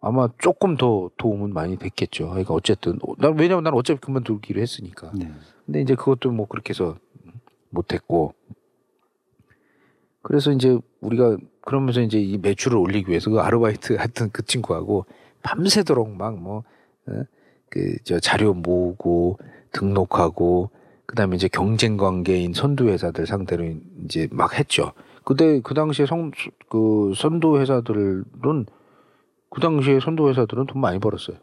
아마 0.00 0.28
조금 0.38 0.76
더 0.76 1.10
도움은 1.16 1.52
많이 1.52 1.76
됐겠죠. 1.76 2.28
그러니까 2.28 2.54
어쨌든 2.54 3.00
난 3.18 3.36
왜냐면 3.36 3.64
난 3.64 3.74
어차피 3.74 3.98
그만두기로 4.00 4.60
했으니까. 4.60 5.10
네. 5.16 5.32
근데 5.66 5.80
이제 5.80 5.96
그것도 5.96 6.30
뭐 6.30 6.46
그렇게 6.46 6.70
해서 6.70 6.98
못했고 7.74 8.32
그래서 10.22 10.52
이제 10.52 10.78
우리가 11.00 11.36
그러면서 11.60 12.00
이제 12.00 12.18
이 12.20 12.38
매출을 12.38 12.76
올리기 12.78 13.10
위해서 13.10 13.30
그 13.30 13.40
아르바이트 13.40 13.96
했던 14.00 14.30
그 14.32 14.44
친구하고 14.44 15.06
밤새도록 15.42 16.10
막 16.16 16.36
뭐 16.38 16.62
그 17.70 17.98
저 18.04 18.20
자료 18.20 18.54
모으고 18.54 19.38
등록하고 19.72 20.70
그다음에 21.06 21.36
이제 21.36 21.48
경쟁 21.48 21.96
관계인 21.96 22.52
선두 22.54 22.88
회사들 22.88 23.26
상대로 23.26 23.64
이제 24.04 24.28
막 24.30 24.56
했죠. 24.58 24.92
그때 25.24 25.60
그 25.60 25.74
당시에 25.74 26.06
성, 26.06 26.30
그 26.68 27.12
선두 27.16 27.58
회사들은 27.58 28.24
그 29.50 29.60
당시에 29.60 29.98
선두 30.00 30.28
회사들은 30.28 30.66
돈 30.66 30.80
많이 30.80 30.98
벌었어요. 31.00 31.36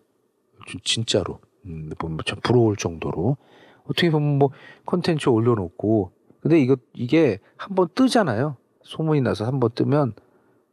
진- 0.67 0.79
진짜로. 0.83 1.39
음, 1.65 1.89
보면 1.99 2.19
참 2.25 2.39
부러울 2.41 2.75
정도로. 2.77 3.35
어떻게 3.83 4.09
보면 4.09 4.39
뭐 4.39 4.51
컨텐츠 4.85 5.29
올려놓고 5.29 6.11
근데 6.41 6.59
이거 6.59 6.75
이게 6.93 7.39
한번 7.55 7.87
뜨잖아요. 7.93 8.57
소문이 8.83 9.21
나서 9.21 9.45
한번 9.45 9.69
뜨면 9.73 10.13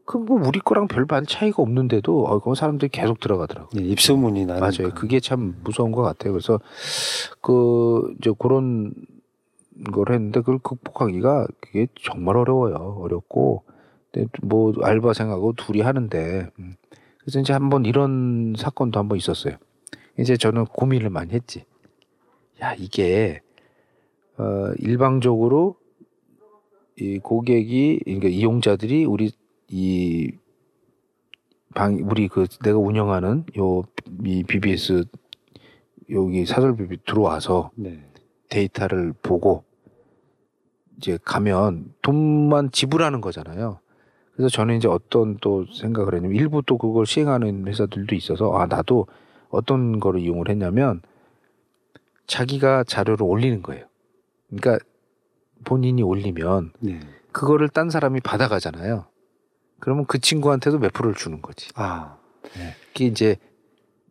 그뭐 0.07 0.41
우리 0.47 0.59
거랑 0.61 0.89
별반 0.89 1.27
차이가 1.27 1.63
없는데도 1.63 2.25
어, 2.25 2.39
그거 2.39 2.55
사람들이 2.55 2.89
계속 2.89 3.21
들어가더라고. 3.21 3.69
네, 3.77 3.83
입소문이 3.83 4.47
나니까 4.47 4.67
맞아요. 4.67 4.95
그게 4.95 5.21
참 5.21 5.57
무서운 5.63 5.93
것 5.93 6.01
같아요. 6.01 6.33
그래서 6.33 6.59
그 7.43 8.15
이제 8.19 8.33
그런 8.39 8.95
걸 9.93 10.13
했는데 10.13 10.41
그걸 10.41 10.59
극복하기가 10.59 11.47
그게 11.61 11.87
정말 12.03 12.39
어려워요. 12.39 12.99
어렵고 13.01 13.65
뭐 14.43 14.73
알바생하고 14.83 15.53
둘이 15.53 15.83
하는데 15.83 16.49
음. 16.59 16.75
그래서 17.21 17.41
이제 17.41 17.53
한번 17.53 17.85
이런 17.85 18.55
사건도 18.57 18.99
한번 18.99 19.19
있었어요. 19.19 19.57
이제 20.19 20.39
저는 20.39 20.65
고민을 20.65 21.11
많이 21.11 21.35
했지. 21.35 21.65
야 22.63 22.73
이게 22.73 23.43
어 24.39 24.73
일방적으로 24.79 25.77
이 26.97 27.19
고객이 27.19 28.01
그러니까 28.05 28.29
이용자들이 28.29 29.05
우리 29.05 29.33
이 29.69 30.33
방 31.75 31.99
우리 32.03 32.29
그 32.29 32.47
내가 32.65 32.79
운영하는 32.79 33.45
요 33.59 33.85
이 34.25 34.43
BBS 34.43 35.05
여기 36.11 36.47
사설비비 36.47 37.05
들어와서 37.07 37.71
네. 37.75 38.03
데이터를 38.49 39.13
보고 39.23 39.65
이제 40.97 41.19
가면 41.25 41.95
돈만 42.03 42.73
지불하는 42.73 43.21
거잖아요. 43.21 43.81
그래서 44.33 44.49
저는 44.49 44.77
이제 44.79 44.89
어떤 44.89 45.37
또 45.43 45.67
생각을 45.73 46.15
했냐면 46.15 46.37
일부 46.37 46.63
또 46.65 46.79
그걸 46.79 47.05
시행하는 47.07 47.67
회사들도 47.69 48.15
있어서 48.15 48.53
아 48.57 48.67
나도 48.67 49.07
어떤 49.51 50.01
거를 50.01 50.21
이용을 50.21 50.49
했냐면 50.49 51.03
자기가 52.27 52.85
자료를 52.85 53.25
올리는 53.27 53.63
거예요. 53.63 53.85
그러니까 54.49 54.85
본인이 55.65 56.03
올리면 56.03 56.73
네. 56.81 57.01
그거를 57.33 57.69
딴 57.69 57.91
사람이 57.91 58.21
받아가잖아요. 58.21 59.07
그러면 59.81 60.07
그 60.07 60.19
친구한테도 60.19 60.79
몇 60.79 60.93
프로를 60.93 61.15
주는 61.15 61.41
거지. 61.43 61.69
아 61.75 62.17
그게 62.89 63.07
이제 63.07 63.37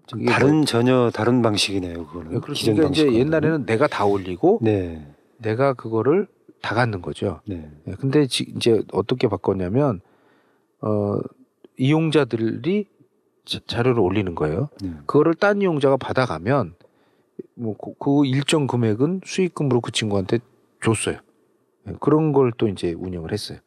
좀 0.06 0.22
이게 0.22 0.32
다른 0.32 0.66
전혀 0.66 1.10
다른 1.14 1.42
방식이네요. 1.42 2.08
그거는 2.08 2.32
뭐, 2.34 2.42
기존 2.54 2.76
그러니까 2.76 2.92
이제 2.94 3.04
방식과는. 3.06 3.20
옛날에는 3.20 3.66
내가 3.66 3.88
다 3.88 4.06
올리고 4.06 4.60
네. 4.62 5.06
내가 5.38 5.74
그거를 5.74 6.28
다 6.62 6.74
갖는 6.76 7.02
거죠. 7.02 7.42
네. 7.46 7.70
예, 7.88 7.94
근데 7.94 8.26
지- 8.28 8.52
이제 8.56 8.82
어떻게 8.94 9.28
바꿨냐면 9.28 10.02
어 10.82 11.20
이용자들이 11.78 12.88
자, 13.46 13.60
자료를 13.68 14.00
올리는 14.00 14.34
거예요. 14.36 14.70
네. 14.82 14.92
그거를 15.06 15.34
딴 15.34 15.62
이용자가 15.62 15.98
받아가면 15.98 16.76
뭐그 17.56 18.26
일정 18.26 18.68
금액은 18.68 19.22
수익금으로 19.26 19.82
그 19.82 19.92
친구한테 19.92 20.40
줬어요. 20.84 21.18
예, 21.88 21.94
그런 22.00 22.34
걸 22.34 22.52
또 22.58 22.68
이제 22.68 22.94
운영을 22.94 23.32
했어요. 23.32 23.60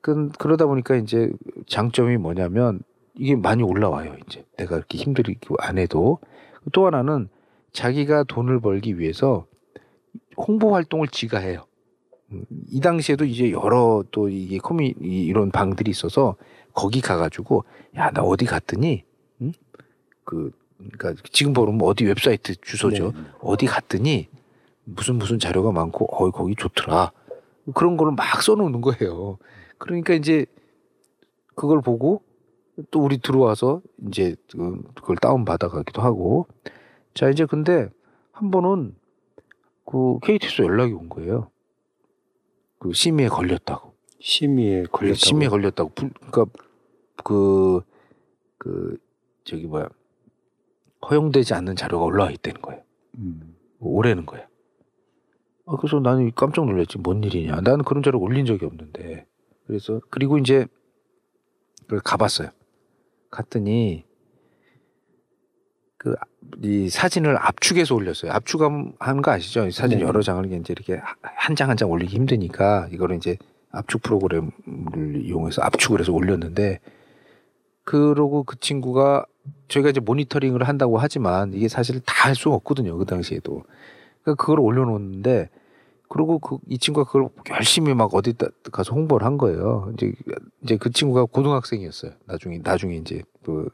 그, 0.00 0.30
그러다 0.38 0.66
보니까 0.66 0.96
이제 0.96 1.32
장점이 1.68 2.16
뭐냐면 2.18 2.80
이게 3.14 3.36
많이 3.36 3.62
올라와요. 3.62 4.16
이제 4.26 4.44
내가 4.56 4.76
이렇게 4.76 4.98
힘들게 4.98 5.38
안 5.58 5.78
해도 5.78 6.18
또 6.72 6.86
하나는 6.86 7.28
자기가 7.72 8.24
돈을 8.24 8.60
벌기 8.60 8.98
위해서 8.98 9.46
홍보 10.36 10.74
활동을 10.74 11.08
지가 11.08 11.38
해요. 11.38 11.66
음, 12.32 12.44
이 12.70 12.80
당시에도 12.80 13.24
이제 13.24 13.50
여러 13.52 14.04
또 14.10 14.28
이게 14.28 14.58
커뮤 14.58 14.84
이런 15.00 15.50
방들이 15.50 15.90
있어서 15.90 16.36
거기 16.74 17.00
가가지고 17.00 17.64
야 17.96 18.10
나 18.10 18.22
어디 18.22 18.46
갔더니 18.46 19.04
응? 19.42 19.52
그 20.24 20.52
그러니까 20.92 21.22
지금 21.32 21.52
보면 21.52 21.76
뭐 21.78 21.88
어디 21.88 22.04
웹사이트 22.04 22.56
주소죠. 22.60 23.12
네. 23.12 23.18
어디 23.40 23.66
갔더니 23.66 24.28
무슨 24.84 25.16
무슨 25.16 25.38
자료가 25.38 25.72
많고 25.72 26.06
어 26.14 26.30
거기 26.30 26.54
좋더라. 26.56 27.12
그런 27.74 27.96
거를 27.96 28.12
막 28.12 28.42
써놓는 28.42 28.80
거예요. 28.80 29.38
그러니까 29.78 30.14
이제 30.14 30.46
그걸 31.54 31.80
보고 31.80 32.22
또 32.90 33.00
우리 33.00 33.18
들어와서 33.18 33.82
이제 34.08 34.34
그- 34.50 34.82
그걸 34.94 35.16
다운 35.16 35.44
받아가기도 35.44 36.02
하고 36.02 36.46
자 37.14 37.28
이제 37.28 37.44
근데 37.46 37.88
한 38.32 38.50
번은 38.50 38.96
그 39.84 40.18
KT에서 40.22 40.64
연락이 40.64 40.92
온 40.92 41.08
거예요. 41.08 41.50
그 42.78 42.92
심의에 42.92 43.28
걸렸다고. 43.28 43.92
심의에 44.18 44.84
걸렸다고. 44.90 45.14
심의에 45.14 45.48
걸렸다고. 45.48 45.90
불- 45.94 46.10
그러니까 46.30 46.46
그, 47.24 47.80
그, 48.58 48.96
저기 49.44 49.66
뭐야. 49.66 49.88
허용되지 51.10 51.54
않는 51.54 51.76
자료가 51.76 52.04
올라와 52.04 52.30
있다는 52.30 52.62
거예요. 52.62 52.82
음. 53.18 53.56
오래는 53.80 54.26
거야. 54.26 54.46
아, 55.66 55.76
그래서 55.76 56.00
나는 56.00 56.30
깜짝 56.34 56.66
놀랐지. 56.66 56.98
뭔 56.98 57.22
일이냐. 57.24 57.60
나는 57.62 57.84
그런 57.84 58.02
자료 58.02 58.20
올린 58.20 58.46
적이 58.46 58.66
없는데. 58.66 59.26
그래서, 59.66 60.00
그리고 60.10 60.38
이제, 60.38 60.66
그걸 61.82 62.00
가봤어요. 62.00 62.48
갔더니, 63.30 64.04
그, 65.98 66.14
이 66.62 66.88
사진을 66.88 67.36
압축해서 67.36 67.94
올렸어요. 67.94 68.32
압축하는 68.32 69.22
거 69.22 69.30
아시죠? 69.30 69.66
이 69.66 69.70
사진 69.70 69.98
네. 69.98 70.04
여러 70.04 70.20
장을 70.22 70.44
이제 70.46 70.72
이렇게 70.72 71.00
한장 71.22 71.70
한 71.70 71.76
장 71.76 71.90
올리기 71.90 72.14
힘드니까, 72.14 72.88
이거를 72.92 73.16
이제 73.16 73.36
압축 73.70 74.02
프로그램을 74.02 74.50
이용해서 75.24 75.62
압축을 75.62 76.00
해서 76.00 76.12
올렸는데, 76.12 76.80
그러고 77.84 78.44
그 78.44 78.58
친구가 78.60 79.24
저희가 79.68 79.90
이제 79.90 80.00
모니터링을 80.00 80.62
한다고 80.68 80.98
하지만 80.98 81.52
이게 81.52 81.68
사실 81.68 82.00
다 82.00 82.22
할 82.28 82.36
수가 82.36 82.54
없거든요. 82.56 82.96
그 82.96 83.04
당시에도. 83.04 83.64
그러니까 84.22 84.40
그걸 84.40 84.60
올려놓는데 84.60 85.48
그리고 86.08 86.38
그 86.38 86.58
이 86.68 86.78
친구가 86.78 87.10
그걸 87.10 87.28
열심히 87.50 87.94
막 87.94 88.14
어디다 88.14 88.46
가서 88.70 88.94
홍보를 88.94 89.26
한 89.26 89.38
거예요. 89.38 89.90
이제 89.94 90.12
이제 90.62 90.76
그 90.76 90.90
친구가 90.90 91.24
고등학생이었어요. 91.24 92.12
나중에 92.26 92.60
나중에 92.62 92.96
이제 92.96 93.22
그 93.44 93.68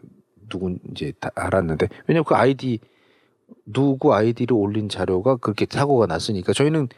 누군 0.48 0.78
이제 0.90 1.12
다 1.20 1.30
알았는데 1.34 1.88
왜냐면 2.06 2.24
그 2.24 2.34
아이디 2.34 2.78
누구 3.66 4.14
아이디를 4.14 4.56
올린 4.56 4.88
자료가 4.88 5.36
그렇게 5.36 5.66
사고가 5.68 6.06
났으니까 6.06 6.54
저희는 6.54 6.88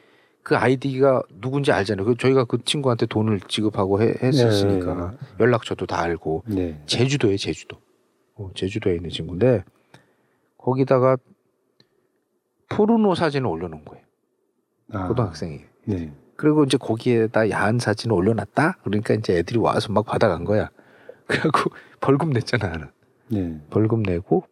그 0.43 0.57
아이디가 0.57 1.22
누군지 1.41 1.70
알잖아요. 1.72 2.07
그 2.07 2.16
저희가 2.16 2.45
그 2.45 2.59
친구한테 2.64 3.07
돈을 3.07 3.41
지급하고 3.41 4.01
해- 4.03 4.14
했었으니까 4.22 5.14
연락처도 5.38 5.86
다 5.86 6.01
알고 6.01 6.45
네. 6.47 6.80
제주도에 6.86 7.36
제주도. 7.36 7.76
어, 8.36 8.51
제주도에 8.55 8.95
있는 8.97 9.11
친구인데 9.11 9.64
거기다가 10.57 11.16
포르노 12.68 13.14
사진을 13.14 13.47
올려놓은 13.49 13.84
거예요. 13.84 14.05
아, 14.93 15.09
고등학생이. 15.09 15.61
네. 15.84 16.12
그리고 16.36 16.64
이제 16.64 16.78
거기에다 16.78 17.51
야한 17.51 17.78
사진을 17.78 18.14
올려놨다. 18.16 18.78
그러니까 18.82 19.14
이제 19.14 19.36
애들이 19.36 19.59
와서 19.59 19.93
막 19.93 20.07
받아간 20.07 20.45
거야. 20.45 20.70
그래갖고 21.26 21.70
벌금 22.01 22.30
냈잖아 22.30 22.68
나는. 22.68 22.88
네. 23.28 23.61
벌금 23.70 24.03
내고 24.03 24.45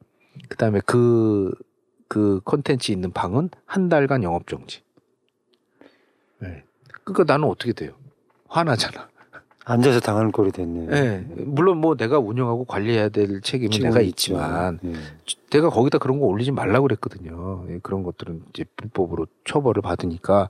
그다음에 0.48 0.80
그그 0.80 2.40
콘텐츠 2.44 2.92
있는 2.92 3.10
방은 3.12 3.50
한 3.64 3.88
달간 3.88 4.22
영업 4.22 4.46
정지. 4.46 4.82
네. 6.40 6.64
그러니까 7.04 7.24
나는 7.32 7.48
어떻게 7.48 7.72
돼요? 7.72 7.92
화나잖아. 8.48 9.08
앉아서 9.64 10.00
당하는 10.00 10.32
꼴이 10.32 10.50
됐네요. 10.52 10.90
예. 10.92 11.26
물론 11.36 11.76
뭐 11.78 11.94
내가 11.94 12.18
운영하고 12.18 12.64
관리해야 12.64 13.10
될 13.10 13.42
책임은 13.42 13.70
책임은 13.70 13.90
내가. 13.90 14.00
있지만 14.00 14.78
네. 14.82 14.94
내가 15.50 15.68
거기다 15.68 15.98
그런 15.98 16.20
거 16.20 16.26
올리지 16.26 16.52
말라고 16.52 16.84
그랬거든요. 16.86 17.66
예, 17.68 17.78
그런 17.82 18.02
것들은 18.02 18.44
이제 18.48 18.64
불법으로 18.76 19.26
처벌을 19.44 19.82
받으니까 19.82 20.48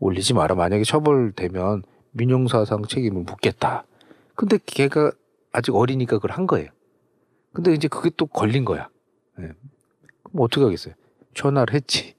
올리지 0.00 0.34
마라. 0.34 0.54
만약에 0.54 0.84
처벌되면 0.84 1.82
민형사상 2.10 2.82
책임을 2.84 3.22
묻겠다. 3.22 3.84
근데 4.34 4.58
걔가 4.66 5.12
아직 5.50 5.74
어리니까 5.74 6.16
그걸 6.18 6.32
한 6.32 6.46
거예요. 6.46 6.68
근데 7.54 7.72
이제 7.72 7.88
그게 7.88 8.10
또 8.18 8.26
걸린 8.26 8.66
거야. 8.66 8.90
예. 9.40 9.52
그럼 10.24 10.40
어떻게 10.40 10.62
하겠어요? 10.62 10.92
전화를 11.34 11.72
했지. 11.72 12.14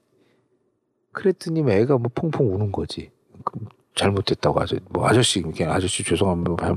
그랬더니 1.12 1.60
애가 1.70 1.98
뭐 1.98 2.10
퐁퐁 2.14 2.54
우는 2.54 2.72
거지. 2.72 3.10
그럼 3.44 3.66
잘못됐다고 3.94 4.60
아저 4.60 4.76
뭐 4.90 5.06
아저씨 5.06 5.42
그냥 5.42 5.72
아저씨 5.72 6.04
죄송합니다. 6.04 6.50
뭐 6.50 6.76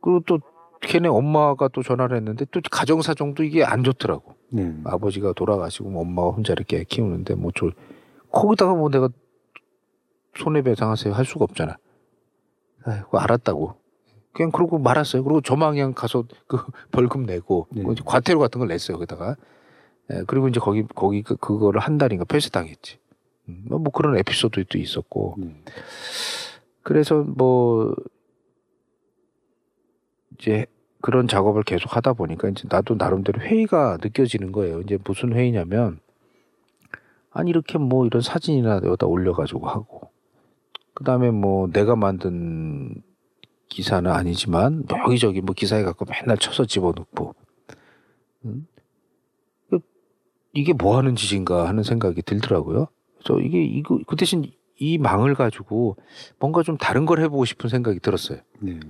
그리고 0.00 0.20
또 0.26 0.38
걔네 0.80 1.08
엄마가 1.08 1.68
또 1.68 1.82
전화를 1.82 2.16
했는데 2.16 2.46
또 2.50 2.60
가정 2.70 3.02
사정도 3.02 3.42
이게 3.44 3.64
안 3.64 3.84
좋더라고. 3.84 4.34
네. 4.48 4.74
아버지가 4.84 5.32
돌아가시고 5.34 5.90
뭐 5.90 6.02
엄마가 6.02 6.30
혼자 6.30 6.52
이렇게 6.52 6.78
애 6.78 6.84
키우는데 6.84 7.34
뭐 7.34 7.50
저 7.54 7.70
거기다가 8.32 8.74
뭐 8.74 8.88
내가 8.90 9.08
손해배상하세요 10.38 11.12
할 11.12 11.24
수가 11.24 11.44
없잖아. 11.44 11.76
아이고 12.84 13.18
알았다고. 13.18 13.74
그냥 14.32 14.52
그러고 14.52 14.78
말았어요. 14.78 15.24
그리고 15.24 15.40
저만 15.40 15.72
그냥 15.72 15.92
가서 15.92 16.24
그 16.46 16.56
벌금 16.92 17.24
내고 17.24 17.66
네. 17.72 17.82
과태료 18.04 18.38
같은 18.38 18.60
걸 18.60 18.68
냈어요. 18.68 18.96
거기다가. 18.96 19.36
예, 20.12 20.22
그리고 20.26 20.48
이제 20.48 20.60
거기 20.60 20.84
거기 20.94 21.22
그 21.22 21.36
그거를 21.36 21.80
한 21.80 21.98
달인가 21.98 22.24
폐쇄당했지. 22.24 22.98
음, 23.50 23.64
뭐 23.68 23.90
그런 23.92 24.16
에피소드도 24.18 24.78
있었고. 24.78 25.36
네. 25.38 25.54
그래서 26.82 27.22
뭐 27.22 27.94
이제 30.38 30.66
그런 31.00 31.28
작업을 31.28 31.62
계속 31.62 31.96
하다 31.96 32.12
보니까 32.14 32.48
이제 32.48 32.64
나도 32.70 32.94
나름대로 32.96 33.40
회의가 33.40 33.98
느껴지는 34.02 34.52
거예요. 34.52 34.80
이제 34.80 34.98
무슨 35.04 35.32
회의냐면 35.32 36.00
아니 37.30 37.50
이렇게 37.50 37.78
뭐 37.78 38.06
이런 38.06 38.22
사진이나 38.22 38.80
여기다 38.84 39.06
올려가지고 39.06 39.68
하고 39.68 40.10
그다음에 40.94 41.30
뭐 41.30 41.68
내가 41.68 41.96
만든 41.96 43.02
기사는 43.68 44.10
아니지만 44.10 44.84
뭐 44.88 44.98
여기저기 45.04 45.40
뭐 45.40 45.54
기사에 45.54 45.82
갖고 45.84 46.04
맨날 46.04 46.36
쳐서 46.38 46.64
집어넣고 46.66 47.34
음? 48.44 48.66
그- 49.70 49.80
이게 50.52 50.72
뭐 50.72 50.98
하는 50.98 51.14
짓인가 51.14 51.68
하는 51.68 51.82
생각이 51.82 52.22
들더라고요. 52.22 52.88
그래서 53.22 53.40
이게 53.40 53.62
이거 53.62 53.98
그 54.06 54.16
대신 54.16 54.44
이 54.76 54.98
망을 54.98 55.34
가지고 55.34 55.96
뭔가 56.38 56.62
좀 56.62 56.76
다른 56.76 57.06
걸 57.06 57.20
해보고 57.20 57.44
싶은 57.44 57.68
생각이 57.68 58.00
들었어요. 58.00 58.38
네. 58.60 58.80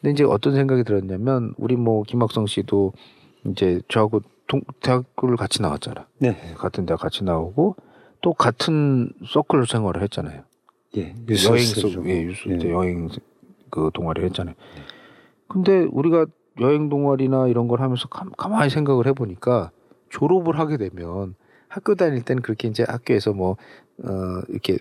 근데 0.00 0.12
이제 0.12 0.24
어떤 0.24 0.54
생각이 0.54 0.82
들었냐면 0.82 1.54
우리 1.56 1.76
뭐 1.76 2.02
김학성 2.02 2.46
씨도 2.46 2.92
이제 3.46 3.80
저하고 3.88 4.20
동, 4.48 4.60
대학교를 4.80 5.36
같이 5.36 5.62
나왔잖아. 5.62 6.08
네. 6.18 6.54
같은 6.56 6.84
대학 6.84 7.00
같이 7.00 7.22
나오고 7.22 7.76
또 8.20 8.32
같은 8.32 9.10
서클 9.26 9.66
생활을 9.66 10.02
했잖아요. 10.02 10.42
예. 10.96 11.02
여행 11.02 11.16
유스스죠. 11.28 11.88
속, 11.88 12.08
예, 12.08 12.22
유스 12.22 12.48
때 12.48 12.56
네. 12.56 12.70
여행 12.70 13.08
그 13.70 13.90
동아리 13.94 14.22
했잖아요. 14.24 14.54
근데 15.48 15.86
우리가 15.90 16.26
여행 16.60 16.88
동아리나 16.88 17.48
이런 17.48 17.68
걸 17.68 17.80
하면서 17.80 18.08
가, 18.08 18.26
가만히 18.36 18.68
생각을 18.68 19.06
해보니까 19.06 19.70
졸업을 20.10 20.58
하게 20.58 20.76
되면 20.76 21.34
학교 21.72 21.94
다닐 21.94 22.22
때는 22.22 22.42
그렇게 22.42 22.68
이제 22.68 22.84
학교에서 22.86 23.32
뭐, 23.32 23.56
어, 24.04 24.08
이렇게 24.50 24.76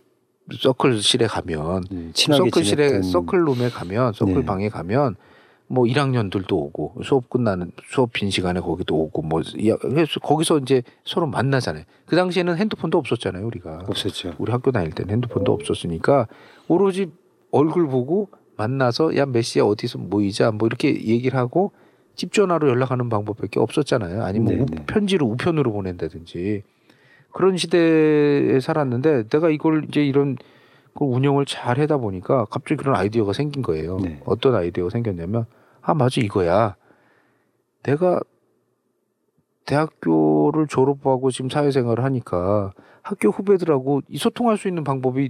서클실에 0.60 1.28
가면 1.28 1.86
네. 1.89 2.12
서클실에 2.14 2.88
지냈던 2.89 3.04
서클룸에 3.12 3.70
가면 3.70 4.12
서클 4.12 4.34
네. 4.34 4.46
방에 4.46 4.68
가면 4.68 5.16
뭐 5.68 5.86
1학년들도 5.86 6.52
오고 6.52 6.96
수업 7.06 7.30
끝나는 7.30 7.72
수업 7.89 8.12
빈 8.12 8.30
시간에 8.30 8.60
거기도 8.60 8.98
오고 8.98 9.22
뭐 9.22 9.42
거기서 10.22 10.58
이제 10.60 10.84
서로 11.06 11.28
만나잖아요. 11.28 11.86
그 12.06 12.18
당시에는 12.18 12.58
핸드폰도 12.58 12.98
없었잖아요, 12.98 13.46
우리가. 13.48 13.86
없었죠. 13.88 14.34
우리 14.38 14.52
학교 14.52 14.72
다닐 14.74 14.92
때는 14.92 15.14
핸드폰도 15.14 15.54
없었으니까 15.54 16.28
오로지 16.68 17.10
얼굴 17.52 17.88
보고 17.88 18.28
만나서 18.58 19.16
야 19.16 19.26
몇 19.26 19.44
시에 19.44 19.62
어디서 19.62 19.98
모이자 20.00 20.52
뭐 20.52 20.68
이렇게 20.68 20.89
얘기를 21.06 21.39
하고 21.39 21.72
집 22.16 22.34
전화로 22.34 22.68
연락하는 22.68 23.08
방법밖에 23.08 23.62
없었잖아요. 23.62 24.24
아니면 24.24 24.54
네, 24.56 24.62
우- 24.62 24.66
네. 24.66 24.84
편지를 24.86 25.26
우편으로 25.28 25.72
보낸다든지 25.72 26.64
그런 27.34 27.58
시대에 27.58 28.60
살았는데 28.60 29.28
내가 29.30 29.50
이걸 29.50 29.86
이제 29.88 30.06
이런 30.06 30.38
걸 30.94 31.08
운영을 31.10 31.46
잘 31.46 31.80
하다 31.80 31.98
보니까 31.98 32.46
갑자기 32.46 32.76
그런 32.76 32.96
아이디어가 32.96 33.34
생긴 33.34 33.62
거예요. 33.62 33.98
네. 34.00 34.22
어떤 34.26 34.56
아이디어가 34.56 34.90
생겼냐면 34.90 35.46
아 35.82 35.94
맞아 35.94 36.22
이거야. 36.22 36.76
내가 37.84 38.20
대학교를 39.66 40.68
졸업하고 40.68 41.32
지금 41.32 41.50
사회생활을 41.50 42.04
하니까 42.04 42.74
학교 43.02 43.30
후배들하고 43.30 44.02
이 44.10 44.18
소통할 44.18 44.58
수 44.58 44.68
있는 44.68 44.84
방법이 44.84 45.30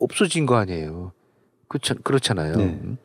없어진 0.00 0.46
거 0.46 0.56
아니에요. 0.56 1.12
그렇, 1.68 1.80
그렇잖아요. 2.02 2.56
네. 2.56 2.64
음. 2.64 2.98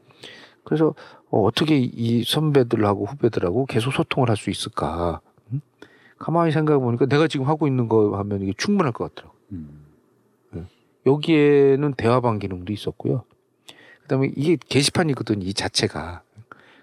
그래서 0.64 0.96
어, 1.30 1.50
떻게 1.52 1.78
이 1.78 2.24
선배들하고 2.24 3.06
후배들하고 3.06 3.66
계속 3.66 3.92
소통을 3.92 4.30
할 4.30 4.38
수 4.38 4.50
있을까? 4.50 5.22
음? 6.24 6.26
가만히 6.26 6.52
생각해 6.52 6.80
보니까 6.80 7.06
내가 7.06 7.28
지금 7.28 7.48
하고 7.48 7.68
있는 7.68 7.90
거 7.90 8.18
하면 8.18 8.42
이게 8.42 8.54
충분할 8.58 8.94
것 8.94 9.14
같더라고. 9.14 9.36
음. 9.52 9.84
여기에는 11.06 11.96
대화방 11.96 12.40
기능도 12.40 12.72
있었고요. 12.72 13.24
그다음에 14.04 14.32
이게 14.36 14.58
게시판이거든 14.70 15.42
이 15.42 15.54
자체가. 15.54 16.22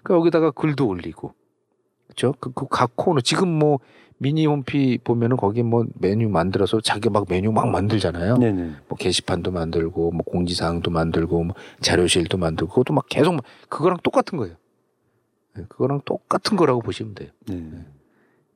그러니까 0.03 0.19
여기다가 0.19 0.51
글도 0.51 0.87
올리고, 0.87 1.33
그렇죠? 2.05 2.33
그각 2.33 2.91
코너 2.95 3.21
지금 3.21 3.47
뭐 3.47 3.79
미니 4.19 4.45
홈피 4.45 4.99
보면은 5.03 5.37
거기 5.37 5.63
뭐 5.63 5.85
메뉴 5.95 6.29
만들어서 6.29 6.81
자기 6.81 7.09
막 7.09 7.25
메뉴 7.29 7.51
막 7.51 7.67
만들잖아요. 7.69 8.37
네네. 8.37 8.71
뭐 8.87 8.97
게시판도 8.97 9.51
만들고 9.51 10.11
뭐 10.11 10.23
공지사항도 10.23 10.91
만들고 10.91 11.43
뭐 11.43 11.55
자료실도 11.79 12.37
만들고 12.37 12.69
그것도 12.69 12.93
막 12.93 13.05
계속 13.09 13.33
막 13.33 13.43
그거랑 13.69 13.97
똑같은 14.03 14.37
거예요. 14.37 14.55
네, 15.55 15.65
그거랑 15.67 16.01
똑같은 16.05 16.57
거라고 16.57 16.81
보시면 16.81 17.15
돼요. 17.15 17.29
네. 17.47 17.85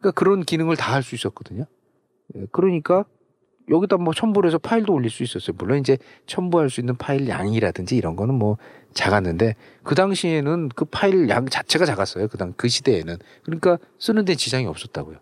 그러니까 0.05 0.11
그런 0.11 0.43
기능을 0.43 0.75
다 0.75 0.93
할 0.93 1.01
수 1.03 1.15
있었거든요. 1.15 1.65
예, 2.35 2.45
그러니까 2.51 3.05
여기다 3.69 3.97
뭐 3.97 4.13
첨부를 4.13 4.47
해서 4.47 4.59
파일도 4.59 4.93
올릴 4.93 5.09
수 5.09 5.23
있었어요. 5.23 5.55
물론 5.57 5.79
이제 5.79 5.97
첨부할 6.27 6.69
수 6.69 6.79
있는 6.79 6.95
파일 6.95 7.27
양이라든지 7.27 7.95
이런 7.97 8.15
거는 8.15 8.35
뭐 8.35 8.57
작았는데 8.93 9.55
그 9.83 9.95
당시에는 9.95 10.69
그 10.69 10.85
파일 10.85 11.27
양 11.29 11.47
자체가 11.47 11.85
작았어요. 11.85 12.27
그당 12.27 12.53
그 12.55 12.67
시대에는 12.67 13.17
그러니까 13.43 13.79
쓰는 13.97 14.25
데 14.25 14.35
지장이 14.35 14.67
없었다고요. 14.67 15.17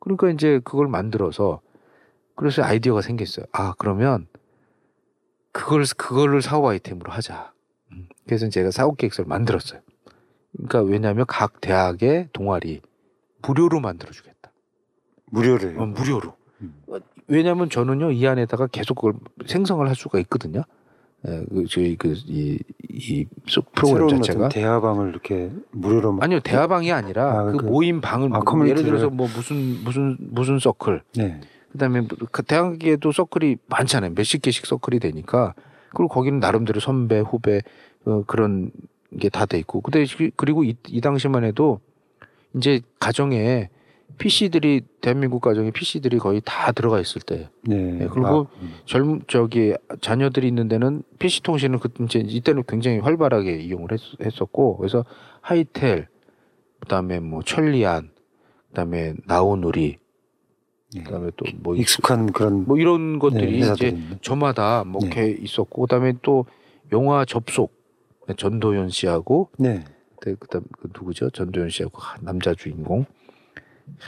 그러니까 0.00 0.28
이제 0.30 0.60
그걸 0.62 0.86
만들어서 0.88 1.60
그래서 2.36 2.62
아이디어가 2.62 3.00
생겼어요. 3.00 3.46
아 3.52 3.74
그러면 3.78 4.26
그걸 5.52 5.84
그거를 5.96 6.42
사후 6.42 6.68
아이템으로 6.68 7.10
하자. 7.10 7.52
음, 7.92 8.08
그래서 8.26 8.48
제가 8.50 8.70
사후 8.70 8.94
계획서를 8.94 9.26
만들었어요. 9.26 9.80
그러니까 10.52 10.82
왜냐하면 10.82 11.24
각 11.26 11.60
대학의 11.62 12.28
동아리 12.34 12.82
무료로 13.46 13.80
만들어주겠다. 13.80 14.50
무료를. 15.30 15.78
어, 15.78 15.86
무료로. 15.86 16.34
음. 16.62 16.74
왜냐하면 17.28 17.70
저는요 17.70 18.10
이 18.10 18.26
안에다가 18.26 18.66
계속 18.66 18.94
그걸 18.96 19.14
생성을 19.46 19.86
할 19.86 19.94
수가 19.94 20.18
있거든요. 20.20 20.62
예, 21.28 21.44
그 21.50 21.66
저희 21.68 21.96
그이 21.96 22.58
이 22.88 23.26
프로그램 23.74 24.08
자체가 24.08 24.48
대화방을 24.48 25.10
이렇게 25.10 25.50
무료로 25.70 26.12
막- 26.12 26.24
아니요 26.24 26.40
대화방이 26.40 26.90
아니라 26.92 27.40
아, 27.40 27.44
그 27.44 27.58
그- 27.58 27.64
모임 27.66 28.00
방을 28.00 28.30
아, 28.32 28.40
뭐 28.40 28.66
예를 28.68 28.82
들어서 28.84 29.10
뭐 29.10 29.28
무슨 29.34 29.84
무슨 29.84 30.16
무슨 30.18 30.58
서클 30.58 31.02
네. 31.16 31.40
그다음에 31.72 32.06
그 32.32 32.42
대학에도 32.42 33.12
서클이 33.12 33.58
많잖아요 33.68 34.12
몇십 34.14 34.40
개씩 34.40 34.64
서클이 34.64 34.98
되니까 34.98 35.54
그리고 35.90 36.08
거기는 36.08 36.40
나름대로 36.40 36.80
선배 36.80 37.20
후배 37.20 37.60
어, 38.06 38.24
그런 38.26 38.70
게 39.20 39.28
다 39.28 39.44
돼 39.44 39.58
있고 39.58 39.82
근데 39.82 40.06
시- 40.06 40.32
그리고 40.36 40.64
이, 40.64 40.74
이 40.88 41.00
당시만 41.02 41.44
해도 41.44 41.80
이제 42.56 42.80
가정에 42.98 43.68
PC들이 44.18 44.82
대한민국 45.00 45.40
가정에 45.40 45.70
PC들이 45.70 46.18
거의 46.18 46.42
다 46.44 46.72
들어가 46.72 47.00
있을 47.00 47.22
때 47.22 47.48
네. 47.62 47.76
네, 47.76 48.08
그리고 48.10 48.26
아, 48.26 48.46
음. 48.60 48.74
젊 48.84 49.22
저기 49.28 49.74
자녀들이 50.00 50.46
있는 50.46 50.68
데는 50.68 51.02
PC 51.18 51.42
통신을 51.42 51.78
그 51.78 51.88
이제 52.04 52.18
이때는 52.18 52.64
굉장히 52.68 52.98
활발하게 52.98 53.60
이용을 53.60 53.92
했, 53.92 54.00
했었고 54.22 54.76
그래서 54.76 55.04
하이텔 55.40 56.08
그다음에 56.80 57.20
뭐 57.20 57.42
천리안 57.42 58.10
그다음에 58.68 59.14
나오누리 59.26 59.98
네. 60.94 61.02
그다음에 61.04 61.30
또 61.36 61.46
뭐 61.62 61.76
익숙한 61.76 62.32
그런 62.32 62.66
뭐 62.66 62.76
이런 62.78 63.18
것들이 63.18 63.60
네, 63.60 63.72
이제. 63.72 63.98
저마다 64.20 64.84
뭐 64.84 65.00
네. 65.02 65.36
있었고 65.40 65.82
그다음에 65.82 66.14
또 66.22 66.46
영화 66.92 67.24
접속 67.24 67.72
전도연 68.36 68.90
씨하고 68.90 69.50
네. 69.58 69.84
그때 70.20 70.36
그다음 70.38 70.64
그 70.78 70.88
누구죠 70.94 71.30
전도연 71.30 71.70
씨하고 71.70 71.98
한 71.98 72.20
남자 72.22 72.54
주인공 72.54 73.06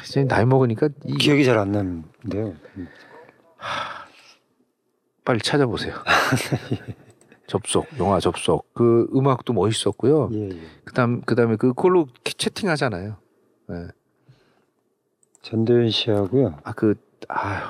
이제 0.05 0.25
나이 0.25 0.45
먹으니까 0.45 0.91
이 1.07 1.15
기억이 1.15 1.45
잘 1.45 1.59
안 1.59 1.73
나는데요. 1.73 2.55
음. 2.77 2.89
빨리 5.25 5.41
찾아보세요. 5.41 5.95
접속 7.47 7.87
영화 7.99 8.21
접속 8.21 8.73
그 8.75 9.09
음악도 9.15 9.53
멋있었고요. 9.53 10.31
예, 10.33 10.51
예. 10.51 10.61
그다음 10.85 11.21
그다음에 11.23 11.57
그 11.57 11.69
그걸로 11.75 12.07
채팅하잖아요. 12.25 13.17
예. 13.71 13.89
전도연 15.43 15.91
씨하고요. 15.91 16.59
아그 16.63 16.95
아유 17.29 17.61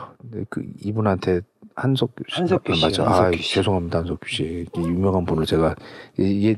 그 0.50 0.64
이분한테 0.82 1.40
한석규 1.74 2.24
씨 2.28 2.34
한석규 2.36 2.74
씨, 2.74 2.84
맞죠. 2.84 3.04
한석규 3.04 3.28
아 3.28 3.32
씨. 3.36 3.54
죄송합니다 3.54 3.98
한석규 4.00 4.28
씨이 4.28 4.66
유명한 4.76 5.24
분을 5.24 5.46
제가 5.46 5.74
이 6.18 6.54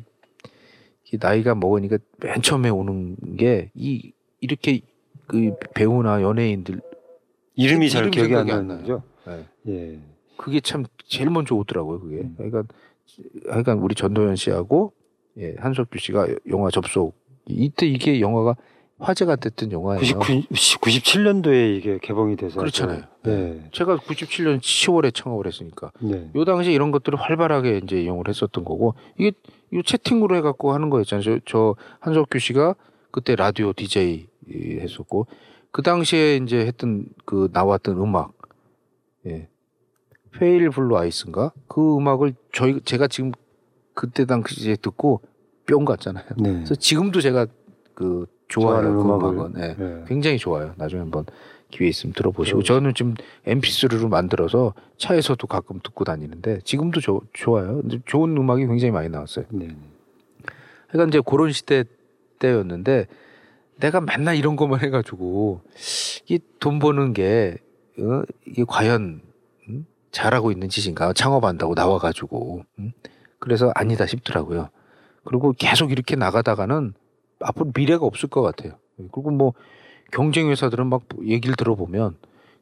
나이가 1.21 1.55
먹으니까 1.55 1.99
맨 2.21 2.43
처음에 2.43 2.69
오는 2.71 3.17
게 3.37 3.71
이 3.75 4.13
이렇게 4.41 4.81
그 5.27 5.55
배우나 5.75 6.21
연예인들 6.21 6.81
이름이 7.57 7.89
잘 7.89 8.11
기억이 8.11 8.35
안 8.35 8.47
나는 8.47 8.81
거죠. 8.81 9.03
예. 9.29 9.47
예. 9.69 9.99
그게 10.37 10.61
참 10.61 10.85
제일 11.07 11.31
먼저 11.31 11.55
오더라고요 11.55 12.01
그게. 12.01 12.17
음. 12.17 12.35
그러니까 12.37 12.65
하여간 13.49 13.79
우리 13.79 13.95
전도연 13.95 14.37
씨하고 14.37 14.93
예, 15.39 15.55
한석규 15.59 15.99
씨가 15.99 16.29
영화 16.51 16.71
접속 16.71 17.15
이때 17.47 17.87
이게 17.87 18.21
영화가 18.21 18.57
화제가 18.99 19.37
됐던 19.37 19.73
영화예요. 19.73 20.01
99, 20.19 20.49
97년도에 20.51 21.77
이게 21.77 21.99
개봉이 22.01 22.37
돼서 22.37 22.61
그렇잖아요. 22.61 23.03
네. 23.25 23.69
제가 23.73 23.97
97년 23.97 24.61
10월에 24.61 25.13
창업을 25.13 25.47
했으니까 25.47 25.91
네. 26.01 26.31
요 26.35 26.45
당시에 26.45 26.73
이런 26.73 26.91
것들을 26.91 27.19
활발하게 27.21 27.81
이제 27.85 28.01
이용을 28.03 28.29
했었던 28.29 28.65
거고 28.65 28.95
이게 29.19 29.33
이거 29.75 29.83
채팅으로 29.83 30.37
해갖고 30.37 30.73
하는 30.73 30.89
거였잖아요. 30.89 31.23
저, 31.25 31.41
저 31.45 31.75
한석규 31.99 32.39
씨가 32.39 32.77
그때 33.11 33.35
라디오 33.35 33.73
DJ 33.73 34.29
했었고 34.81 35.27
그 35.73 35.83
당시에 35.83 36.37
이제 36.37 36.65
했던 36.65 37.07
그 37.25 37.49
나왔던 37.53 37.97
음악 38.01 38.33
예 39.27 39.49
Pale 40.33 40.71
Blue 40.71 40.97
Eyes인가 40.97 41.53
그 41.67 41.97
음악을 41.97 42.35
저희 42.53 42.81
제가 42.83 43.09
지금 43.09 43.33
그때 43.95 44.25
당시에 44.27 44.77
듣고 44.77 45.23
뿅 45.67 45.85
갔잖아요. 45.85 46.25
네. 46.37 46.53
그래서 46.53 46.77
지금도 46.77 47.21
제가 47.21 47.47
그 47.95 48.27
좋아해요 48.47 48.83
좋아하는 48.83 48.95
그 48.95 49.01
음악을. 49.03 49.29
음악은 49.29 49.53
예. 49.57 49.75
네. 49.77 50.05
굉장히 50.07 50.39
좋아요. 50.39 50.75
나중에 50.77 51.01
한번 51.01 51.25
기회 51.75 51.89
있으면 51.89 52.13
들어보시고 52.15 52.61
네. 52.61 52.65
저는 52.65 52.95
지금 52.95 53.15
MP3로 53.47 54.09
만들어서 54.09 54.75
차에서도 54.97 55.45
가끔 55.49 55.81
듣고 55.83 56.05
다니는데 56.05 56.61
지금도 56.65 57.01
조- 57.01 57.23
좋아요. 57.33 57.83
좋은 58.07 58.37
음악이 58.37 58.67
굉장히 58.67 58.93
많이 58.93 59.09
나왔어요. 59.09 59.45
네. 59.51 59.69
그러니까 60.89 61.09
이제 61.09 61.21
그런 61.29 61.51
시대 61.53 61.85
때였는데 62.39 63.07
내가 63.81 64.01
맨날 64.01 64.37
이런 64.37 64.55
것만 64.57 64.81
해가지고 64.81 65.61
이 66.29 66.39
돈 66.61 66.79
버는 66.79 67.13
게 67.13 67.57
어? 67.99 68.23
이게 68.47 68.65
과연 68.67 69.21
음? 69.69 69.87
잘하고 70.13 70.53
있는 70.53 70.69
짓인가 70.69 71.13
창업한다고 71.13 71.75
나와가지고 71.75 72.65
음? 72.79 72.93
그래서 73.41 73.71
아니다 73.75 74.07
싶더라고요. 74.07 74.69
그리고 75.25 75.53
계속 75.59 75.91
이렇게 75.91 76.15
나가다가는 76.17 76.95
앞으로 77.41 77.73
미래가 77.75 78.07
없을 78.07 78.29
것 78.29 78.43
같아요. 78.43 78.79
그리고 78.97 79.31
뭐 79.33 79.53
경쟁 80.15 80.49
회사들은 80.51 80.87
막 80.87 81.03
얘기를 81.25 81.57
들어보면 81.57 82.17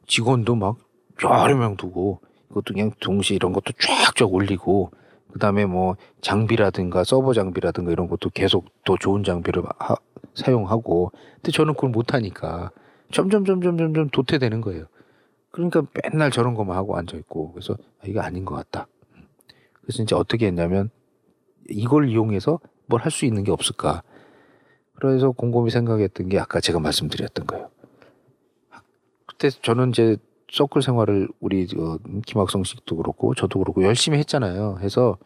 직원도 0.06 0.54
막 0.56 0.76
여러 1.22 1.56
명 1.56 1.76
두고 1.76 2.20
이것도 2.50 2.74
그냥 2.74 2.90
동시에 3.00 3.36
이런 3.36 3.52
것도 3.52 3.72
쫙쫙 3.78 4.32
올리고 4.32 4.90
그다음에 5.32 5.64
뭐 5.66 5.96
장비라든가 6.20 7.04
서버 7.04 7.32
장비라든가 7.32 7.92
이런 7.92 8.08
것도 8.08 8.30
계속 8.30 8.66
더 8.84 8.96
좋은 8.98 9.22
장비를 9.24 9.62
하- 9.78 9.96
사용하고 10.34 11.12
근데 11.36 11.52
저는 11.52 11.74
그걸 11.74 11.90
못 11.90 12.14
하니까 12.14 12.70
점점 13.10 13.44
점점 13.44 13.76
점점 13.76 14.08
도태되는 14.08 14.60
거예요. 14.62 14.86
그러니까 15.50 15.82
맨날 16.02 16.30
저런 16.30 16.54
것만 16.54 16.76
하고 16.76 16.96
앉아 16.96 17.16
있고 17.18 17.52
그래서 17.52 17.74
아, 18.00 18.04
이거 18.06 18.20
아닌 18.22 18.44
것 18.46 18.54
같다. 18.54 18.86
그래서 19.82 20.02
이제 20.02 20.14
어떻게 20.14 20.46
했냐면 20.46 20.90
이걸 21.68 22.08
이용해서 22.08 22.58
뭘 22.86 23.02
할 23.02 23.10
수 23.10 23.26
있는 23.26 23.44
게 23.44 23.50
없을까. 23.52 24.02
그래서 25.08 25.32
곰곰이 25.32 25.70
생각했던 25.70 26.28
게 26.28 26.38
아까 26.38 26.60
제가 26.60 26.78
말씀드렸던 26.78 27.46
거예요. 27.46 27.70
그때 29.26 29.50
저는 29.50 29.90
이제 29.90 30.16
서클 30.50 30.82
생활을 30.82 31.28
우리 31.40 31.66
어, 31.76 31.98
김학성 32.26 32.62
씨도 32.62 32.96
그렇고 32.96 33.34
저도 33.34 33.58
그렇고 33.58 33.82
열심히 33.82 34.18
했잖아요. 34.18 34.78
해서 34.80 35.18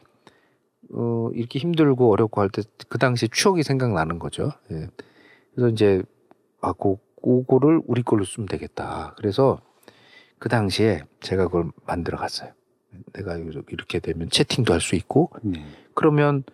어, 0.93 1.31
이렇게 1.35 1.59
힘들고 1.59 2.11
어렵고 2.13 2.41
할 2.41 2.49
때 2.51 2.63
그 2.89 2.99
당시에 2.99 3.29
추억이 3.33 3.63
생각나는 3.65 4.19
거죠. 4.19 4.53
예. 4.71 4.89
그래서 5.55 5.69
이제 5.69 6.03
아, 6.61 6.73
고, 6.73 7.01
그거를 7.23 7.83
우리 7.87 8.03
걸로 8.03 8.25
쓰면 8.25 8.47
되겠다. 8.49 9.15
그래서 9.19 9.61
그 10.39 10.49
당시에 10.49 11.03
제가 11.21 11.47
그걸 11.47 11.71
만들어 11.87 12.17
갔어요. 12.19 12.53
내가 13.13 13.37
이렇게 13.37 13.99
되면 13.99 14.31
채팅도 14.31 14.73
할 14.73 14.81
수 14.81 14.95
있고 14.95 15.31
네. 15.43 15.63
그러면 15.95 16.45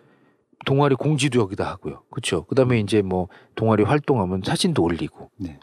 동아리 0.65 0.95
공지도 0.95 1.39
여기다 1.39 1.69
하고요. 1.69 2.01
그렇죠. 2.09 2.45
그다음에 2.45 2.79
이제 2.79 3.01
뭐 3.01 3.27
동아리 3.55 3.83
활동하면 3.83 4.41
사진도 4.45 4.83
올리고 4.83 5.29
네. 5.37 5.59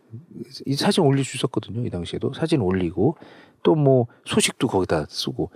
이 0.66 0.74
사진 0.74 1.04
올릴 1.04 1.24
수 1.24 1.36
있었거든요. 1.36 1.84
이 1.86 1.90
당시에도 1.90 2.32
사진 2.32 2.60
올리고 2.60 3.16
또 3.62 3.74
뭐 3.74 4.06
소식도 4.24 4.68
거기다 4.68 5.06
쓰고 5.08 5.50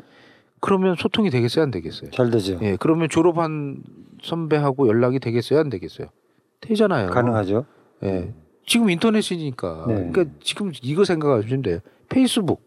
그러면 0.61 0.95
소통이 0.99 1.31
되겠어요, 1.31 1.63
안 1.63 1.71
되겠어요? 1.71 2.11
잘 2.11 2.31
되죠. 2.31 2.59
예, 2.63 2.77
그러면 2.81 3.09
졸업한 3.09 3.83
선배하고 4.23 4.89
연락이 4.89 5.19
되겠어요, 5.19 5.61
안 5.61 5.69
되겠어요? 5.69 6.09
되잖아요. 6.61 7.11
가능하죠. 7.11 7.67
예. 8.05 8.33
지금 8.67 8.89
인터넷이니까. 8.89 9.85
네. 9.89 10.11
그러니까 10.11 10.25
지금 10.43 10.73
이거 10.83 11.05
생각하시면 11.05 11.63
돼요. 11.63 11.81
페이스북. 12.09 12.63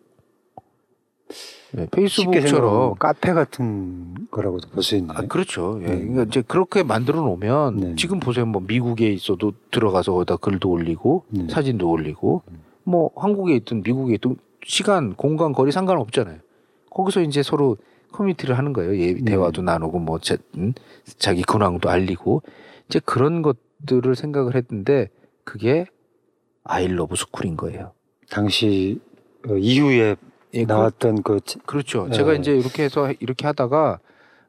네, 1.73 1.85
페이스북처럼 1.91 2.95
카페 2.95 3.33
같은 3.33 4.27
거라고도 4.31 4.69
볼 4.69 4.83
수 4.83 4.95
있나요? 4.95 5.17
아, 5.17 5.21
그렇죠. 5.27 5.79
예. 5.83 5.87
네. 5.87 5.97
그러니까 5.99 6.23
이제 6.23 6.41
그렇게 6.41 6.83
만들어 6.83 7.21
놓으면 7.21 7.75
네. 7.77 7.95
지금 7.95 8.19
보세요. 8.19 8.45
뭐 8.45 8.61
미국에 8.65 9.09
있어도 9.11 9.53
들어가서 9.71 10.13
거기다 10.13 10.37
글도 10.37 10.69
올리고 10.69 11.25
네. 11.29 11.47
사진도 11.49 11.89
올리고 11.89 12.43
뭐 12.83 13.11
한국에 13.15 13.55
있든 13.57 13.83
미국에 13.83 14.15
있든 14.15 14.37
시간, 14.65 15.13
공간, 15.15 15.51
거리 15.53 15.71
상관없잖아요. 15.71 16.39
거기서 16.89 17.21
이제 17.21 17.43
서로 17.43 17.77
커뮤니티를 18.11 18.57
하는 18.57 18.71
거예요. 18.73 18.97
예, 18.97 19.13
네. 19.13 19.23
대화도 19.25 19.61
나누고 19.61 19.99
뭐 19.99 20.19
자, 20.19 20.37
음, 20.57 20.73
자기 21.17 21.41
근황도 21.43 21.89
알리고 21.89 22.41
이제 22.87 22.99
그런 23.03 23.41
것들을 23.41 24.15
생각을 24.15 24.55
했는데 24.55 25.09
그게 25.43 25.85
아이러브 26.63 27.15
스쿨인 27.15 27.57
거예요. 27.57 27.91
당시 28.29 28.99
어, 29.47 29.55
이후에 29.57 30.15
예, 30.53 30.63
그- 30.65 30.71
나왔던 30.71 31.23
그 31.23 31.39
치- 31.45 31.59
그렇죠. 31.59 32.07
네. 32.07 32.17
제가 32.17 32.33
이제 32.33 32.55
이렇게 32.55 32.83
해서 32.83 33.11
이렇게 33.19 33.45
하다가 33.47 33.99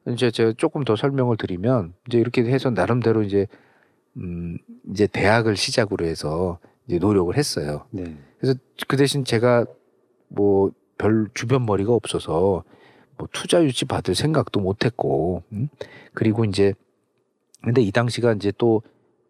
이제 0.09 0.31
제가 0.31 0.53
조금 0.57 0.85
더 0.85 0.97
설명을 0.97 1.37
드리면 1.37 1.95
이제 2.09 2.19
이렇게 2.19 2.43
해서 2.45 2.71
나름대로 2.71 3.23
이제 3.23 3.47
음 4.17 4.59
이제 4.91 5.07
대학을 5.07 5.57
시작으로 5.57 6.07
해서 6.07 6.59
이제 6.87 6.99
노력을 6.99 7.37
했어요. 7.37 7.85
네. 7.91 8.17
그래서 8.41 8.59
그 8.87 8.97
대신 8.97 9.25
제가 9.25 9.67
뭐 10.29 10.71
별 11.01 11.29
주변 11.33 11.65
머리가 11.65 11.93
없어서 11.93 12.65
뭐 13.17 13.29
투자 13.33 13.63
유치 13.63 13.85
받을 13.85 14.17
생각도 14.17 14.59
못 14.59 14.85
했고 14.85 15.45
음? 15.53 15.69
그리고 16.13 16.45
이제 16.45 16.75
근데 17.63 17.83
이 17.83 17.93
당시가 17.93 18.33
이제 18.33 18.51
또 18.59 18.83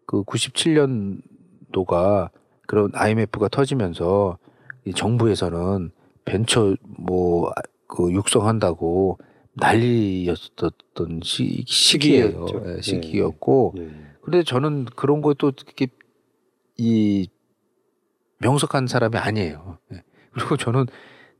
그 0.07 0.23
97년도가 0.23 2.29
그런 2.67 2.91
IMF가 2.93 3.47
터지면서 3.49 4.37
이 4.85 4.93
정부에서는 4.93 5.91
벤처 6.29 6.75
뭐 6.97 7.51
그 7.91 8.11
육성한다고 8.13 9.17
난리였었던 9.55 11.21
시, 11.23 11.63
시기예요. 11.67 12.45
예, 12.53 12.59
네. 12.75 12.81
시기였고 12.81 13.73
예. 13.79 13.89
근데 14.21 14.43
저는 14.43 14.85
그런 14.95 15.21
것도 15.23 15.53
이렇게 15.65 15.87
이 16.77 17.27
명석한 18.37 18.85
사람이 18.85 19.17
아니에요. 19.17 19.79
예. 19.93 20.03
그리고 20.31 20.55
저는 20.55 20.85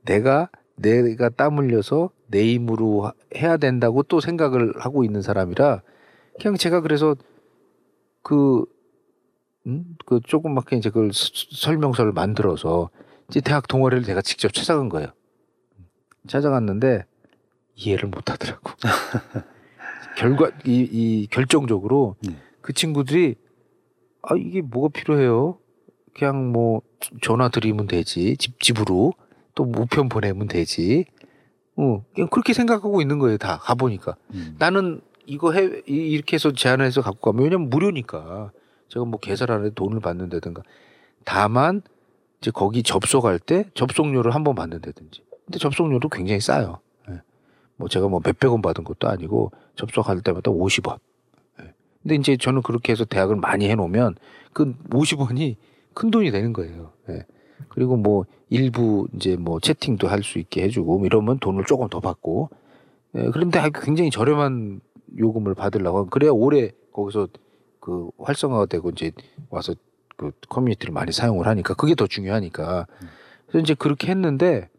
내가 0.06 0.50
내가 0.76 1.30
땀 1.30 1.60
흘려서 1.60 2.10
내 2.28 2.46
힘으로 2.54 3.06
하- 3.06 3.14
해야 3.36 3.58
된다고 3.58 4.02
또 4.02 4.20
생각을 4.20 4.74
하고 4.80 5.04
있는 5.04 5.22
사람이라 5.22 5.84
그냥 6.42 6.56
제가 6.58 6.82
그래서 6.82 7.16
그, 8.24 8.66
음? 9.68 9.98
그 10.06 10.20
조그맣게 10.24 10.78
이제 10.78 10.90
그걸 10.90 11.14
스- 11.14 11.32
설명서를 11.52 12.12
만들어서 12.12 12.90
이제 13.30 13.42
대학 13.42 13.68
동아리를 13.68 14.04
내가 14.06 14.22
직접 14.22 14.52
찾아간 14.54 14.90
거예요. 14.90 15.10
찾아갔는데 16.28 17.06
이해를 17.76 18.10
못 18.10 18.30
하더라고. 18.30 18.72
결과, 20.18 20.52
이, 20.66 20.88
이 20.92 21.28
결정적으로 21.28 22.16
네. 22.22 22.36
그 22.62 22.74
친구들이 22.74 23.36
아, 24.22 24.36
이게 24.36 24.62
뭐가 24.62 24.90
필요해요? 24.90 25.58
그냥 26.14 26.52
뭐 26.52 26.82
전화 27.22 27.48
드리면 27.50 27.88
되지. 27.88 28.36
집, 28.38 28.60
집으로. 28.60 29.14
또 29.56 29.64
우편 29.64 30.10
보내면 30.10 30.48
되지. 30.48 31.06
어, 31.78 32.04
그냥 32.14 32.30
그렇게 32.30 32.54
생각하고 32.54 33.02
있는 33.02 33.20
거예요. 33.20 33.38
다 33.38 33.58
가보니까. 33.62 34.16
음. 34.34 34.56
나는 34.60 35.02
이거 35.26 35.54
해, 35.54 35.82
이- 35.88 36.12
이렇게 36.12 36.36
해서 36.36 36.52
제안해서 36.52 37.02
갖고 37.02 37.32
가면 37.32 37.44
왜냐면 37.46 37.70
무료니까. 37.70 38.52
제가 38.90 39.06
뭐 39.06 39.20
계산하는데 39.20 39.74
돈을 39.76 40.00
받는다든가. 40.02 40.64
다만, 41.24 41.82
이제 42.42 42.52
거기 42.52 42.84
접속할 42.84 43.40
때 43.40 43.66
접속료를 43.74 44.34
한 44.34 44.44
번 44.44 44.56
받는다든지. 44.56 45.24
근데 45.46 45.60
접속료도 45.60 46.10
굉장히 46.10 46.40
싸요. 46.40 46.80
예. 47.10 47.22
뭐 47.76 47.88
제가 47.90 48.08
뭐 48.08 48.22
몇백 48.24 48.52
원 48.52 48.62
받은 48.62 48.84
것도 48.84 49.10
아니고 49.10 49.52
접속할 49.76 50.22
때마다 50.22 50.52
50원. 50.52 51.00
예. 51.62 51.74
근데 52.02 52.16
이제 52.16 52.38
저는 52.38 52.62
그렇게 52.62 52.92
해서 52.92 53.04
대학을 53.06 53.36
많이 53.36 53.70
해놓으면 53.70 54.16
그 54.54 54.74
50원이 54.90 55.56
큰 55.94 56.12
돈이 56.12 56.32
되는 56.32 56.54
거예요. 56.54 56.94
예. 57.10 57.26
그리고 57.68 57.98
뭐 57.98 58.26
일부 58.50 59.08
이제 59.16 59.36
뭐 59.36 59.60
채팅도 59.60 60.08
할 60.08 60.24
수 60.24 60.40
있게 60.40 60.64
해주고 60.64 60.98
뭐 61.00 61.06
이러면 61.06 61.40
돈을 61.40 61.66
조금 61.66 61.90
더 61.90 62.00
받고 62.00 62.50
예, 63.16 63.30
그런데 63.34 63.60
굉장히 63.74 64.10
저렴한 64.12 64.82
요금을 65.18 65.56
받으려고 65.56 66.06
그래야 66.06 66.32
오래 66.32 66.72
거기서 66.94 67.28
그 67.80 68.10
활성화가 68.20 68.68
되고 68.68 68.90
이제 68.92 69.12
와서 69.50 69.74
그 70.20 70.32
커뮤니티를 70.49 70.93
많이 70.93 71.13
사용을 71.13 71.47
하니까 71.47 71.74
그게 71.76 71.95
더 71.95 72.05
중요하니까 72.05 72.88
그래서 73.47 73.63
이제 73.63 73.74
그렇게 73.74 74.09
했는데 74.09 74.70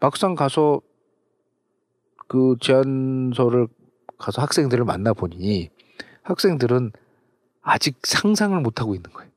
막상 0.00 0.34
가서 0.34 0.80
그 2.26 2.56
제안서를 2.60 3.68
가서 4.18 4.42
학생들을 4.42 4.84
만나 4.84 5.12
보니 5.12 5.70
학생들은 6.22 6.90
아직 7.62 7.98
상상을 8.02 8.60
못 8.60 8.80
하고 8.80 8.96
있는 8.96 9.12
거예요. 9.12 9.30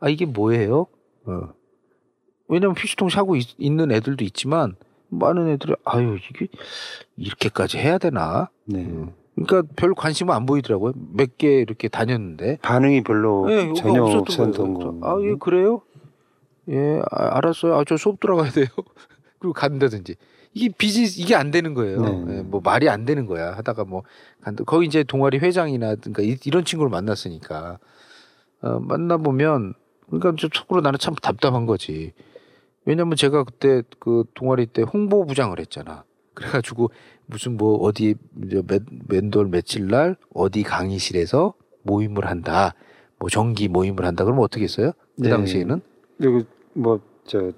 아 0.00 0.08
이게 0.08 0.24
뭐예요? 0.24 0.86
어. 1.26 1.52
왜냐면 2.48 2.74
피시통 2.74 3.10
사고 3.10 3.36
있, 3.36 3.48
는 3.60 3.92
애들도 3.92 4.24
있지만 4.24 4.76
많은 5.08 5.48
애들이 5.48 5.74
아유 5.84 6.16
이게 6.30 6.48
이렇게까지 7.16 7.76
해야 7.76 7.98
되나? 7.98 8.48
네. 8.64 8.78
음. 8.78 9.12
그러니까 9.36 9.62
별 9.76 9.94
관심은 9.94 10.34
안 10.34 10.46
보이더라고요. 10.46 10.92
몇 11.12 11.36
개 11.38 11.60
이렇게 11.60 11.88
다녔는데 11.88 12.58
반응이 12.62 13.02
별로 13.04 13.50
예, 13.52 13.64
이거 13.64 13.74
전혀 13.74 14.02
없었던 14.02 14.74
거예요. 14.74 15.00
거. 15.00 15.06
아, 15.08 15.20
예, 15.22 15.34
그래요? 15.38 15.82
예, 16.68 17.00
아, 17.10 17.36
알았어요. 17.36 17.74
아, 17.76 17.84
저 17.86 17.96
수업 17.96 18.18
들어가야 18.18 18.50
돼요. 18.50 18.66
그리고 19.38 19.52
간다든지. 19.52 20.16
이게 20.54 20.74
비즈니스, 20.76 21.20
이게 21.20 21.34
안 21.34 21.50
되는 21.50 21.74
거예요. 21.74 22.00
네. 22.00 22.38
예, 22.38 22.42
뭐 22.42 22.62
말이 22.64 22.88
안 22.88 23.04
되는 23.04 23.26
거야. 23.26 23.52
하다가 23.52 23.84
뭐, 23.84 24.04
간다. 24.40 24.64
거기 24.64 24.86
이제 24.86 25.04
동아리 25.04 25.36
회장이나든가 25.38 26.22
이- 26.22 26.38
이런 26.46 26.64
친구를 26.64 26.88
만났으니까. 26.90 27.78
어, 28.62 28.78
만나 28.80 29.18
보면, 29.18 29.74
그러니까 30.06 30.32
저 30.40 30.48
속으로 30.50 30.80
나는 30.80 30.98
참 30.98 31.14
답답한 31.14 31.66
거지. 31.66 32.14
왜냐면 32.86 33.16
제가 33.16 33.44
그때 33.44 33.82
그 33.98 34.24
동아리 34.32 34.64
때 34.64 34.80
홍보 34.80 35.26
부장을 35.26 35.58
했잖아. 35.60 36.04
그래가지고 36.36 36.90
무슨 37.26 37.56
뭐 37.56 37.78
어디 37.78 38.14
몇, 38.30 38.64
몇돌 39.08 39.48
며칠 39.48 39.88
날 39.88 40.16
어디 40.32 40.62
강의실에서 40.62 41.54
모임을 41.82 42.26
한다. 42.26 42.74
뭐 43.18 43.28
정기 43.28 43.68
모임을 43.68 44.04
한다. 44.04 44.24
그러면 44.24 44.44
어떻게 44.44 44.64
했어요? 44.64 44.92
그 45.16 45.22
네. 45.22 45.30
당시에는 45.30 45.80
그리고 46.18 46.42
뭐저 46.74 47.52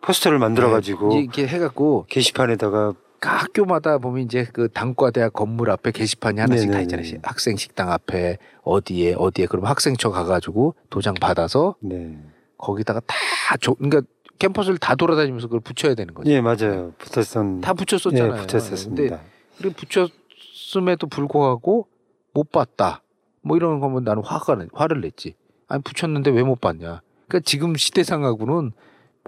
포스터를 0.00 0.38
만들어 0.38 0.70
가지고 0.70 1.08
이제 1.08 1.18
이렇게 1.20 1.46
해갖고 1.46 2.06
게시판에다가 2.08 2.94
각 3.20 3.42
학교마다 3.42 3.98
보면 3.98 4.22
이제 4.24 4.46
그 4.52 4.68
단과대학 4.68 5.32
건물 5.32 5.70
앞에 5.70 5.90
게시판이 5.90 6.40
하나씩 6.40 6.70
다 6.70 6.78
네네네. 6.78 7.02
있잖아요. 7.02 7.20
학생 7.22 7.56
식당 7.56 7.90
앞에 7.90 8.38
어디에 8.62 9.14
어디에 9.16 9.46
그러면 9.46 9.70
학생처 9.70 10.10
가가지고 10.10 10.74
도장 10.90 11.14
받아서 11.14 11.74
네. 11.80 12.18
거기다가 12.58 13.00
다 13.00 13.14
조, 13.60 13.74
그러니까 13.74 14.02
캠퍼스를 14.38 14.78
다 14.78 14.94
돌아다니면서 14.94 15.46
그걸 15.46 15.60
붙여야 15.60 15.94
되는 15.94 16.12
거죠. 16.14 16.30
예, 16.30 16.40
맞아요. 16.40 16.92
붙었던 16.98 17.60
다 17.60 17.72
붙였었잖아요. 17.74 18.32
예, 18.42 18.46
붙었었습니다. 18.46 19.20
근데 19.58 19.74
붙였음에도 19.74 21.06
불구하고 21.06 21.86
못 22.32 22.50
봤다. 22.50 23.02
뭐 23.42 23.56
이런 23.56 23.80
거면 23.80 24.04
나는 24.04 24.22
화가 24.24 24.56
나- 24.56 24.66
화를 24.72 25.00
냈지. 25.00 25.34
아니 25.68 25.82
붙였는데 25.82 26.30
왜 26.30 26.42
못 26.42 26.60
봤냐. 26.60 27.00
그러니까 27.28 27.40
지금 27.44 27.74
시대상하고는 27.76 28.72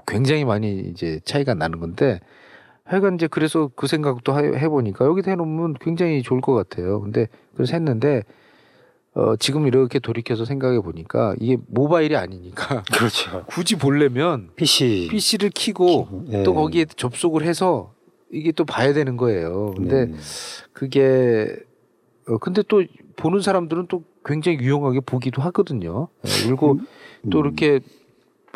굉장히 0.06 0.44
많이 0.44 0.80
이제 0.80 1.20
차이가 1.24 1.54
나는 1.54 1.80
건데 1.80 2.20
하여간 2.84 3.14
이제 3.16 3.26
그래서 3.26 3.70
그 3.74 3.86
생각도 3.86 4.38
해- 4.38 4.58
해보니까 4.58 5.04
여기다 5.06 5.30
해놓으면 5.32 5.74
굉장히 5.80 6.22
좋을 6.22 6.40
것 6.40 6.54
같아요. 6.54 7.00
근데 7.00 7.28
그래서 7.54 7.72
했는데 7.74 8.22
어 9.16 9.34
지금 9.36 9.66
이렇게 9.66 9.98
돌이켜서 9.98 10.44
생각해 10.44 10.80
보니까 10.80 11.34
이게 11.40 11.56
모바일이 11.68 12.16
아니니까 12.16 12.82
그렇죠. 12.92 13.44
굳이 13.48 13.76
보려면 13.76 14.50
PC. 14.56 15.08
PC를 15.10 15.48
키고 15.50 16.24
예. 16.32 16.42
또 16.42 16.52
거기에 16.52 16.84
접속을 16.84 17.42
해서 17.42 17.94
이게 18.30 18.52
또 18.52 18.66
봐야 18.66 18.92
되는 18.92 19.16
거예요. 19.16 19.72
근데 19.74 20.04
네. 20.04 20.14
그게 20.74 21.48
어 22.28 22.36
근데 22.36 22.62
또 22.68 22.84
보는 23.16 23.40
사람들은 23.40 23.86
또 23.88 24.04
굉장히 24.22 24.58
유용하게 24.58 25.00
보기도 25.00 25.40
하거든요. 25.40 26.08
예, 26.26 26.46
그리고 26.46 26.72
음. 26.72 27.30
또 27.30 27.40
이렇게 27.40 27.80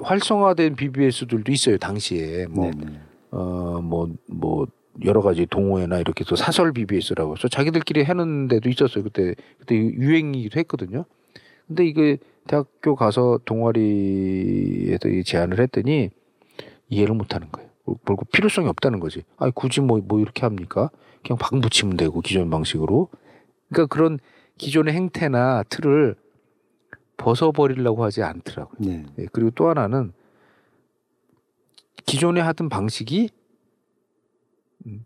활성화된 0.03 0.77
BBS들도 0.77 1.51
있어요. 1.53 1.79
당시에 1.79 2.47
네, 2.51 2.71
네. 2.77 3.01
뭐어 3.31 3.81
뭐뭐 3.81 4.67
여러 5.05 5.23
가지 5.23 5.47
동호회나 5.47 5.99
이렇게 5.99 6.25
또 6.25 6.37
사설 6.37 6.73
BBS라고 6.73 7.37
해서 7.37 7.49
자기들끼리 7.49 8.03
하는 8.03 8.49
데도 8.49 8.69
있었어요. 8.69 9.05
그때 9.05 9.35
그때 9.59 9.77
유행이기도 9.77 10.59
했거든요. 10.61 11.05
근데 11.67 11.87
이게 11.87 12.19
대학교 12.47 12.97
가서 12.97 13.39
동아리에서 13.45 15.09
이 15.09 15.25
제안을 15.25 15.61
했더니 15.61 16.11
이해를 16.89 17.15
못 17.15 17.35
하는 17.35 17.49
거예요. 17.53 17.71
그리고 18.05 18.25
필요성이 18.33 18.69
없다는 18.69 19.01
거지. 19.01 19.23
아니 19.37 19.53
굳이 19.53 19.81
뭐뭐 19.81 20.21
이렇게 20.21 20.43
합니까? 20.43 20.91
그냥 21.25 21.39
방 21.39 21.61
붙이면 21.61 21.97
되고 21.97 22.21
기존 22.21 22.51
방식으로. 22.51 23.09
그러니까 23.69 23.95
그런 23.95 24.19
기존의 24.59 24.95
행태나 24.95 25.63
틀을 25.65 26.17
벗어버리려고 27.17 28.03
하지 28.03 28.23
않더라고요. 28.23 28.77
네. 28.79 29.05
예, 29.19 29.27
그리고 29.33 29.51
또 29.51 29.69
하나는 29.69 30.13
기존에 32.07 32.41
하던 32.41 32.69
방식이 32.69 33.29
음, 33.29 33.40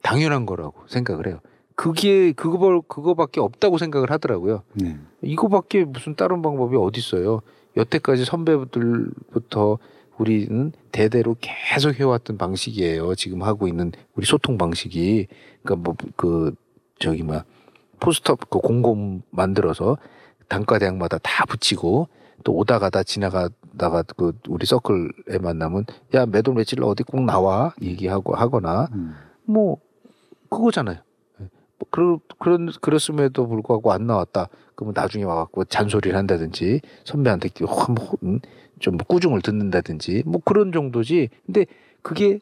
당연한 0.03 0.47
거라고 0.47 0.87
생각을 0.89 1.27
해요. 1.27 1.41
그게 1.77 2.33
그거 2.33 2.81
그거밖에 2.83 3.41
없다고 3.41 3.79
생각을 3.79 4.11
하더라고요. 4.11 4.62
네. 4.75 4.97
이거밖에 5.22 5.85
무슨 5.85 6.14
다른 6.14 6.41
방법이 6.41 6.77
어디 6.77 7.01
있어요? 7.01 7.41
여태까지 7.77 8.25
선배들부터 8.25 9.79
우리는 10.18 10.72
대대로 10.93 11.35
계속 11.41 11.99
해왔던 11.99 12.39
방식이에요. 12.39 13.16
지금 13.16 13.43
하고 13.43 13.66
있는 13.66 13.91
우리 14.14 14.27
소통 14.27 14.57
방식이 14.59 15.27
그러니까 15.62 15.83
뭐 15.83 15.97
그 16.16 16.55
저기 17.01 17.22
뭐 17.22 17.43
포스터 18.01 18.37
그 18.37 18.59
공고 18.61 19.20
만들어서 19.31 19.99
단과 20.49 20.79
대학마다 20.79 21.18
다 21.18 21.45
붙이고 21.47 22.09
또 22.45 22.53
오다 22.55 22.79
가다 22.79 23.03
지나가다가 23.03 24.03
그 24.16 24.33
우리 24.49 24.66
서클에 24.66 25.39
만나면 25.41 25.87
야 26.14 26.27
매도 26.27 26.53
며칠 26.53 26.83
어디 26.85 27.03
꼭 27.03 27.22
나와 27.25 27.75
얘기하고 27.83 28.35
하거나 28.35 28.89
음. 28.93 29.14
뭐 29.47 29.78
그거잖아요. 30.51 30.99
예. 31.40 31.45
뭐 31.78 31.88
그런 31.90 32.20
그런 32.38 32.70
그랬음에도 32.80 33.47
불구하고 33.47 33.92
안 33.92 34.07
나왔다. 34.07 34.49
그러면 34.74 34.95
나중에 34.97 35.24
와갖고 35.24 35.64
잔소리를 35.64 36.16
한다든지 36.16 36.80
선배한테 37.05 37.51
음, 38.22 38.40
좀 38.80 38.97
꾸중을 38.97 39.42
듣는다든지 39.42 40.24
뭐 40.26 40.40
그런 40.45 40.72
정도지. 40.72 41.28
근데 41.47 41.66
그게 42.03 42.40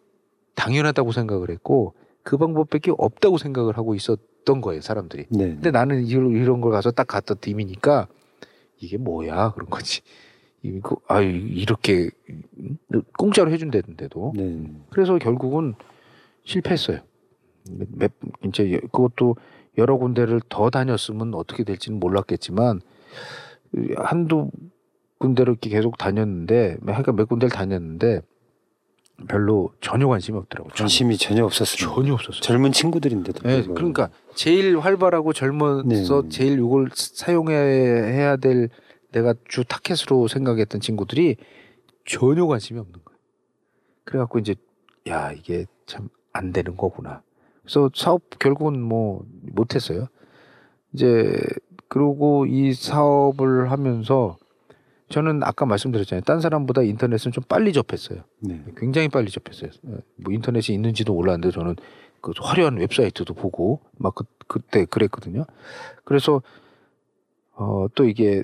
당연하다고 0.54 1.12
생각을 1.12 1.50
했고 1.50 1.94
그 2.22 2.36
방법밖에 2.36 2.92
없다고 2.96 3.38
생각을 3.38 3.76
하고 3.76 3.94
있었던 3.94 4.60
거예요 4.60 4.80
사람들이. 4.80 5.26
네. 5.30 5.48
근데 5.48 5.70
나는 5.70 6.04
이런, 6.06 6.30
이런 6.30 6.60
걸 6.60 6.72
가서 6.72 6.90
딱 6.90 7.06
갖다 7.06 7.34
팀이니까 7.34 8.08
이게 8.78 8.96
뭐야 8.96 9.52
그런 9.52 9.68
거지. 9.70 10.02
이거 10.62 10.96
아 11.08 11.20
이렇게 11.20 12.10
음? 12.28 12.78
공짜로 13.18 13.50
해준다는데도 13.50 14.32
네. 14.36 14.70
그래서 14.90 15.18
결국은 15.18 15.74
실패했어요. 16.44 17.00
몇, 17.70 18.12
이제 18.44 18.80
그것도 18.92 19.36
여러 19.78 19.96
군데를 19.96 20.40
더 20.48 20.70
다녔으면 20.70 21.34
어떻게 21.34 21.64
될지는 21.64 22.00
몰랐겠지만 22.00 22.80
한두 23.96 24.50
군데를 25.18 25.52
이렇게 25.52 25.70
계속 25.70 25.96
다녔는데 25.96 26.78
하여간 26.86 27.16
몇 27.16 27.28
군데를 27.28 27.50
다녔는데 27.50 28.22
별로 29.28 29.72
전혀 29.80 30.08
관심이 30.08 30.36
없더라고요. 30.38 30.72
관심이 30.74 31.16
전혀 31.16 31.44
없었어요. 31.44 31.94
전혀 31.94 32.14
없었어요. 32.14 32.40
젊은 32.40 32.72
친구들인데도. 32.72 33.48
네. 33.48 33.62
그러니까 33.62 34.10
제일 34.34 34.78
활발하고 34.78 35.32
젊어서 35.32 36.22
네. 36.22 36.28
제일 36.28 36.58
이걸 36.58 36.88
사용해야 36.92 38.36
될 38.36 38.68
내가 39.12 39.34
주 39.46 39.64
타켓으로 39.64 40.26
생각했던 40.26 40.80
친구들이 40.80 41.36
전혀 42.04 42.46
관심이 42.46 42.80
없는 42.80 43.00
거예요. 43.04 43.18
그래갖고 44.04 44.40
이제 44.40 44.56
야 45.08 45.30
이게 45.32 45.66
참 45.86 46.08
안 46.32 46.52
되는 46.52 46.76
거구나. 46.76 47.22
그래서 47.62 47.90
사업 47.94 48.22
결국은 48.38 48.80
뭐 48.80 49.24
못했어요. 49.52 50.08
이제 50.92 51.32
그러고 51.88 52.46
이 52.46 52.72
사업을 52.74 53.70
하면서 53.70 54.36
저는 55.08 55.42
아까 55.42 55.66
말씀드렸잖아요. 55.66 56.22
딴 56.22 56.40
사람보다 56.40 56.82
인터넷은 56.82 57.32
좀 57.32 57.44
빨리 57.48 57.72
접했어요. 57.72 58.24
네. 58.40 58.64
굉장히 58.78 59.08
빨리 59.08 59.30
접했어요. 59.30 59.70
예, 59.88 59.96
뭐 60.16 60.32
인터넷이 60.32 60.74
있는지도 60.74 61.12
몰랐는데 61.14 61.50
저는 61.50 61.76
그 62.22 62.32
화려한 62.40 62.78
웹사이트도 62.78 63.34
보고 63.34 63.80
막 63.98 64.14
그, 64.14 64.24
그때 64.48 64.86
그랬거든요. 64.86 65.44
그래서 66.04 66.40
어, 67.54 67.86
또 67.94 68.04
이게 68.08 68.42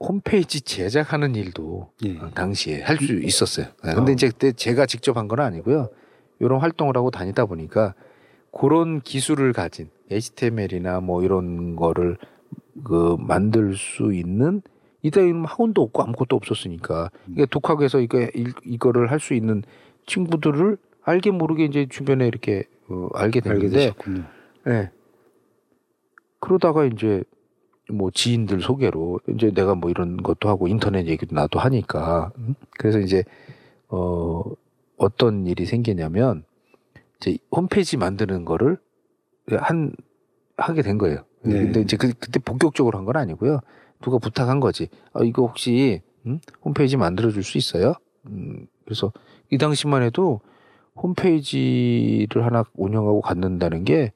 홈페이지 0.00 0.62
제작하는 0.62 1.34
일도 1.34 1.92
예. 2.06 2.16
어, 2.18 2.30
당시에 2.30 2.80
할 2.82 2.96
수 2.96 3.12
있었어요. 3.20 3.66
예, 3.86 3.92
근데 3.92 4.12
어. 4.12 4.14
이제 4.14 4.28
그때 4.28 4.52
제가 4.52 4.86
직접 4.86 5.16
한 5.18 5.28
건 5.28 5.40
아니고요. 5.40 5.90
이런 6.40 6.60
활동을 6.60 6.96
하고 6.96 7.10
다니다 7.10 7.46
보니까 7.46 7.94
그런 8.52 9.00
기술을 9.00 9.52
가진 9.52 9.90
HTML이나 10.10 11.00
뭐 11.00 11.22
이런 11.22 11.76
거를 11.76 12.16
그 12.84 13.16
만들 13.18 13.76
수 13.76 14.12
있는 14.12 14.62
이따위는 15.02 15.44
학원도 15.44 15.82
없고 15.82 16.02
아무것도 16.02 16.36
없었으니까 16.36 17.10
이게 17.32 17.46
독학해서 17.46 18.00
이거 18.00 18.20
이- 18.34 18.52
이거를 18.64 19.10
할 19.10 19.20
수 19.20 19.34
있는 19.34 19.62
친구들을 20.06 20.76
알게 21.02 21.30
모르게 21.30 21.64
이제 21.66 21.86
주변에 21.88 22.26
이렇게 22.26 22.64
어, 22.88 23.08
알게 23.14 23.40
됐는데 23.40 23.68
되셨군요. 23.76 24.24
예. 24.66 24.90
그러다가 26.40 26.84
이제 26.84 27.22
뭐 27.90 28.10
지인들 28.10 28.60
소개로 28.60 29.20
이제 29.28 29.50
내가 29.52 29.74
뭐 29.74 29.90
이런 29.90 30.16
것도 30.16 30.48
하고 30.48 30.68
인터넷 30.68 31.06
얘기도 31.06 31.34
나도 31.34 31.58
하니까 31.58 32.32
음? 32.38 32.54
그래서 32.78 32.98
이제 32.98 33.24
어 33.88 34.42
어떤 35.00 35.46
일이 35.46 35.64
생기냐면 35.64 36.44
이제 37.16 37.38
홈페이지 37.50 37.96
만드는 37.96 38.44
거를 38.44 38.78
한 39.50 39.92
하게 40.56 40.82
된 40.82 40.98
거예요. 40.98 41.24
네. 41.42 41.52
근데 41.54 41.80
이제 41.80 41.96
그, 41.96 42.12
그때 42.12 42.38
본격적으로 42.38 42.98
한 42.98 43.06
건 43.06 43.16
아니고요. 43.16 43.60
누가 44.02 44.18
부탁한 44.18 44.60
거지. 44.60 44.88
아, 45.14 45.22
이거 45.24 45.46
혹시 45.46 46.02
음? 46.26 46.38
홈페이지 46.62 46.96
만들어 46.98 47.30
줄 47.30 47.42
수 47.42 47.56
있어요? 47.58 47.94
음, 48.26 48.66
그래서 48.84 49.12
이 49.50 49.56
당시만 49.58 50.02
해도 50.02 50.40
홈페이지를 50.96 52.44
하나 52.44 52.64
운영하고 52.74 53.20
갖는다는 53.22 53.84
게 53.84 54.12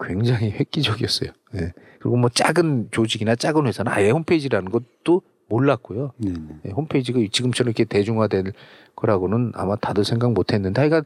굉장히 0.00 0.50
획기적이었어요. 0.50 1.30
예. 1.54 1.72
그리고 2.00 2.16
뭐 2.16 2.28
작은 2.28 2.88
조직이나 2.90 3.36
작은 3.36 3.66
회사는 3.66 3.90
아예 3.92 4.10
홈페이지라는 4.10 4.70
것도 4.70 5.22
몰랐고요. 5.48 6.12
네. 6.18 6.32
네. 6.32 6.56
예, 6.66 6.70
홈페이지가 6.70 7.20
지금처럼 7.30 7.70
이렇게 7.70 7.84
대중화될 7.84 8.52
거라고는 8.96 9.52
아마 9.54 9.76
다들 9.76 10.04
생각 10.04 10.32
못 10.32 10.52
했는데 10.52 10.80
하여간 10.80 11.04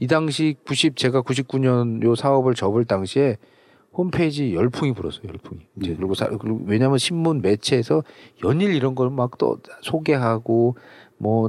이 0.00 0.06
당시 0.06 0.56
90 0.66 0.96
제가 0.96 1.22
99년 1.22 2.02
요 2.02 2.14
사업을 2.14 2.54
접을 2.54 2.84
당시에 2.84 3.36
홈페이지 3.92 4.54
열풍이 4.54 4.92
불었어요. 4.92 5.22
열풍이. 5.28 5.60
네. 5.74 5.94
그리고, 5.94 6.14
사, 6.14 6.26
그리고 6.28 6.60
왜냐하면 6.64 6.98
신문 6.98 7.42
매체에서 7.42 8.02
연일 8.44 8.74
이런 8.74 8.94
걸 8.94 9.08
막 9.10 9.38
또 9.38 9.58
소개하고 9.82 10.76
뭐 11.18 11.48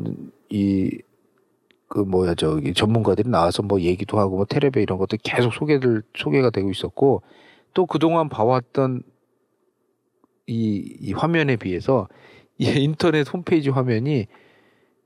이 0.49 0.99
그 1.87 1.99
뭐야 1.99 2.33
저기 2.35 2.73
전문가들이 2.73 3.29
나와서 3.29 3.61
뭐 3.63 3.79
얘기도 3.79 4.17
하고 4.19 4.37
뭐 4.37 4.45
테레비 4.45 4.81
이런 4.81 4.97
것도 4.97 5.17
계속 5.23 5.53
소개들 5.53 6.01
소개가 6.15 6.49
되고 6.49 6.69
있었고 6.69 7.21
또 7.73 7.85
그동안 7.85 8.27
봐왔던 8.27 9.03
이, 10.47 10.97
이 11.01 11.13
화면에 11.13 11.55
비해서 11.55 12.07
이 12.57 12.65
인터넷 12.69 13.27
홈페이지 13.33 13.69
화면이 13.69 14.27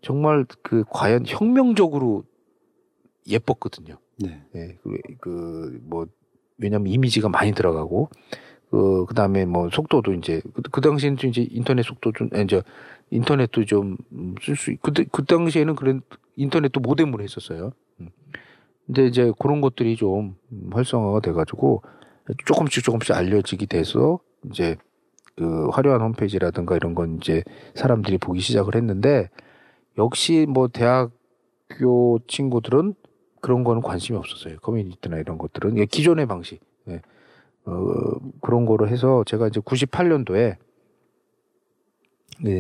정말 0.02 0.46
그 0.62 0.84
과연 0.90 1.26
혁명적으로 1.28 2.24
예뻤거든요. 3.28 3.98
네. 4.18 4.44
예, 4.56 4.78
그, 4.84 4.98
그, 5.20 5.80
뭐, 5.84 6.06
왜냐면 6.58 6.88
이미지가 6.88 7.30
많이 7.30 7.52
들어가고, 7.54 8.10
그, 8.70 9.06
그 9.08 9.14
다음에 9.16 9.46
뭐 9.46 9.70
속도도 9.72 10.14
이제, 10.14 10.42
그, 10.54 10.62
그 10.72 10.82
당시에는 10.82 11.18
또 11.18 11.28
이제 11.28 11.48
인터넷 11.50 11.84
속도 11.84 12.12
좀, 12.12 12.30
아니, 12.34 12.48
저, 12.48 12.62
인터넷도 13.12 13.66
좀 13.66 13.98
쓸 14.42 14.56
수, 14.56 14.72
있- 14.72 14.82
그때, 14.82 15.06
그 15.12 15.26
당시에는 15.26 15.76
그런 15.76 16.02
인터넷도 16.36 16.80
모뎀으로 16.80 17.24
했었어요. 17.24 17.72
음. 18.00 18.10
근데 18.86 19.08
이제 19.08 19.32
그런 19.40 19.62
것들이 19.62 19.96
좀 19.96 20.36
음, 20.52 20.70
활성화가 20.74 21.20
돼가지고 21.22 21.82
조금씩 22.46 22.84
조금씩 22.84 23.16
알려지게 23.16 23.66
돼서 23.68 24.20
이제 24.50 24.76
그 25.40 25.70
화려한 25.70 26.02
홈페이지라든가 26.02 26.76
이런 26.76 26.94
건 26.94 27.16
이제 27.16 27.44
사람들이 27.74 28.18
보기 28.18 28.42
시작을 28.42 28.76
했는데 28.76 29.30
역시 29.98 30.46
뭐 30.50 30.68
대학교 30.68 32.20
친구들은 32.28 32.94
그런 33.40 33.64
거는 33.64 33.82
관심이 33.82 34.18
없었어요. 34.18 34.58
커뮤니티나 34.58 35.18
이런 35.18 35.38
것들은 35.38 35.78
예, 35.78 35.86
기존의 35.86 36.26
방식. 36.26 36.60
예. 36.90 37.02
어, 37.64 37.74
그런 38.42 38.66
거로 38.66 38.90
해서 38.90 39.24
제가 39.26 39.48
이제 39.48 39.62
98년도에 39.62 40.58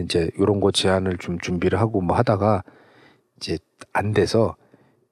이제 0.05 0.29
이런 0.37 0.61
거 0.61 0.71
제안을 0.71 1.17
좀 1.17 1.37
준비를 1.37 1.81
하고 1.81 1.99
뭐 1.99 2.15
하다가 2.15 2.63
이제 3.35 3.57
안 3.91 4.13
돼서 4.13 4.55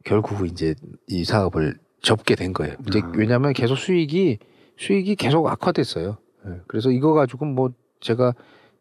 결국 0.05 0.47
이제 0.47 0.73
이 1.07 1.25
사업을 1.25 1.79
접게 2.01 2.35
된 2.35 2.53
거예요. 2.53 2.75
이제 2.87 3.01
아. 3.03 3.11
왜냐하면 3.13 3.51
계속 3.51 3.75
수익이 3.75 4.39
수익이 4.77 5.17
계속 5.17 5.47
악화됐어요. 5.47 6.17
예, 6.47 6.61
그래서 6.67 6.91
이거 6.91 7.13
가지고 7.13 7.45
뭐 7.45 7.71
제가 7.99 8.33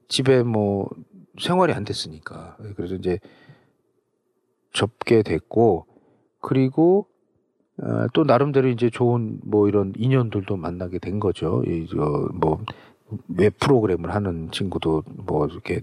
집에 0.08 0.42
뭐 0.42 0.88
생활이 1.40 1.72
안 1.72 1.84
됐으니까 1.84 2.56
예, 2.64 2.72
그래서 2.74 2.94
이제 2.94 3.18
접게 4.72 5.22
됐고 5.22 5.86
그리고 6.40 7.06
어, 7.82 8.06
또 8.14 8.24
나름대로 8.24 8.68
이제 8.68 8.88
좋은 8.90 9.40
뭐 9.44 9.68
이런 9.68 9.92
인연들도 9.96 10.56
만나게 10.56 10.98
된 10.98 11.20
거죠. 11.20 11.62
이뭐웹 11.66 13.58
프로그램을 13.58 14.14
하는 14.14 14.50
친구도 14.50 15.02
뭐 15.06 15.46
이렇게 15.46 15.82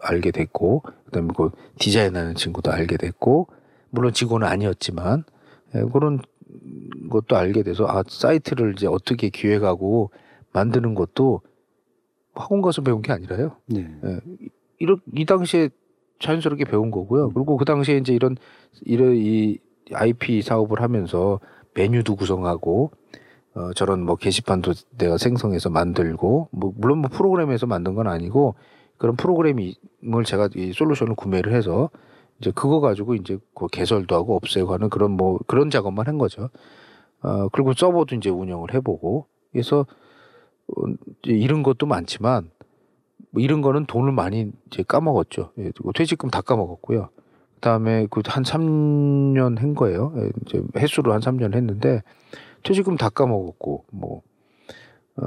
알게 0.00 0.30
됐고 0.30 0.82
그다음에 1.06 1.28
그 1.36 1.50
디자인하는 1.78 2.34
친구도 2.34 2.70
알게 2.70 2.96
됐고 2.96 3.48
물론 3.90 4.12
직원은 4.12 4.46
아니었지만 4.46 5.24
예, 5.74 5.82
그런 5.92 6.20
것도 7.10 7.36
알게 7.36 7.62
돼서 7.62 7.86
아 7.86 8.02
사이트를 8.06 8.74
이제 8.76 8.86
어떻게 8.86 9.28
기획하고 9.28 10.10
만드는 10.52 10.94
것도 10.94 11.42
학원 12.34 12.62
가서 12.62 12.82
배운 12.82 13.02
게 13.02 13.12
아니라요. 13.12 13.56
네. 13.66 13.88
이런 14.78 15.00
이 15.14 15.24
당시에 15.24 15.68
자연스럽게 16.20 16.64
배운 16.64 16.90
거고요. 16.90 17.30
그리고 17.30 17.56
그 17.56 17.64
당시에 17.64 17.96
이제 17.96 18.12
이런 18.14 18.36
이런 18.82 19.16
이 19.16 19.58
IP 19.92 20.42
사업을 20.42 20.80
하면서 20.80 21.40
메뉴도 21.74 22.16
구성하고 22.16 22.92
어, 23.54 23.72
저런 23.74 24.04
뭐 24.04 24.16
게시판도 24.16 24.72
내가 24.96 25.18
생성해서 25.18 25.70
만들고 25.70 26.48
뭐 26.52 26.72
물론 26.76 26.98
뭐 26.98 27.10
프로그램에서 27.10 27.66
만든 27.66 27.94
건 27.94 28.06
아니고 28.06 28.54
그런 28.96 29.16
프로그램을 29.16 29.74
제가 30.24 30.50
이 30.54 30.72
솔루션을 30.72 31.14
구매를 31.16 31.54
해서 31.54 31.90
이제 32.38 32.52
그거 32.54 32.80
가지고 32.80 33.14
이제 33.14 33.38
그 33.54 33.66
개설도 33.66 34.14
하고 34.14 34.36
없애고 34.36 34.72
하는 34.72 34.88
그런 34.88 35.12
뭐 35.12 35.38
그런 35.46 35.70
작업만 35.70 36.06
한 36.06 36.18
거죠. 36.18 36.50
어 37.22 37.48
그리고 37.48 37.72
서버도 37.72 38.14
이제 38.14 38.30
운영을 38.30 38.72
해보고 38.74 39.26
그래서 39.52 39.86
어, 40.76 40.82
이런 41.24 41.62
것도 41.62 41.86
많지만 41.86 42.50
뭐 43.30 43.42
이런 43.42 43.60
거는 43.62 43.86
돈을 43.86 44.12
많이 44.12 44.50
이제 44.66 44.82
까먹었죠. 44.82 45.52
예, 45.58 45.62
그리고 45.64 45.92
퇴직금 45.92 46.30
다 46.30 46.40
까먹었고요. 46.40 47.08
그다음에 47.56 48.06
그 48.10 48.22
한 48.26 48.42
3년 48.42 49.58
한 49.58 49.74
거예요. 49.74 50.12
예, 50.16 50.30
이제 50.46 50.62
횟수로 50.76 51.12
한 51.12 51.20
3년 51.20 51.54
했는데 51.54 52.02
퇴직금 52.62 52.96
다 52.96 53.08
까먹었고 53.10 53.84
뭐 53.92 54.22
어. 55.16 55.24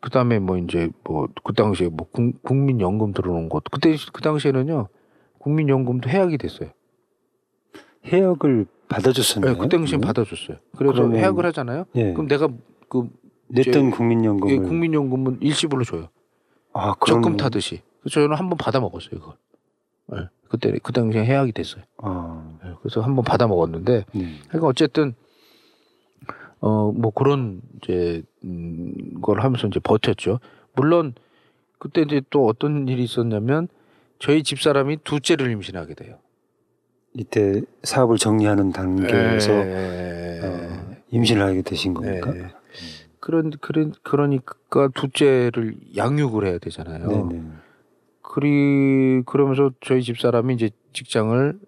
그다음에 0.00 0.38
뭐 0.38 0.56
이제 0.58 0.88
뭐 1.04 1.26
그 1.42 1.52
당시에 1.54 1.88
뭐 1.88 2.06
국민연금 2.42 3.12
들어오는 3.12 3.48
것 3.48 3.64
그때 3.70 3.96
그 4.12 4.22
당시에는요 4.22 4.86
국민연금도 5.38 6.08
해약이 6.08 6.38
됐어요. 6.38 6.70
해약을 8.06 8.66
받아줬었나요? 8.88 9.52
네, 9.54 9.58
그 9.58 9.68
당시엔 9.68 10.00
음? 10.00 10.06
받아줬어요. 10.06 10.56
그래서 10.76 10.94
그러면... 10.94 11.18
해약을 11.18 11.44
하잖아요. 11.46 11.84
예. 11.96 12.12
그럼 12.12 12.28
내가 12.28 12.48
그 12.88 13.08
냈던 13.48 13.90
국민연금 13.90 14.50
예, 14.50 14.56
국민연금은 14.58 15.38
일시불로 15.40 15.84
줘요. 15.84 16.08
아, 16.72 16.94
그럼... 16.94 17.22
적금 17.22 17.36
타듯이. 17.36 17.80
그래서 18.00 18.20
저는 18.20 18.36
한 18.36 18.48
번 18.48 18.56
받아 18.58 18.80
먹었어요, 18.80 19.10
이걸. 19.16 19.34
네. 20.08 20.28
그때 20.48 20.72
그 20.82 20.92
당시에 20.92 21.24
해약이 21.24 21.52
됐어요. 21.52 21.82
아. 21.98 22.58
네, 22.64 22.70
그래서 22.80 23.00
한 23.00 23.14
번 23.16 23.24
받아 23.24 23.46
먹었는데, 23.46 24.04
음. 24.14 24.38
그러니까 24.48 24.66
어쨌든 24.68 25.14
어 26.60 26.90
뭐 26.92 27.10
그런 27.12 27.60
이제 27.82 28.22
음, 28.44 29.20
걸 29.22 29.40
하면서 29.40 29.66
이제 29.68 29.78
버텼죠. 29.80 30.40
물론 30.74 31.14
그때 31.78 32.02
이제 32.02 32.20
또 32.30 32.46
어떤 32.46 32.88
일이 32.88 33.04
있었냐면 33.04 33.68
저희 34.18 34.42
집 34.42 34.60
사람이 34.60 34.98
둘째를 35.04 35.50
임신하게 35.52 35.94
돼요. 35.94 36.18
이때 37.14 37.62
사업을 37.84 38.16
정리하는 38.18 38.72
단계에서 38.72 39.52
네. 39.52 40.40
어, 40.42 40.96
임신을 41.10 41.42
하게 41.42 41.62
되신 41.62 41.94
겁니까? 41.94 42.32
네. 42.32 42.48
그런 43.28 43.50
그런 44.02 44.40
그러니까 44.70 44.88
둘째를 44.98 45.76
양육을 45.94 46.46
해야 46.46 46.56
되잖아요. 46.56 47.28
네네. 47.28 47.42
그리 48.22 49.22
그러면서 49.26 49.70
저희 49.82 50.02
집 50.02 50.18
사람이 50.18 50.54
이제 50.54 50.70
직장을 50.94 51.58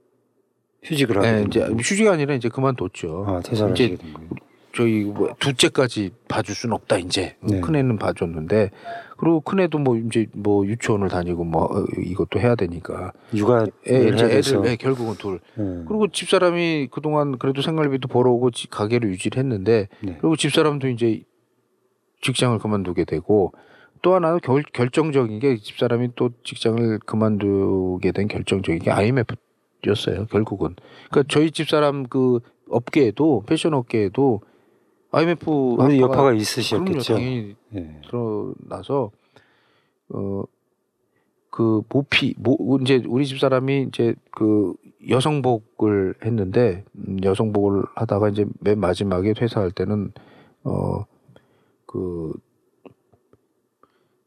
휴직을 0.83 1.19
하게 1.19 1.33
네, 1.33 1.45
이제 1.47 1.61
휴직이 1.67 2.09
아니라 2.09 2.35
이제 2.35 2.49
그만뒀죠. 2.49 3.25
아, 3.29 3.41
된 3.41 3.59
거예요. 3.59 4.31
저희 4.73 5.05
뭐 5.05 5.35
둘째까지 5.39 6.13
봐줄 6.29 6.55
수는 6.55 6.75
없다 6.75 6.97
이제 6.99 7.37
네. 7.41 7.61
큰애는 7.61 7.99
봐줬는데 7.99 8.71
그리고 9.19 9.41
큰애도 9.41 9.79
뭐 9.79 9.97
이제 9.97 10.27
뭐 10.33 10.65
유치원을 10.65 11.09
다니고 11.09 11.45
뭐 11.45 11.65
어, 11.65 11.85
이것도 11.99 12.39
해야 12.39 12.55
되니까 12.55 13.13
육아 13.35 13.67
애, 13.89 14.09
이제 14.09 14.25
애들 14.25 14.67
애, 14.67 14.77
결국은 14.77 15.15
둘 15.15 15.41
네. 15.57 15.85
그리고 15.89 16.09
집사람이 16.09 16.89
그동안 16.91 17.37
그래도 17.39 17.61
생활비도 17.63 18.09
벌어오고 18.09 18.51
가게를 18.71 19.11
유지를 19.11 19.41
했는데 19.41 19.89
네. 20.01 20.17
그리고 20.21 20.37
집사람도 20.37 20.89
이제 20.89 21.25
직장을 22.21 22.59
그만두게 22.59 23.05
되고 23.05 23.53
또 24.03 24.15
하나는 24.15 24.41
결, 24.41 24.63
결정적인 24.63 25.41
게 25.41 25.57
집사람이 25.57 26.11
또 26.17 26.31
직장을 26.45 26.99
그만두게 27.01 28.13
된 28.13 28.29
결정적인 28.29 28.81
게 28.81 28.91
IMF였어요 28.91 30.27
결국은 30.31 30.77
그러니까 31.11 31.33
저희 31.33 31.51
집사람 31.51 32.07
그 32.07 32.41
업계에도 32.69 33.43
패션 33.47 33.75
업계에도 33.75 34.41
IMF 35.13 35.77
여파가 35.99 36.33
있으셨겠죠. 36.35 37.15
당연히 37.15 37.57
네. 37.71 38.01
드러나서 38.09 39.11
어 40.13 40.45
그 41.51 41.83
모피 41.89 42.35
모 42.39 42.79
이제 42.81 43.03
우리 43.07 43.27
집 43.27 43.39
사람이 43.39 43.83
이제 43.89 44.15
그 44.31 44.73
여성복을 45.09 46.15
했는데 46.25 46.85
음, 46.95 47.19
여성복을 47.23 47.83
하다가 47.97 48.29
이제 48.31 48.47
맨 48.61 48.79
마지막에 48.79 49.35
퇴사할 49.35 49.73
때는 49.73 50.13
어 50.65 51.05
그 51.91 52.33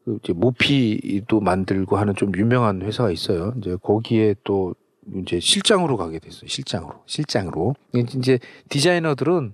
그 0.06 0.20
이제 0.22 0.34
모피도 0.34 1.40
만들고 1.40 1.98
하는 1.98 2.16
좀 2.16 2.32
유명한 2.36 2.82
회사가 2.82 3.12
있어요. 3.12 3.54
이제 3.58 3.78
거기에 3.82 4.36
또 4.44 4.76
이제 5.16 5.40
실장으로 5.40 5.98
가게 5.98 6.20
됐어요. 6.20 6.48
실장으로. 6.48 7.04
실장으로. 7.06 7.76
이제 7.94 8.40
디자이너들은 8.70 9.54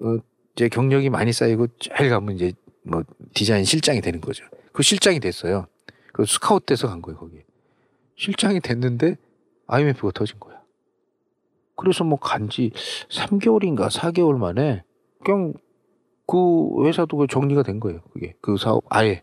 어 0.00 0.16
이제 0.54 0.68
경력이 0.68 1.10
많이 1.10 1.32
쌓이고 1.32 1.68
잘 1.80 2.08
가면 2.10 2.36
이제 2.36 2.52
뭐 2.82 3.02
디자인 3.32 3.64
실장이 3.64 4.00
되는 4.00 4.20
거죠. 4.20 4.44
그 4.72 4.82
실장이 4.82 5.20
됐어요. 5.20 5.66
그 6.12 6.26
스카우트 6.26 6.66
돼서 6.66 6.88
간 6.88 7.00
거예요, 7.00 7.18
거기. 7.18 7.38
실장이 8.16 8.60
됐는데 8.60 9.16
IMF가 9.66 10.12
터진 10.12 10.38
거야. 10.38 10.60
그래서 11.76 12.04
뭐 12.04 12.18
간지 12.18 12.70
3개월인가 13.10 13.90
4개월 13.90 14.36
만에 14.38 14.84
그냥 15.24 15.54
그 16.26 16.86
회사도 16.86 17.16
그 17.16 17.26
정리가 17.26 17.62
된 17.62 17.80
거예요. 17.80 18.00
그게 18.12 18.34
그 18.40 18.56
사업 18.56 18.84
아예. 18.88 19.22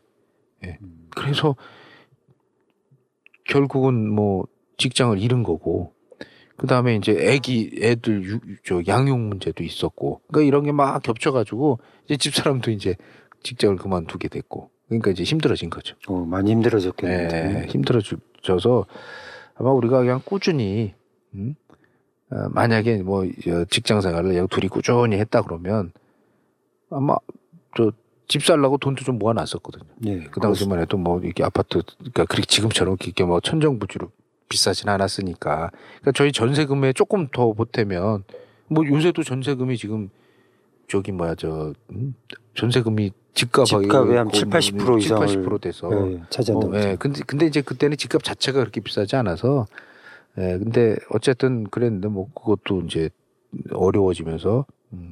예. 0.63 0.77
그래서 1.15 1.55
결국은 3.45 4.09
뭐 4.09 4.45
직장을 4.77 5.17
잃은 5.19 5.43
거고 5.43 5.93
그 6.57 6.67
다음에 6.67 6.95
이제 6.95 7.15
애기, 7.19 7.71
애들 7.81 8.23
유, 8.23 8.39
저 8.63 8.81
양육 8.87 9.19
문제도 9.19 9.63
있었고. 9.63 10.21
그러니까 10.27 10.47
이런 10.47 10.63
게 10.63 10.71
막 10.71 11.01
겹쳐가지고 11.01 11.79
이제 12.05 12.17
집 12.17 12.35
사람도 12.35 12.69
이제 12.69 12.95
직장을 13.41 13.75
그만두게 13.77 14.27
됐고. 14.27 14.69
그러니까 14.87 15.09
이제 15.09 15.23
힘들어진 15.23 15.71
거죠. 15.71 15.95
어, 16.07 16.19
많이 16.25 16.51
힘들어졌겠네요. 16.51 17.27
네, 17.29 17.65
힘들어져서 17.67 18.85
아마 19.55 19.71
우리가 19.71 19.99
그냥 19.99 20.21
꾸준히, 20.23 20.93
음? 21.33 21.55
어, 22.29 22.49
만약에 22.51 23.01
뭐 23.01 23.25
직장 23.69 24.01
생활을 24.01 24.29
그냥 24.29 24.47
둘이 24.47 24.67
꾸준히 24.67 25.17
했다 25.17 25.41
그러면 25.41 25.91
아마 26.91 27.15
저 27.75 27.91
집 28.31 28.45
살라고 28.45 28.77
돈도 28.77 29.03
좀 29.03 29.19
모아놨었거든요. 29.19 29.83
예, 30.05 30.19
그 30.31 30.39
당시만 30.39 30.79
해도 30.79 30.97
뭐 30.97 31.19
이렇게 31.19 31.43
아파트, 31.43 31.81
그러니까 31.97 32.23
그렇게 32.23 32.45
지금처럼 32.47 32.95
이렇게 33.01 33.25
뭐 33.25 33.41
천정부지로 33.41 34.09
비싸진 34.47 34.87
않았으니까. 34.87 35.69
그러니까 35.99 36.11
저희 36.15 36.31
전세금에 36.31 36.93
조금 36.93 37.27
더 37.33 37.51
보태면 37.51 38.23
뭐 38.69 38.87
요새도 38.87 39.23
전세금이 39.23 39.75
지금 39.75 40.09
저기 40.87 41.11
뭐야 41.11 41.35
저 41.35 41.73
음? 41.91 42.15
전세금이 42.55 43.11
집값 43.33 43.65
집값의 43.65 44.15
한 44.15 44.29
7, 44.31 44.47
80% 44.47 45.01
이상을 45.01 45.27
7, 45.27 45.43
80% 45.43 45.59
돼서 45.59 45.89
네, 45.89 46.21
차지한다. 46.29 46.67
어, 46.67 46.71
예. 46.75 46.95
근데 46.97 47.21
근데 47.27 47.45
이제 47.47 47.59
그때는 47.59 47.97
집값 47.97 48.23
자체가 48.23 48.59
그렇게 48.59 48.79
비싸지 48.79 49.17
않아서 49.17 49.67
예. 50.37 50.57
근데 50.57 50.95
어쨌든 51.09 51.65
그랬는데 51.65 52.07
뭐 52.07 52.29
그것도 52.33 52.83
이제 52.85 53.09
어려워지면서 53.73 54.65
음, 54.93 55.09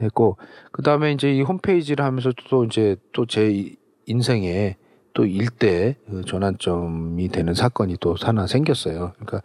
했고 0.00 0.36
그 0.72 0.82
다음에 0.82 1.12
이제 1.12 1.32
이 1.32 1.42
홈페이지를 1.42 2.04
하면서 2.04 2.32
또 2.48 2.64
이제 2.64 2.96
또 3.12 3.26
제 3.26 3.74
인생에 4.06 4.76
또 5.14 5.24
일대 5.26 5.96
그 6.08 6.22
전환점이 6.24 7.28
되는 7.28 7.54
사건이 7.54 7.98
또 8.00 8.14
하나 8.20 8.46
생겼어요. 8.46 9.12
그러니까 9.14 9.40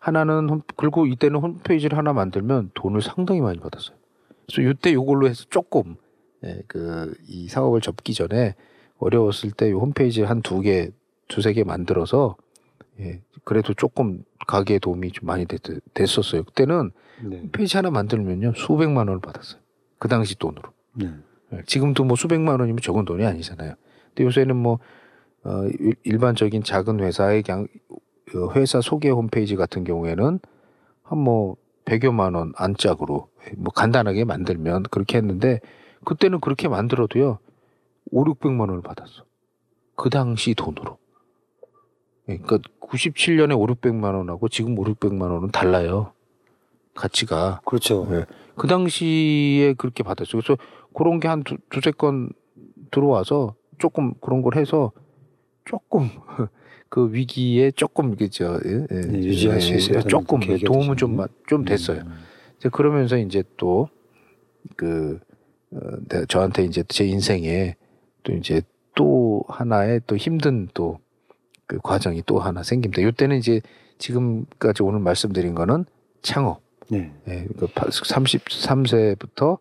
하나는 0.00 0.48
홈, 0.48 0.60
그리고 0.76 1.06
이때는 1.06 1.40
홈페이지를 1.40 1.98
하나 1.98 2.12
만들면 2.12 2.70
돈을 2.74 3.02
상당히 3.02 3.40
많이 3.40 3.58
받았어요. 3.58 3.96
그래서 4.46 4.70
이때 4.70 4.92
요걸로 4.92 5.26
해서 5.28 5.44
조금 5.50 5.96
예, 6.44 6.62
그이 6.68 7.48
사업을 7.48 7.80
접기 7.80 8.14
전에 8.14 8.54
어려웠을 8.98 9.50
때 9.50 9.72
홈페이지 9.72 10.22
한 10.22 10.42
두 10.42 10.60
개, 10.60 10.90
두세 11.28 11.52
개 11.54 11.64
만들어서 11.64 12.36
예, 13.00 13.22
그래도 13.44 13.74
조금 13.74 14.22
가게에 14.46 14.78
도움이 14.78 15.10
좀 15.12 15.26
많이 15.26 15.46
됐, 15.46 15.60
됐었어요. 15.94 16.44
그때는 16.44 16.92
네. 17.24 17.38
홈페이지 17.40 17.76
하나 17.76 17.90
만들면요 17.90 18.52
수백만 18.54 19.08
원을 19.08 19.20
받았어요. 19.20 19.60
그 19.98 20.08
당시 20.08 20.38
돈으로. 20.38 20.70
네. 20.94 21.10
예, 21.52 21.62
지금도 21.66 22.04
뭐 22.04 22.16
수백만 22.16 22.60
원이면 22.60 22.80
적은 22.82 23.04
돈이 23.04 23.24
아니잖아요. 23.24 23.74
근데 24.08 24.24
요새는 24.24 24.56
뭐 24.56 24.78
어, 25.44 25.68
일반적인 26.02 26.62
작은 26.64 27.00
회사의 27.00 27.42
그냥 27.42 27.68
어, 28.34 28.52
회사 28.54 28.80
소개 28.80 29.10
홈페이지 29.10 29.56
같은 29.56 29.84
경우에는 29.84 30.40
한뭐 31.02 31.56
100여만 31.84 32.34
원 32.34 32.52
안짝으로 32.56 33.28
뭐 33.56 33.72
간단하게 33.72 34.24
만들면 34.24 34.84
그렇게 34.84 35.18
했는데 35.18 35.60
그때는 36.04 36.40
그렇게 36.40 36.68
만들어도요 36.68 37.38
5, 38.10 38.24
600만 38.24 38.60
원을 38.60 38.82
받았어. 38.82 39.24
그 39.94 40.10
당시 40.10 40.54
돈으로. 40.54 40.98
예, 42.28 42.38
그러니까 42.38 42.58
97년에 42.80 43.58
5, 43.58 43.66
600만 43.66 44.14
원하고 44.14 44.48
지금 44.48 44.78
5, 44.78 44.84
600만 44.84 45.30
원은 45.30 45.50
달라요. 45.50 46.12
가치가. 46.96 47.60
그렇죠. 47.64 48.06
네. 48.10 48.24
그 48.56 48.66
당시에 48.66 49.74
그렇게 49.74 50.02
받았어요. 50.02 50.40
그래서 50.42 50.56
그런 50.94 51.20
게 51.20 51.28
한 51.28 51.44
두세 51.70 51.90
건 51.92 52.30
들어와서 52.90 53.54
조금 53.78 54.14
그런 54.20 54.42
걸 54.42 54.56
해서 54.56 54.92
조금 55.64 56.08
그 56.88 57.12
위기에 57.12 57.70
조금 57.72 58.16
그죠 58.16 58.58
예, 58.64 58.86
예, 58.90 59.00
네, 59.00 59.18
유지할 59.18 59.60
수 59.60 59.72
예, 59.72 59.76
있어요. 59.76 60.00
조금 60.02 60.40
도움은 60.40 60.96
좀좀 60.96 61.26
좀 61.48 61.64
됐어요. 61.64 62.00
음. 62.00 62.12
이제 62.58 62.68
그러면서 62.70 63.18
이제 63.18 63.42
또 63.56 63.88
그, 64.76 65.18
어, 65.72 65.78
내- 66.08 66.24
저한테 66.26 66.64
이제 66.64 66.82
제 66.88 67.04
인생에 67.04 67.76
또 68.22 68.32
이제 68.32 68.62
또 68.94 69.42
하나의 69.48 70.00
또 70.06 70.16
힘든 70.16 70.68
또 70.74 70.98
그 71.68 71.80
과정이 71.82 72.22
또 72.26 72.38
하나 72.38 72.62
생깁니다. 72.62 73.02
이때는 73.02 73.38
이제 73.38 73.60
지금까지 73.98 74.84
오늘 74.84 75.00
말씀드린 75.00 75.56
거는 75.56 75.84
창업. 76.22 76.60
네. 76.88 77.12
예, 77.28 77.46
그 77.58 77.66
33세부터 77.66 79.58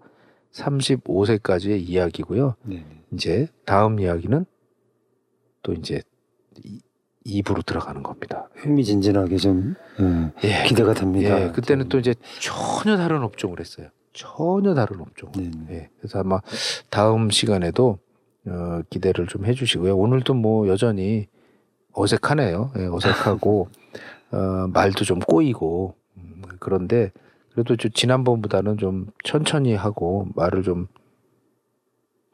35세까지의 0.52 1.80
이야기고요. 1.88 2.56
네. 2.64 2.86
이제 3.12 3.48
다음 3.66 4.00
이야기는 4.00 4.46
또 5.64 5.74
이제 5.74 6.02
이- 6.64 6.80
입으로 7.24 7.62
들어가는 7.64 8.04
겁니다. 8.04 8.48
흥미진진하게 8.56 9.38
좀 9.38 9.76
음, 10.00 10.32
예, 10.44 10.64
기대가 10.68 10.94
됩니다. 10.94 11.42
예, 11.48 11.52
그때는 11.52 11.90
또 11.90 11.98
이제 11.98 12.14
전혀 12.40 12.98
다른 12.98 13.24
업종을 13.24 13.60
했어요. 13.60 13.88
전혀 14.14 14.74
다른 14.76 15.02
업종. 15.02 15.32
네. 15.34 15.52
예, 15.72 15.90
그래서 15.98 16.20
아마 16.20 16.40
다음 16.90 17.30
시간에도 17.32 17.98
어, 18.48 18.82
기대를 18.92 19.26
좀 19.28 19.46
해주시고요. 19.46 19.98
오늘도 19.98 20.36
뭐 20.36 20.68
여전히 20.68 21.28
어색하네요. 21.94 22.72
예, 22.78 22.86
어색하고 22.86 23.70
어, 24.32 24.68
말도 24.72 25.04
좀 25.04 25.20
꼬이고 25.20 25.96
음, 26.18 26.42
그런데 26.60 27.12
그래도 27.52 27.76
좀 27.76 27.92
지난번보다는 27.92 28.78
좀 28.78 29.08
천천히 29.24 29.76
하고 29.76 30.28
말을 30.36 30.64
좀 30.64 30.88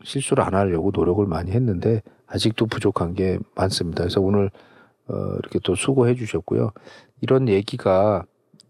실수를 0.04 0.44
안 0.44 0.56
하려고 0.56 0.92
노력을 0.94 1.26
많이 1.28 1.52
했는데 1.52 2.02
아직도 2.26 2.66
부족한 2.66 3.14
게 3.14 3.38
많습니다. 3.56 4.04
그래서 4.04 4.22
오늘 4.22 4.50
어, 5.08 5.14
이렇게 5.40 5.60
또 5.64 5.76
수고해 5.76 6.16
주셨고요. 6.16 6.72
이런 7.22 7.48
얘기가 7.50 8.24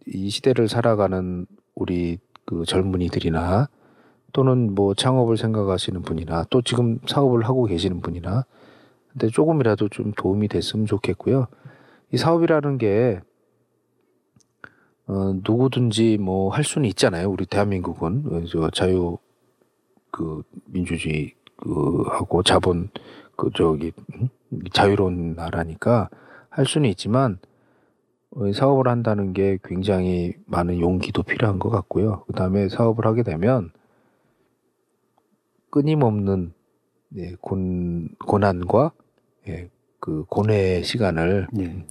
이 0.07 0.29
시대를 0.29 0.67
살아가는 0.67 1.45
우리 1.75 2.17
그 2.45 2.65
젊은이들이나 2.65 3.69
또는 4.33 4.73
뭐 4.73 4.93
창업을 4.93 5.37
생각하시는 5.37 6.01
분이나 6.01 6.45
또 6.49 6.61
지금 6.61 6.99
사업을 7.07 7.43
하고 7.43 7.65
계시는 7.65 8.01
분이나 8.01 8.45
근데 9.11 9.27
조금이라도 9.27 9.89
좀 9.89 10.13
도움이 10.13 10.47
됐으면 10.47 10.85
좋겠고요. 10.85 11.47
이 12.13 12.17
사업이라는 12.17 12.77
게 12.77 13.21
어, 15.07 15.33
누구든지 15.43 16.17
뭐 16.17 16.49
할 16.51 16.63
수는 16.63 16.87
있잖아요. 16.89 17.29
우리 17.29 17.45
대한민국은 17.45 18.23
어, 18.31 18.45
저 18.45 18.69
자유 18.71 19.17
그 20.11 20.43
민주주의 20.65 21.33
그 21.57 22.03
하고 22.07 22.43
자본 22.43 22.89
그 23.35 23.49
저기 23.55 23.91
음? 24.15 24.29
자유로운 24.73 25.35
나라니까 25.35 26.09
할 26.49 26.65
수는 26.65 26.89
있지만 26.89 27.39
어, 28.31 28.47
이 28.47 28.53
사업을 28.53 28.87
한다는 28.87 29.33
게 29.33 29.57
굉장히 29.63 30.33
많은 30.45 30.79
용기도 30.79 31.23
필요한 31.23 31.59
것 31.59 31.69
같고요. 31.69 32.23
그 32.27 32.33
다음에 32.33 32.69
사업을 32.69 33.05
하게 33.05 33.23
되면 33.23 33.71
끊임없는 35.69 36.53
예, 37.17 37.35
곤, 37.41 38.09
고난과 38.25 38.91
예, 39.47 39.69
그 39.99 40.23
고뇌의 40.29 40.83
시간을 40.83 41.47
예. 41.59 41.85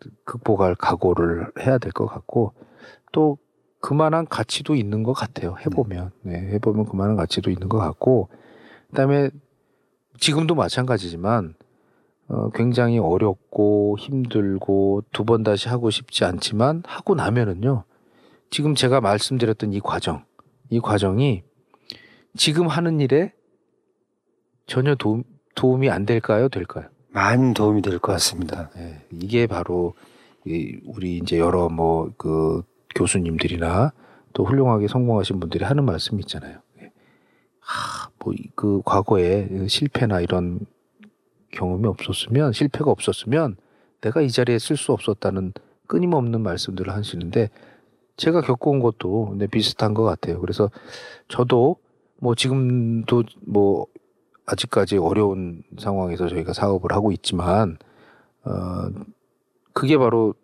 그 0.00 0.10
극복할 0.24 0.74
각오를 0.74 1.50
해야 1.60 1.78
될 1.78 1.92
것 1.92 2.06
같고 2.06 2.54
또 3.12 3.38
그만한 3.80 4.26
가치도 4.26 4.74
있는 4.74 5.02
것 5.02 5.12
같아요. 5.12 5.56
해보면 5.64 6.10
네, 6.22 6.38
해보면 6.54 6.84
그만한 6.86 7.16
가치도 7.16 7.50
있는 7.50 7.68
것 7.68 7.78
같고 7.78 8.28
그다음에 8.90 9.30
지금도 10.18 10.54
마찬가지지만 10.54 11.54
어, 12.28 12.50
굉장히 12.50 12.98
어렵고 12.98 13.96
힘들고 13.98 15.02
두 15.12 15.24
번 15.24 15.42
다시 15.42 15.68
하고 15.68 15.90
싶지 15.90 16.24
않지만 16.24 16.82
하고 16.86 17.14
나면은요 17.14 17.84
지금 18.50 18.74
제가 18.74 19.00
말씀드렸던 19.00 19.72
이 19.72 19.80
과정 19.80 20.24
이 20.68 20.78
과정이 20.80 21.42
지금 22.36 22.68
하는 22.68 23.00
일에 23.00 23.32
전혀 24.66 24.94
도움, 24.94 25.24
도움이 25.56 25.90
안 25.90 26.06
될까요? 26.06 26.48
될까요? 26.48 26.88
많은 27.12 27.54
도움이 27.54 27.82
될 27.82 27.98
것 27.98 28.12
같습니다. 28.12 28.70
예, 28.76 29.02
이게 29.12 29.46
바로 29.46 29.94
이 30.46 30.78
우리 30.86 31.18
이제 31.18 31.38
여러 31.38 31.68
뭐 31.68 32.12
그 32.16 32.62
교수님들이나 32.94 33.92
또 34.32 34.44
훌륭하게 34.44 34.88
성공하신 34.88 35.40
분들이 35.40 35.64
하는 35.64 35.84
말씀이 35.84 36.20
있잖아요. 36.20 36.58
예. 36.82 36.90
하, 37.60 38.10
뭐그 38.18 38.82
과거에 38.84 39.66
실패나 39.68 40.20
이런 40.20 40.60
경험이 41.52 41.86
없었으면 41.88 42.52
실패가 42.52 42.90
없었으면 42.90 43.56
내가 44.00 44.22
이 44.22 44.30
자리에 44.30 44.58
쓸 44.58 44.76
수 44.76 44.92
없었다는 44.92 45.52
끊임없는 45.86 46.40
말씀들을 46.42 46.92
하시는데 46.92 47.50
제가 48.16 48.42
겪어온 48.42 48.80
것도 48.80 49.34
네, 49.38 49.46
비슷한 49.46 49.94
것 49.94 50.04
같아요. 50.04 50.40
그래서 50.40 50.70
저도 51.28 51.76
뭐 52.18 52.34
지금도 52.34 53.24
뭐 53.46 53.86
아직까지 54.50 54.98
어려운 54.98 55.62
상황에서 55.78 56.28
저희가 56.28 56.52
사업을 56.52 56.92
하고 56.92 57.12
있지만 57.12 57.78
어 58.44 58.90
그게 59.72 59.98
바로 59.98 60.34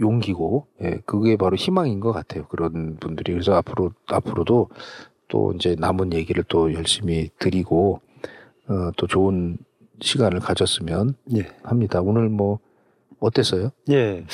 용기고 0.00 0.66
예 0.82 1.00
그게 1.06 1.36
바로 1.36 1.56
희망인 1.56 2.00
것 2.00 2.12
같아요 2.12 2.46
그런 2.48 2.96
분들이 2.98 3.32
그래서 3.32 3.54
앞으로 3.54 3.92
앞으로도 4.06 4.68
또 5.28 5.52
이제 5.52 5.76
남은 5.78 6.12
얘기를 6.12 6.44
또 6.48 6.72
열심히 6.74 7.30
드리고 7.38 8.00
어 8.68 8.90
또 8.96 9.06
좋은 9.06 9.58
시간을 10.00 10.40
가졌으면 10.40 11.14
예. 11.36 11.46
합니다 11.62 12.00
오늘 12.00 12.28
뭐 12.28 12.58
어땠어요? 13.20 13.70
예. 13.90 14.24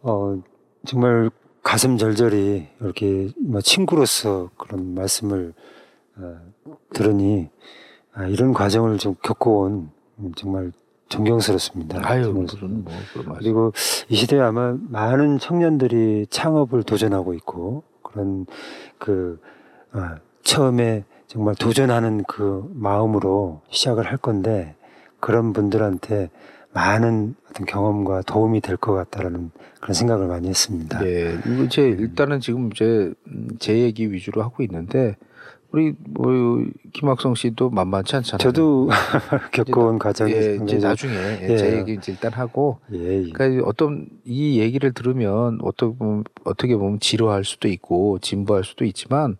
어, 0.00 0.40
정말 0.86 1.30
가슴 1.62 1.96
절절히 1.96 2.68
이렇게 2.80 3.28
뭐 3.38 3.60
친구로서 3.60 4.50
그런 4.56 4.94
말씀을 4.94 5.54
어, 5.54 5.81
들으니 6.92 7.48
아, 8.14 8.26
이런 8.26 8.52
과정을 8.52 8.98
좀 8.98 9.14
겪어온 9.22 9.90
음, 10.18 10.32
정말 10.36 10.72
존경스럽습니다. 11.08 12.00
아유. 12.08 12.32
무슨 12.32 12.84
뭐. 12.84 12.92
그리고 13.38 13.72
이 14.08 14.16
시대에 14.16 14.40
아마 14.40 14.76
많은 14.88 15.38
청년들이 15.38 16.26
창업을 16.30 16.82
도전하고 16.84 17.34
있고 17.34 17.82
그런 18.02 18.46
그 18.98 19.40
어, 19.92 20.16
처음에 20.42 21.04
정말 21.26 21.54
도전하는 21.54 22.24
그 22.24 22.70
마음으로 22.74 23.62
시작을 23.70 24.06
할 24.06 24.16
건데 24.18 24.74
그런 25.20 25.52
분들한테 25.52 26.30
많은 26.72 27.34
어떤 27.50 27.66
경험과 27.66 28.22
도움이 28.22 28.60
될 28.62 28.76
것 28.78 28.94
같다라는 28.94 29.50
그런 29.80 29.94
생각을 29.94 30.26
많이 30.26 30.48
했습니다. 30.48 31.00
네, 31.00 31.38
이거 31.46 31.64
이제 31.64 31.82
일단은 31.82 32.40
지금 32.40 32.70
이제 32.72 33.12
음, 33.28 33.48
제 33.58 33.78
얘기 33.78 34.10
위주로 34.10 34.42
하고 34.42 34.62
있는데 34.62 35.16
우리 35.72 35.94
뭐 36.10 36.62
김학성 36.92 37.34
씨도 37.34 37.70
만만치 37.70 38.16
않잖아요. 38.16 38.38
저도 38.38 38.88
겪어온 39.52 39.98
과정이 39.98 40.32
예, 40.32 40.58
이제 40.62 40.76
나중에 40.78 41.14
예, 41.14 41.48
예. 41.50 41.56
제 41.56 41.78
얘기 41.78 41.94
이제 41.94 42.12
일단 42.12 42.32
하고 42.32 42.78
예, 42.92 43.24
예. 43.26 43.30
그러니까 43.30 43.66
어떤 43.66 44.06
이 44.24 44.60
얘기를 44.60 44.92
들으면 44.92 45.58
어떻게 45.62 45.96
보면, 45.96 46.24
어떻게 46.44 46.76
보면 46.76 47.00
지루할 47.00 47.44
수도 47.44 47.68
있고 47.68 48.18
진부할 48.18 48.64
수도 48.64 48.84
있지만 48.84 49.36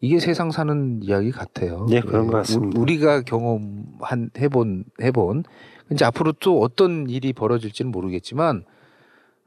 이게 0.00 0.18
세상 0.20 0.50
사는 0.50 1.00
이야기 1.02 1.30
같아요. 1.30 1.86
예, 1.90 2.00
그런 2.00 2.26
것 2.26 2.32
우- 2.32 2.36
같습니다. 2.38 2.80
우리가 2.80 3.22
경험한 3.22 4.30
해본 4.36 4.84
해본 5.00 5.44
이제 5.92 6.04
앞으로 6.04 6.32
또 6.32 6.60
어떤 6.60 7.08
일이 7.08 7.32
벌어질지는 7.32 7.90
모르겠지만 7.92 8.64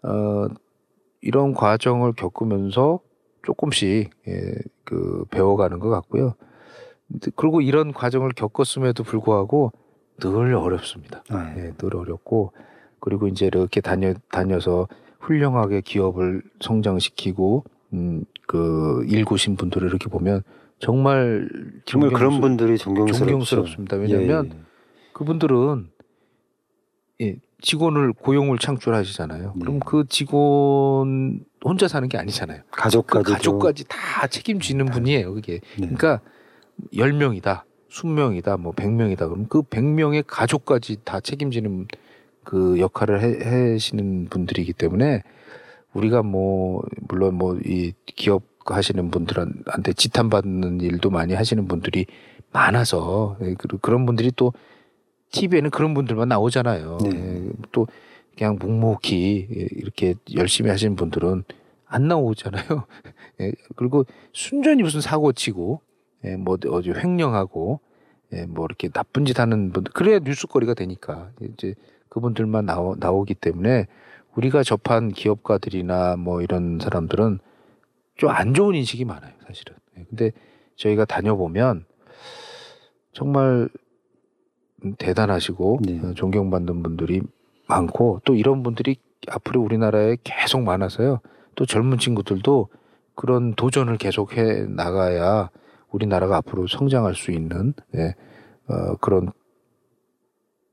어 0.03 0.47
이런 1.21 1.53
과정을 1.53 2.13
겪으면서 2.13 2.99
조금씩 3.43 4.09
예, 4.27 4.53
그 4.83 5.25
배워가는 5.31 5.79
것 5.79 5.89
같고요. 5.89 6.35
그리고 7.35 7.61
이런 7.61 7.91
과정을 7.91 8.31
겪었음에도 8.33 9.03
불구하고 9.03 9.71
늘 10.19 10.53
어렵습니다. 10.55 11.23
아, 11.29 11.53
예. 11.57 11.65
예, 11.67 11.73
늘 11.77 11.95
어렵고 11.95 12.53
그리고 12.99 13.27
이제 13.27 13.45
이렇게 13.47 13.81
다녀 13.81 14.13
다녀서 14.31 14.87
훌륭하게 15.19 15.81
기업을 15.81 16.41
성장시키고 16.61 17.63
음, 17.93 18.23
그 18.47 19.03
일구신 19.07 19.55
분들을 19.55 19.87
이렇게 19.87 20.07
보면 20.09 20.43
정말 20.79 21.49
정말 21.85 22.09
그런 22.11 22.31
존경스- 22.33 22.41
분들이 22.41 22.77
존경스럽죠. 22.77 23.25
존경스럽습니다. 23.25 23.97
왜냐하면 23.97 24.45
예, 24.53 24.57
예. 24.57 24.61
그분들은 25.13 25.89
예, 27.21 27.35
직원을 27.61 28.13
고용을 28.13 28.57
창출하시잖아요. 28.57 29.53
그럼 29.59 29.75
네. 29.75 29.79
그 29.85 30.03
직원 30.09 31.41
혼자 31.63 31.87
사는 31.87 32.07
게 32.09 32.17
아니잖아요. 32.17 32.61
그 32.71 32.81
가족까지 32.81 33.31
가족까지 33.33 33.83
다 33.87 34.27
책임지는 34.27 34.85
분이에요. 34.87 35.33
그게 35.33 35.53
네. 35.77 35.87
그러니까 35.87 36.21
10명이다, 36.93 37.61
20명이다, 37.91 38.59
뭐 38.59 38.73
100명이다. 38.73 39.17
그럼 39.29 39.45
그 39.47 39.61
100명의 39.61 40.23
가족까지 40.25 40.97
다 41.03 41.19
책임지는 41.19 41.87
그 42.43 42.79
역할을 42.79 43.21
해, 43.21 43.73
하시는 43.73 44.25
분들이기 44.29 44.73
때문에 44.73 45.21
우리가 45.93 46.23
뭐 46.23 46.81
물론 47.07 47.35
뭐 47.35 47.57
이 47.65 47.93
기업 48.05 48.43
하시는 48.65 49.09
분들한테 49.11 49.93
지탄받는 49.93 50.81
일도 50.81 51.09
많이 51.09 51.33
하시는 51.33 51.67
분들이 51.67 52.05
많아서 52.51 53.37
예, 53.41 53.55
그- 53.57 53.77
그런 53.79 54.05
분들이 54.05 54.31
또 54.35 54.53
TV에는 55.31 55.69
그런 55.69 55.93
분들만 55.93 56.27
나오잖아요. 56.29 56.97
네. 57.03 57.09
예, 57.13 57.49
또 57.71 57.87
그냥 58.37 58.57
묵묵히 58.59 59.47
예, 59.55 59.67
이렇게 59.71 60.15
열심히 60.35 60.69
하시는 60.69 60.95
분들은 60.95 61.43
안 61.85 62.07
나오잖아요. 62.07 62.63
예, 63.41 63.51
그리고 63.75 64.05
순전히 64.33 64.83
무슨 64.83 65.01
사고 65.01 65.31
치고, 65.33 65.81
예, 66.25 66.35
뭐 66.37 66.57
어디 66.69 66.91
횡령하고, 66.91 67.79
예, 68.33 68.45
뭐 68.45 68.65
이렇게 68.65 68.89
나쁜 68.89 69.25
짓 69.25 69.39
하는 69.39 69.71
분들, 69.71 69.91
그래야 69.93 70.19
뉴스거리가 70.19 70.73
되니까. 70.73 71.31
이제 71.41 71.75
그분들만 72.09 72.65
나오, 72.65 72.95
나오기 72.95 73.35
때문에 73.35 73.87
우리가 74.35 74.63
접한 74.63 75.09
기업가들이나 75.09 76.15
뭐 76.17 76.41
이런 76.41 76.79
사람들은 76.81 77.39
좀 78.15 78.29
안 78.29 78.53
좋은 78.53 78.75
인식이 78.75 79.03
많아요, 79.05 79.33
사실은. 79.47 79.75
예, 79.97 80.05
근데 80.09 80.31
저희가 80.75 81.05
다녀보면 81.05 81.85
정말 83.13 83.69
대단하시고 84.97 85.79
네. 85.83 85.99
어, 86.03 86.13
존경받는 86.13 86.83
분들이 86.83 87.21
많고 87.67 88.21
또 88.25 88.35
이런 88.35 88.63
분들이 88.63 88.97
앞으로 89.27 89.61
우리나라에 89.61 90.17
계속 90.23 90.61
많아서요. 90.63 91.19
또 91.55 91.65
젊은 91.65 91.97
친구들도 91.97 92.69
그런 93.15 93.53
도전을 93.53 93.97
계속해 93.97 94.65
나가야 94.69 95.49
우리나라가 95.89 96.37
앞으로 96.37 96.67
성장할 96.67 97.15
수 97.15 97.31
있는 97.31 97.73
예, 97.95 98.15
어, 98.67 98.95
그런 98.99 99.31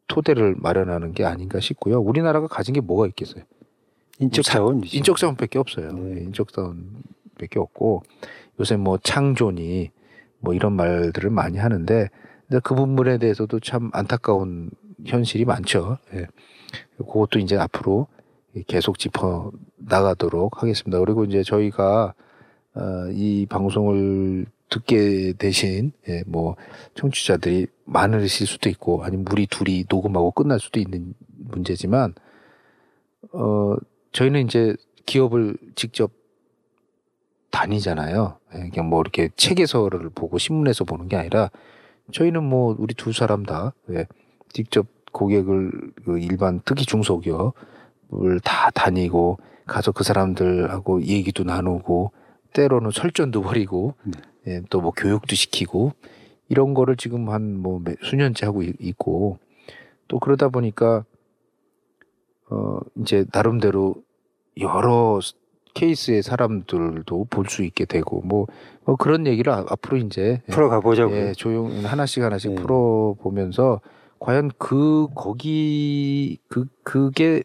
토대를 0.06 0.54
마련하는 0.58 1.12
게 1.12 1.24
아닌가 1.24 1.60
싶고요. 1.60 2.00
우리나라가 2.00 2.46
가진 2.46 2.72
게 2.72 2.80
뭐가 2.80 3.06
있겠어요? 3.08 3.44
인적 4.20 4.44
자원 4.44 4.82
유지. 4.82 4.96
인적 4.96 5.16
자원밖에 5.16 5.58
없어요. 5.58 5.92
네. 5.92 6.16
예, 6.16 6.20
인적 6.22 6.52
자원밖에 6.52 7.58
없고 7.58 8.02
요새 8.58 8.76
뭐 8.76 8.98
창조니 8.98 9.90
뭐 10.40 10.54
이런 10.54 10.72
말들을 10.74 11.30
많이 11.30 11.58
하는데 11.58 12.08
근데 12.48 12.60
그 12.64 12.74
부분에 12.74 13.18
대해서도 13.18 13.60
참 13.60 13.90
안타까운 13.92 14.70
현실이 15.04 15.44
많죠. 15.44 15.98
예. 16.14 16.26
그것도 16.96 17.38
이제 17.38 17.56
앞으로 17.56 18.08
계속 18.66 18.98
짚어 18.98 19.52
나가도록 19.76 20.62
하겠습니다. 20.62 20.98
그리고 20.98 21.24
이제 21.24 21.42
저희가 21.42 22.14
어, 22.74 22.80
이 23.12 23.46
방송을 23.48 24.46
듣게 24.70 25.32
되신 25.38 25.92
예, 26.08 26.22
뭐 26.26 26.56
청취자들이 26.94 27.66
많으실 27.84 28.46
수도 28.46 28.68
있고 28.68 29.02
아니면 29.02 29.26
우리 29.30 29.46
둘이 29.46 29.84
녹음하고 29.88 30.30
끝날 30.32 30.60
수도 30.60 30.78
있는 30.78 31.14
문제지만 31.36 32.14
어 33.32 33.76
저희는 34.12 34.44
이제 34.46 34.76
기업을 35.06 35.56
직접 35.74 36.12
다니잖아요. 37.50 38.38
예, 38.54 38.68
그냥 38.68 38.88
뭐 38.90 39.00
이렇게 39.00 39.30
책에서를 39.36 40.10
보고 40.10 40.36
신문에서 40.38 40.84
보는 40.84 41.08
게 41.08 41.16
아니라 41.16 41.50
저희는 42.12 42.42
뭐 42.44 42.74
우리 42.78 42.94
두 42.94 43.12
사람 43.12 43.44
다 43.44 43.72
예, 43.90 44.06
직접 44.52 44.86
고객을 45.12 45.92
그 46.04 46.18
일반 46.18 46.60
특히 46.64 46.84
중소기업을 46.84 48.40
다 48.44 48.70
다니고 48.70 49.38
가서 49.66 49.92
그 49.92 50.04
사람들하고 50.04 51.02
얘기도 51.02 51.44
나누고 51.44 52.12
때로는 52.52 52.90
설전도 52.92 53.42
벌이고 53.42 53.94
네. 54.04 54.12
예, 54.46 54.60
또 54.70 54.80
뭐 54.80 54.92
교육도 54.92 55.34
시키고 55.34 55.92
이런 56.48 56.72
거를 56.74 56.96
지금 56.96 57.28
한 57.28 57.58
뭐 57.62 57.82
수년째 58.02 58.46
하고 58.46 58.62
이- 58.62 58.72
있고 58.80 59.38
또 60.08 60.18
그러다 60.18 60.48
보니까 60.48 61.04
어 62.50 62.78
이제 63.00 63.26
나름대로 63.32 63.96
여러 64.58 65.20
스- 65.20 65.34
케이스의 65.74 66.22
사람들도 66.22 67.26
볼 67.30 67.46
수 67.48 67.62
있게 67.62 67.84
되고 67.84 68.22
뭐, 68.22 68.46
뭐 68.88 68.96
그런 68.96 69.26
얘기를 69.26 69.52
아- 69.52 69.66
앞으로 69.68 69.98
이제 69.98 70.40
예, 70.48 70.50
풀어가 70.50 70.80
보자고요. 70.80 71.14
예, 71.14 71.32
조용 71.34 71.84
하나씩 71.84 72.22
하나씩 72.22 72.54
네. 72.54 72.56
풀어 72.62 73.14
보면서 73.20 73.82
과연 74.18 74.50
그 74.56 75.08
거기 75.14 76.38
그 76.48 76.64
그게 76.84 77.42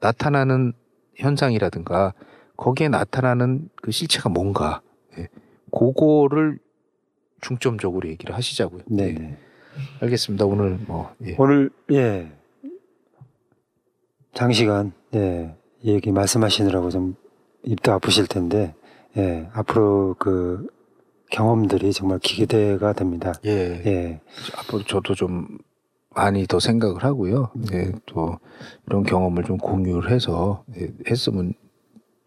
나타나는 0.00 0.72
현상이라든가 1.14 2.14
거기에 2.56 2.88
나타나는 2.88 3.68
그 3.80 3.92
실체가 3.92 4.30
뭔가 4.30 4.82
예, 5.16 5.28
그거를 5.70 6.58
중점적으로 7.40 8.08
얘기를 8.08 8.34
하시자고요. 8.34 8.82
네, 8.86 9.10
예, 9.10 9.12
네. 9.12 9.38
알겠습니다. 10.00 10.44
오늘 10.44 10.76
뭐 10.88 11.14
예. 11.24 11.36
오늘 11.38 11.70
예 11.92 12.32
장시간 14.34 14.90
예 15.14 15.54
얘기 15.84 16.10
말씀하시느라고 16.10 16.90
좀 16.90 17.14
입도 17.62 17.92
아프실 17.92 18.26
텐데 18.26 18.74
예 19.16 19.48
앞으로 19.52 20.16
그 20.18 20.66
경험들이 21.30 21.92
정말 21.92 22.18
기대가 22.18 22.92
됩니다. 22.92 23.32
예. 23.44 23.82
예 23.86 24.20
앞으로 24.58 24.82
저도 24.84 25.14
좀 25.14 25.58
많이 26.14 26.46
더 26.46 26.60
생각을 26.60 27.04
하고요. 27.04 27.50
예, 27.72 27.92
또 28.06 28.38
이런 28.86 29.02
경험을 29.02 29.44
좀 29.44 29.56
공유를 29.56 30.10
해서 30.10 30.62
예, 30.78 30.88
했으면 31.08 31.54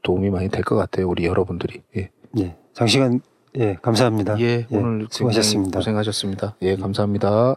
도움이 0.01 0.29
많이 0.31 0.49
될 0.49 0.63
것 0.63 0.75
같아요. 0.75 1.07
우리 1.07 1.25
여러분들이. 1.25 1.81
예. 1.97 2.09
예. 2.39 2.55
장시간 2.73 3.21
예 3.57 3.75
감사합니다. 3.81 4.39
예, 4.39 4.65
예, 4.71 4.77
오늘 4.77 5.07
수고하셨습니다. 5.09 5.79
고생하셨습니다. 5.79 6.55
예, 6.63 6.75
감사합니다. 6.75 7.55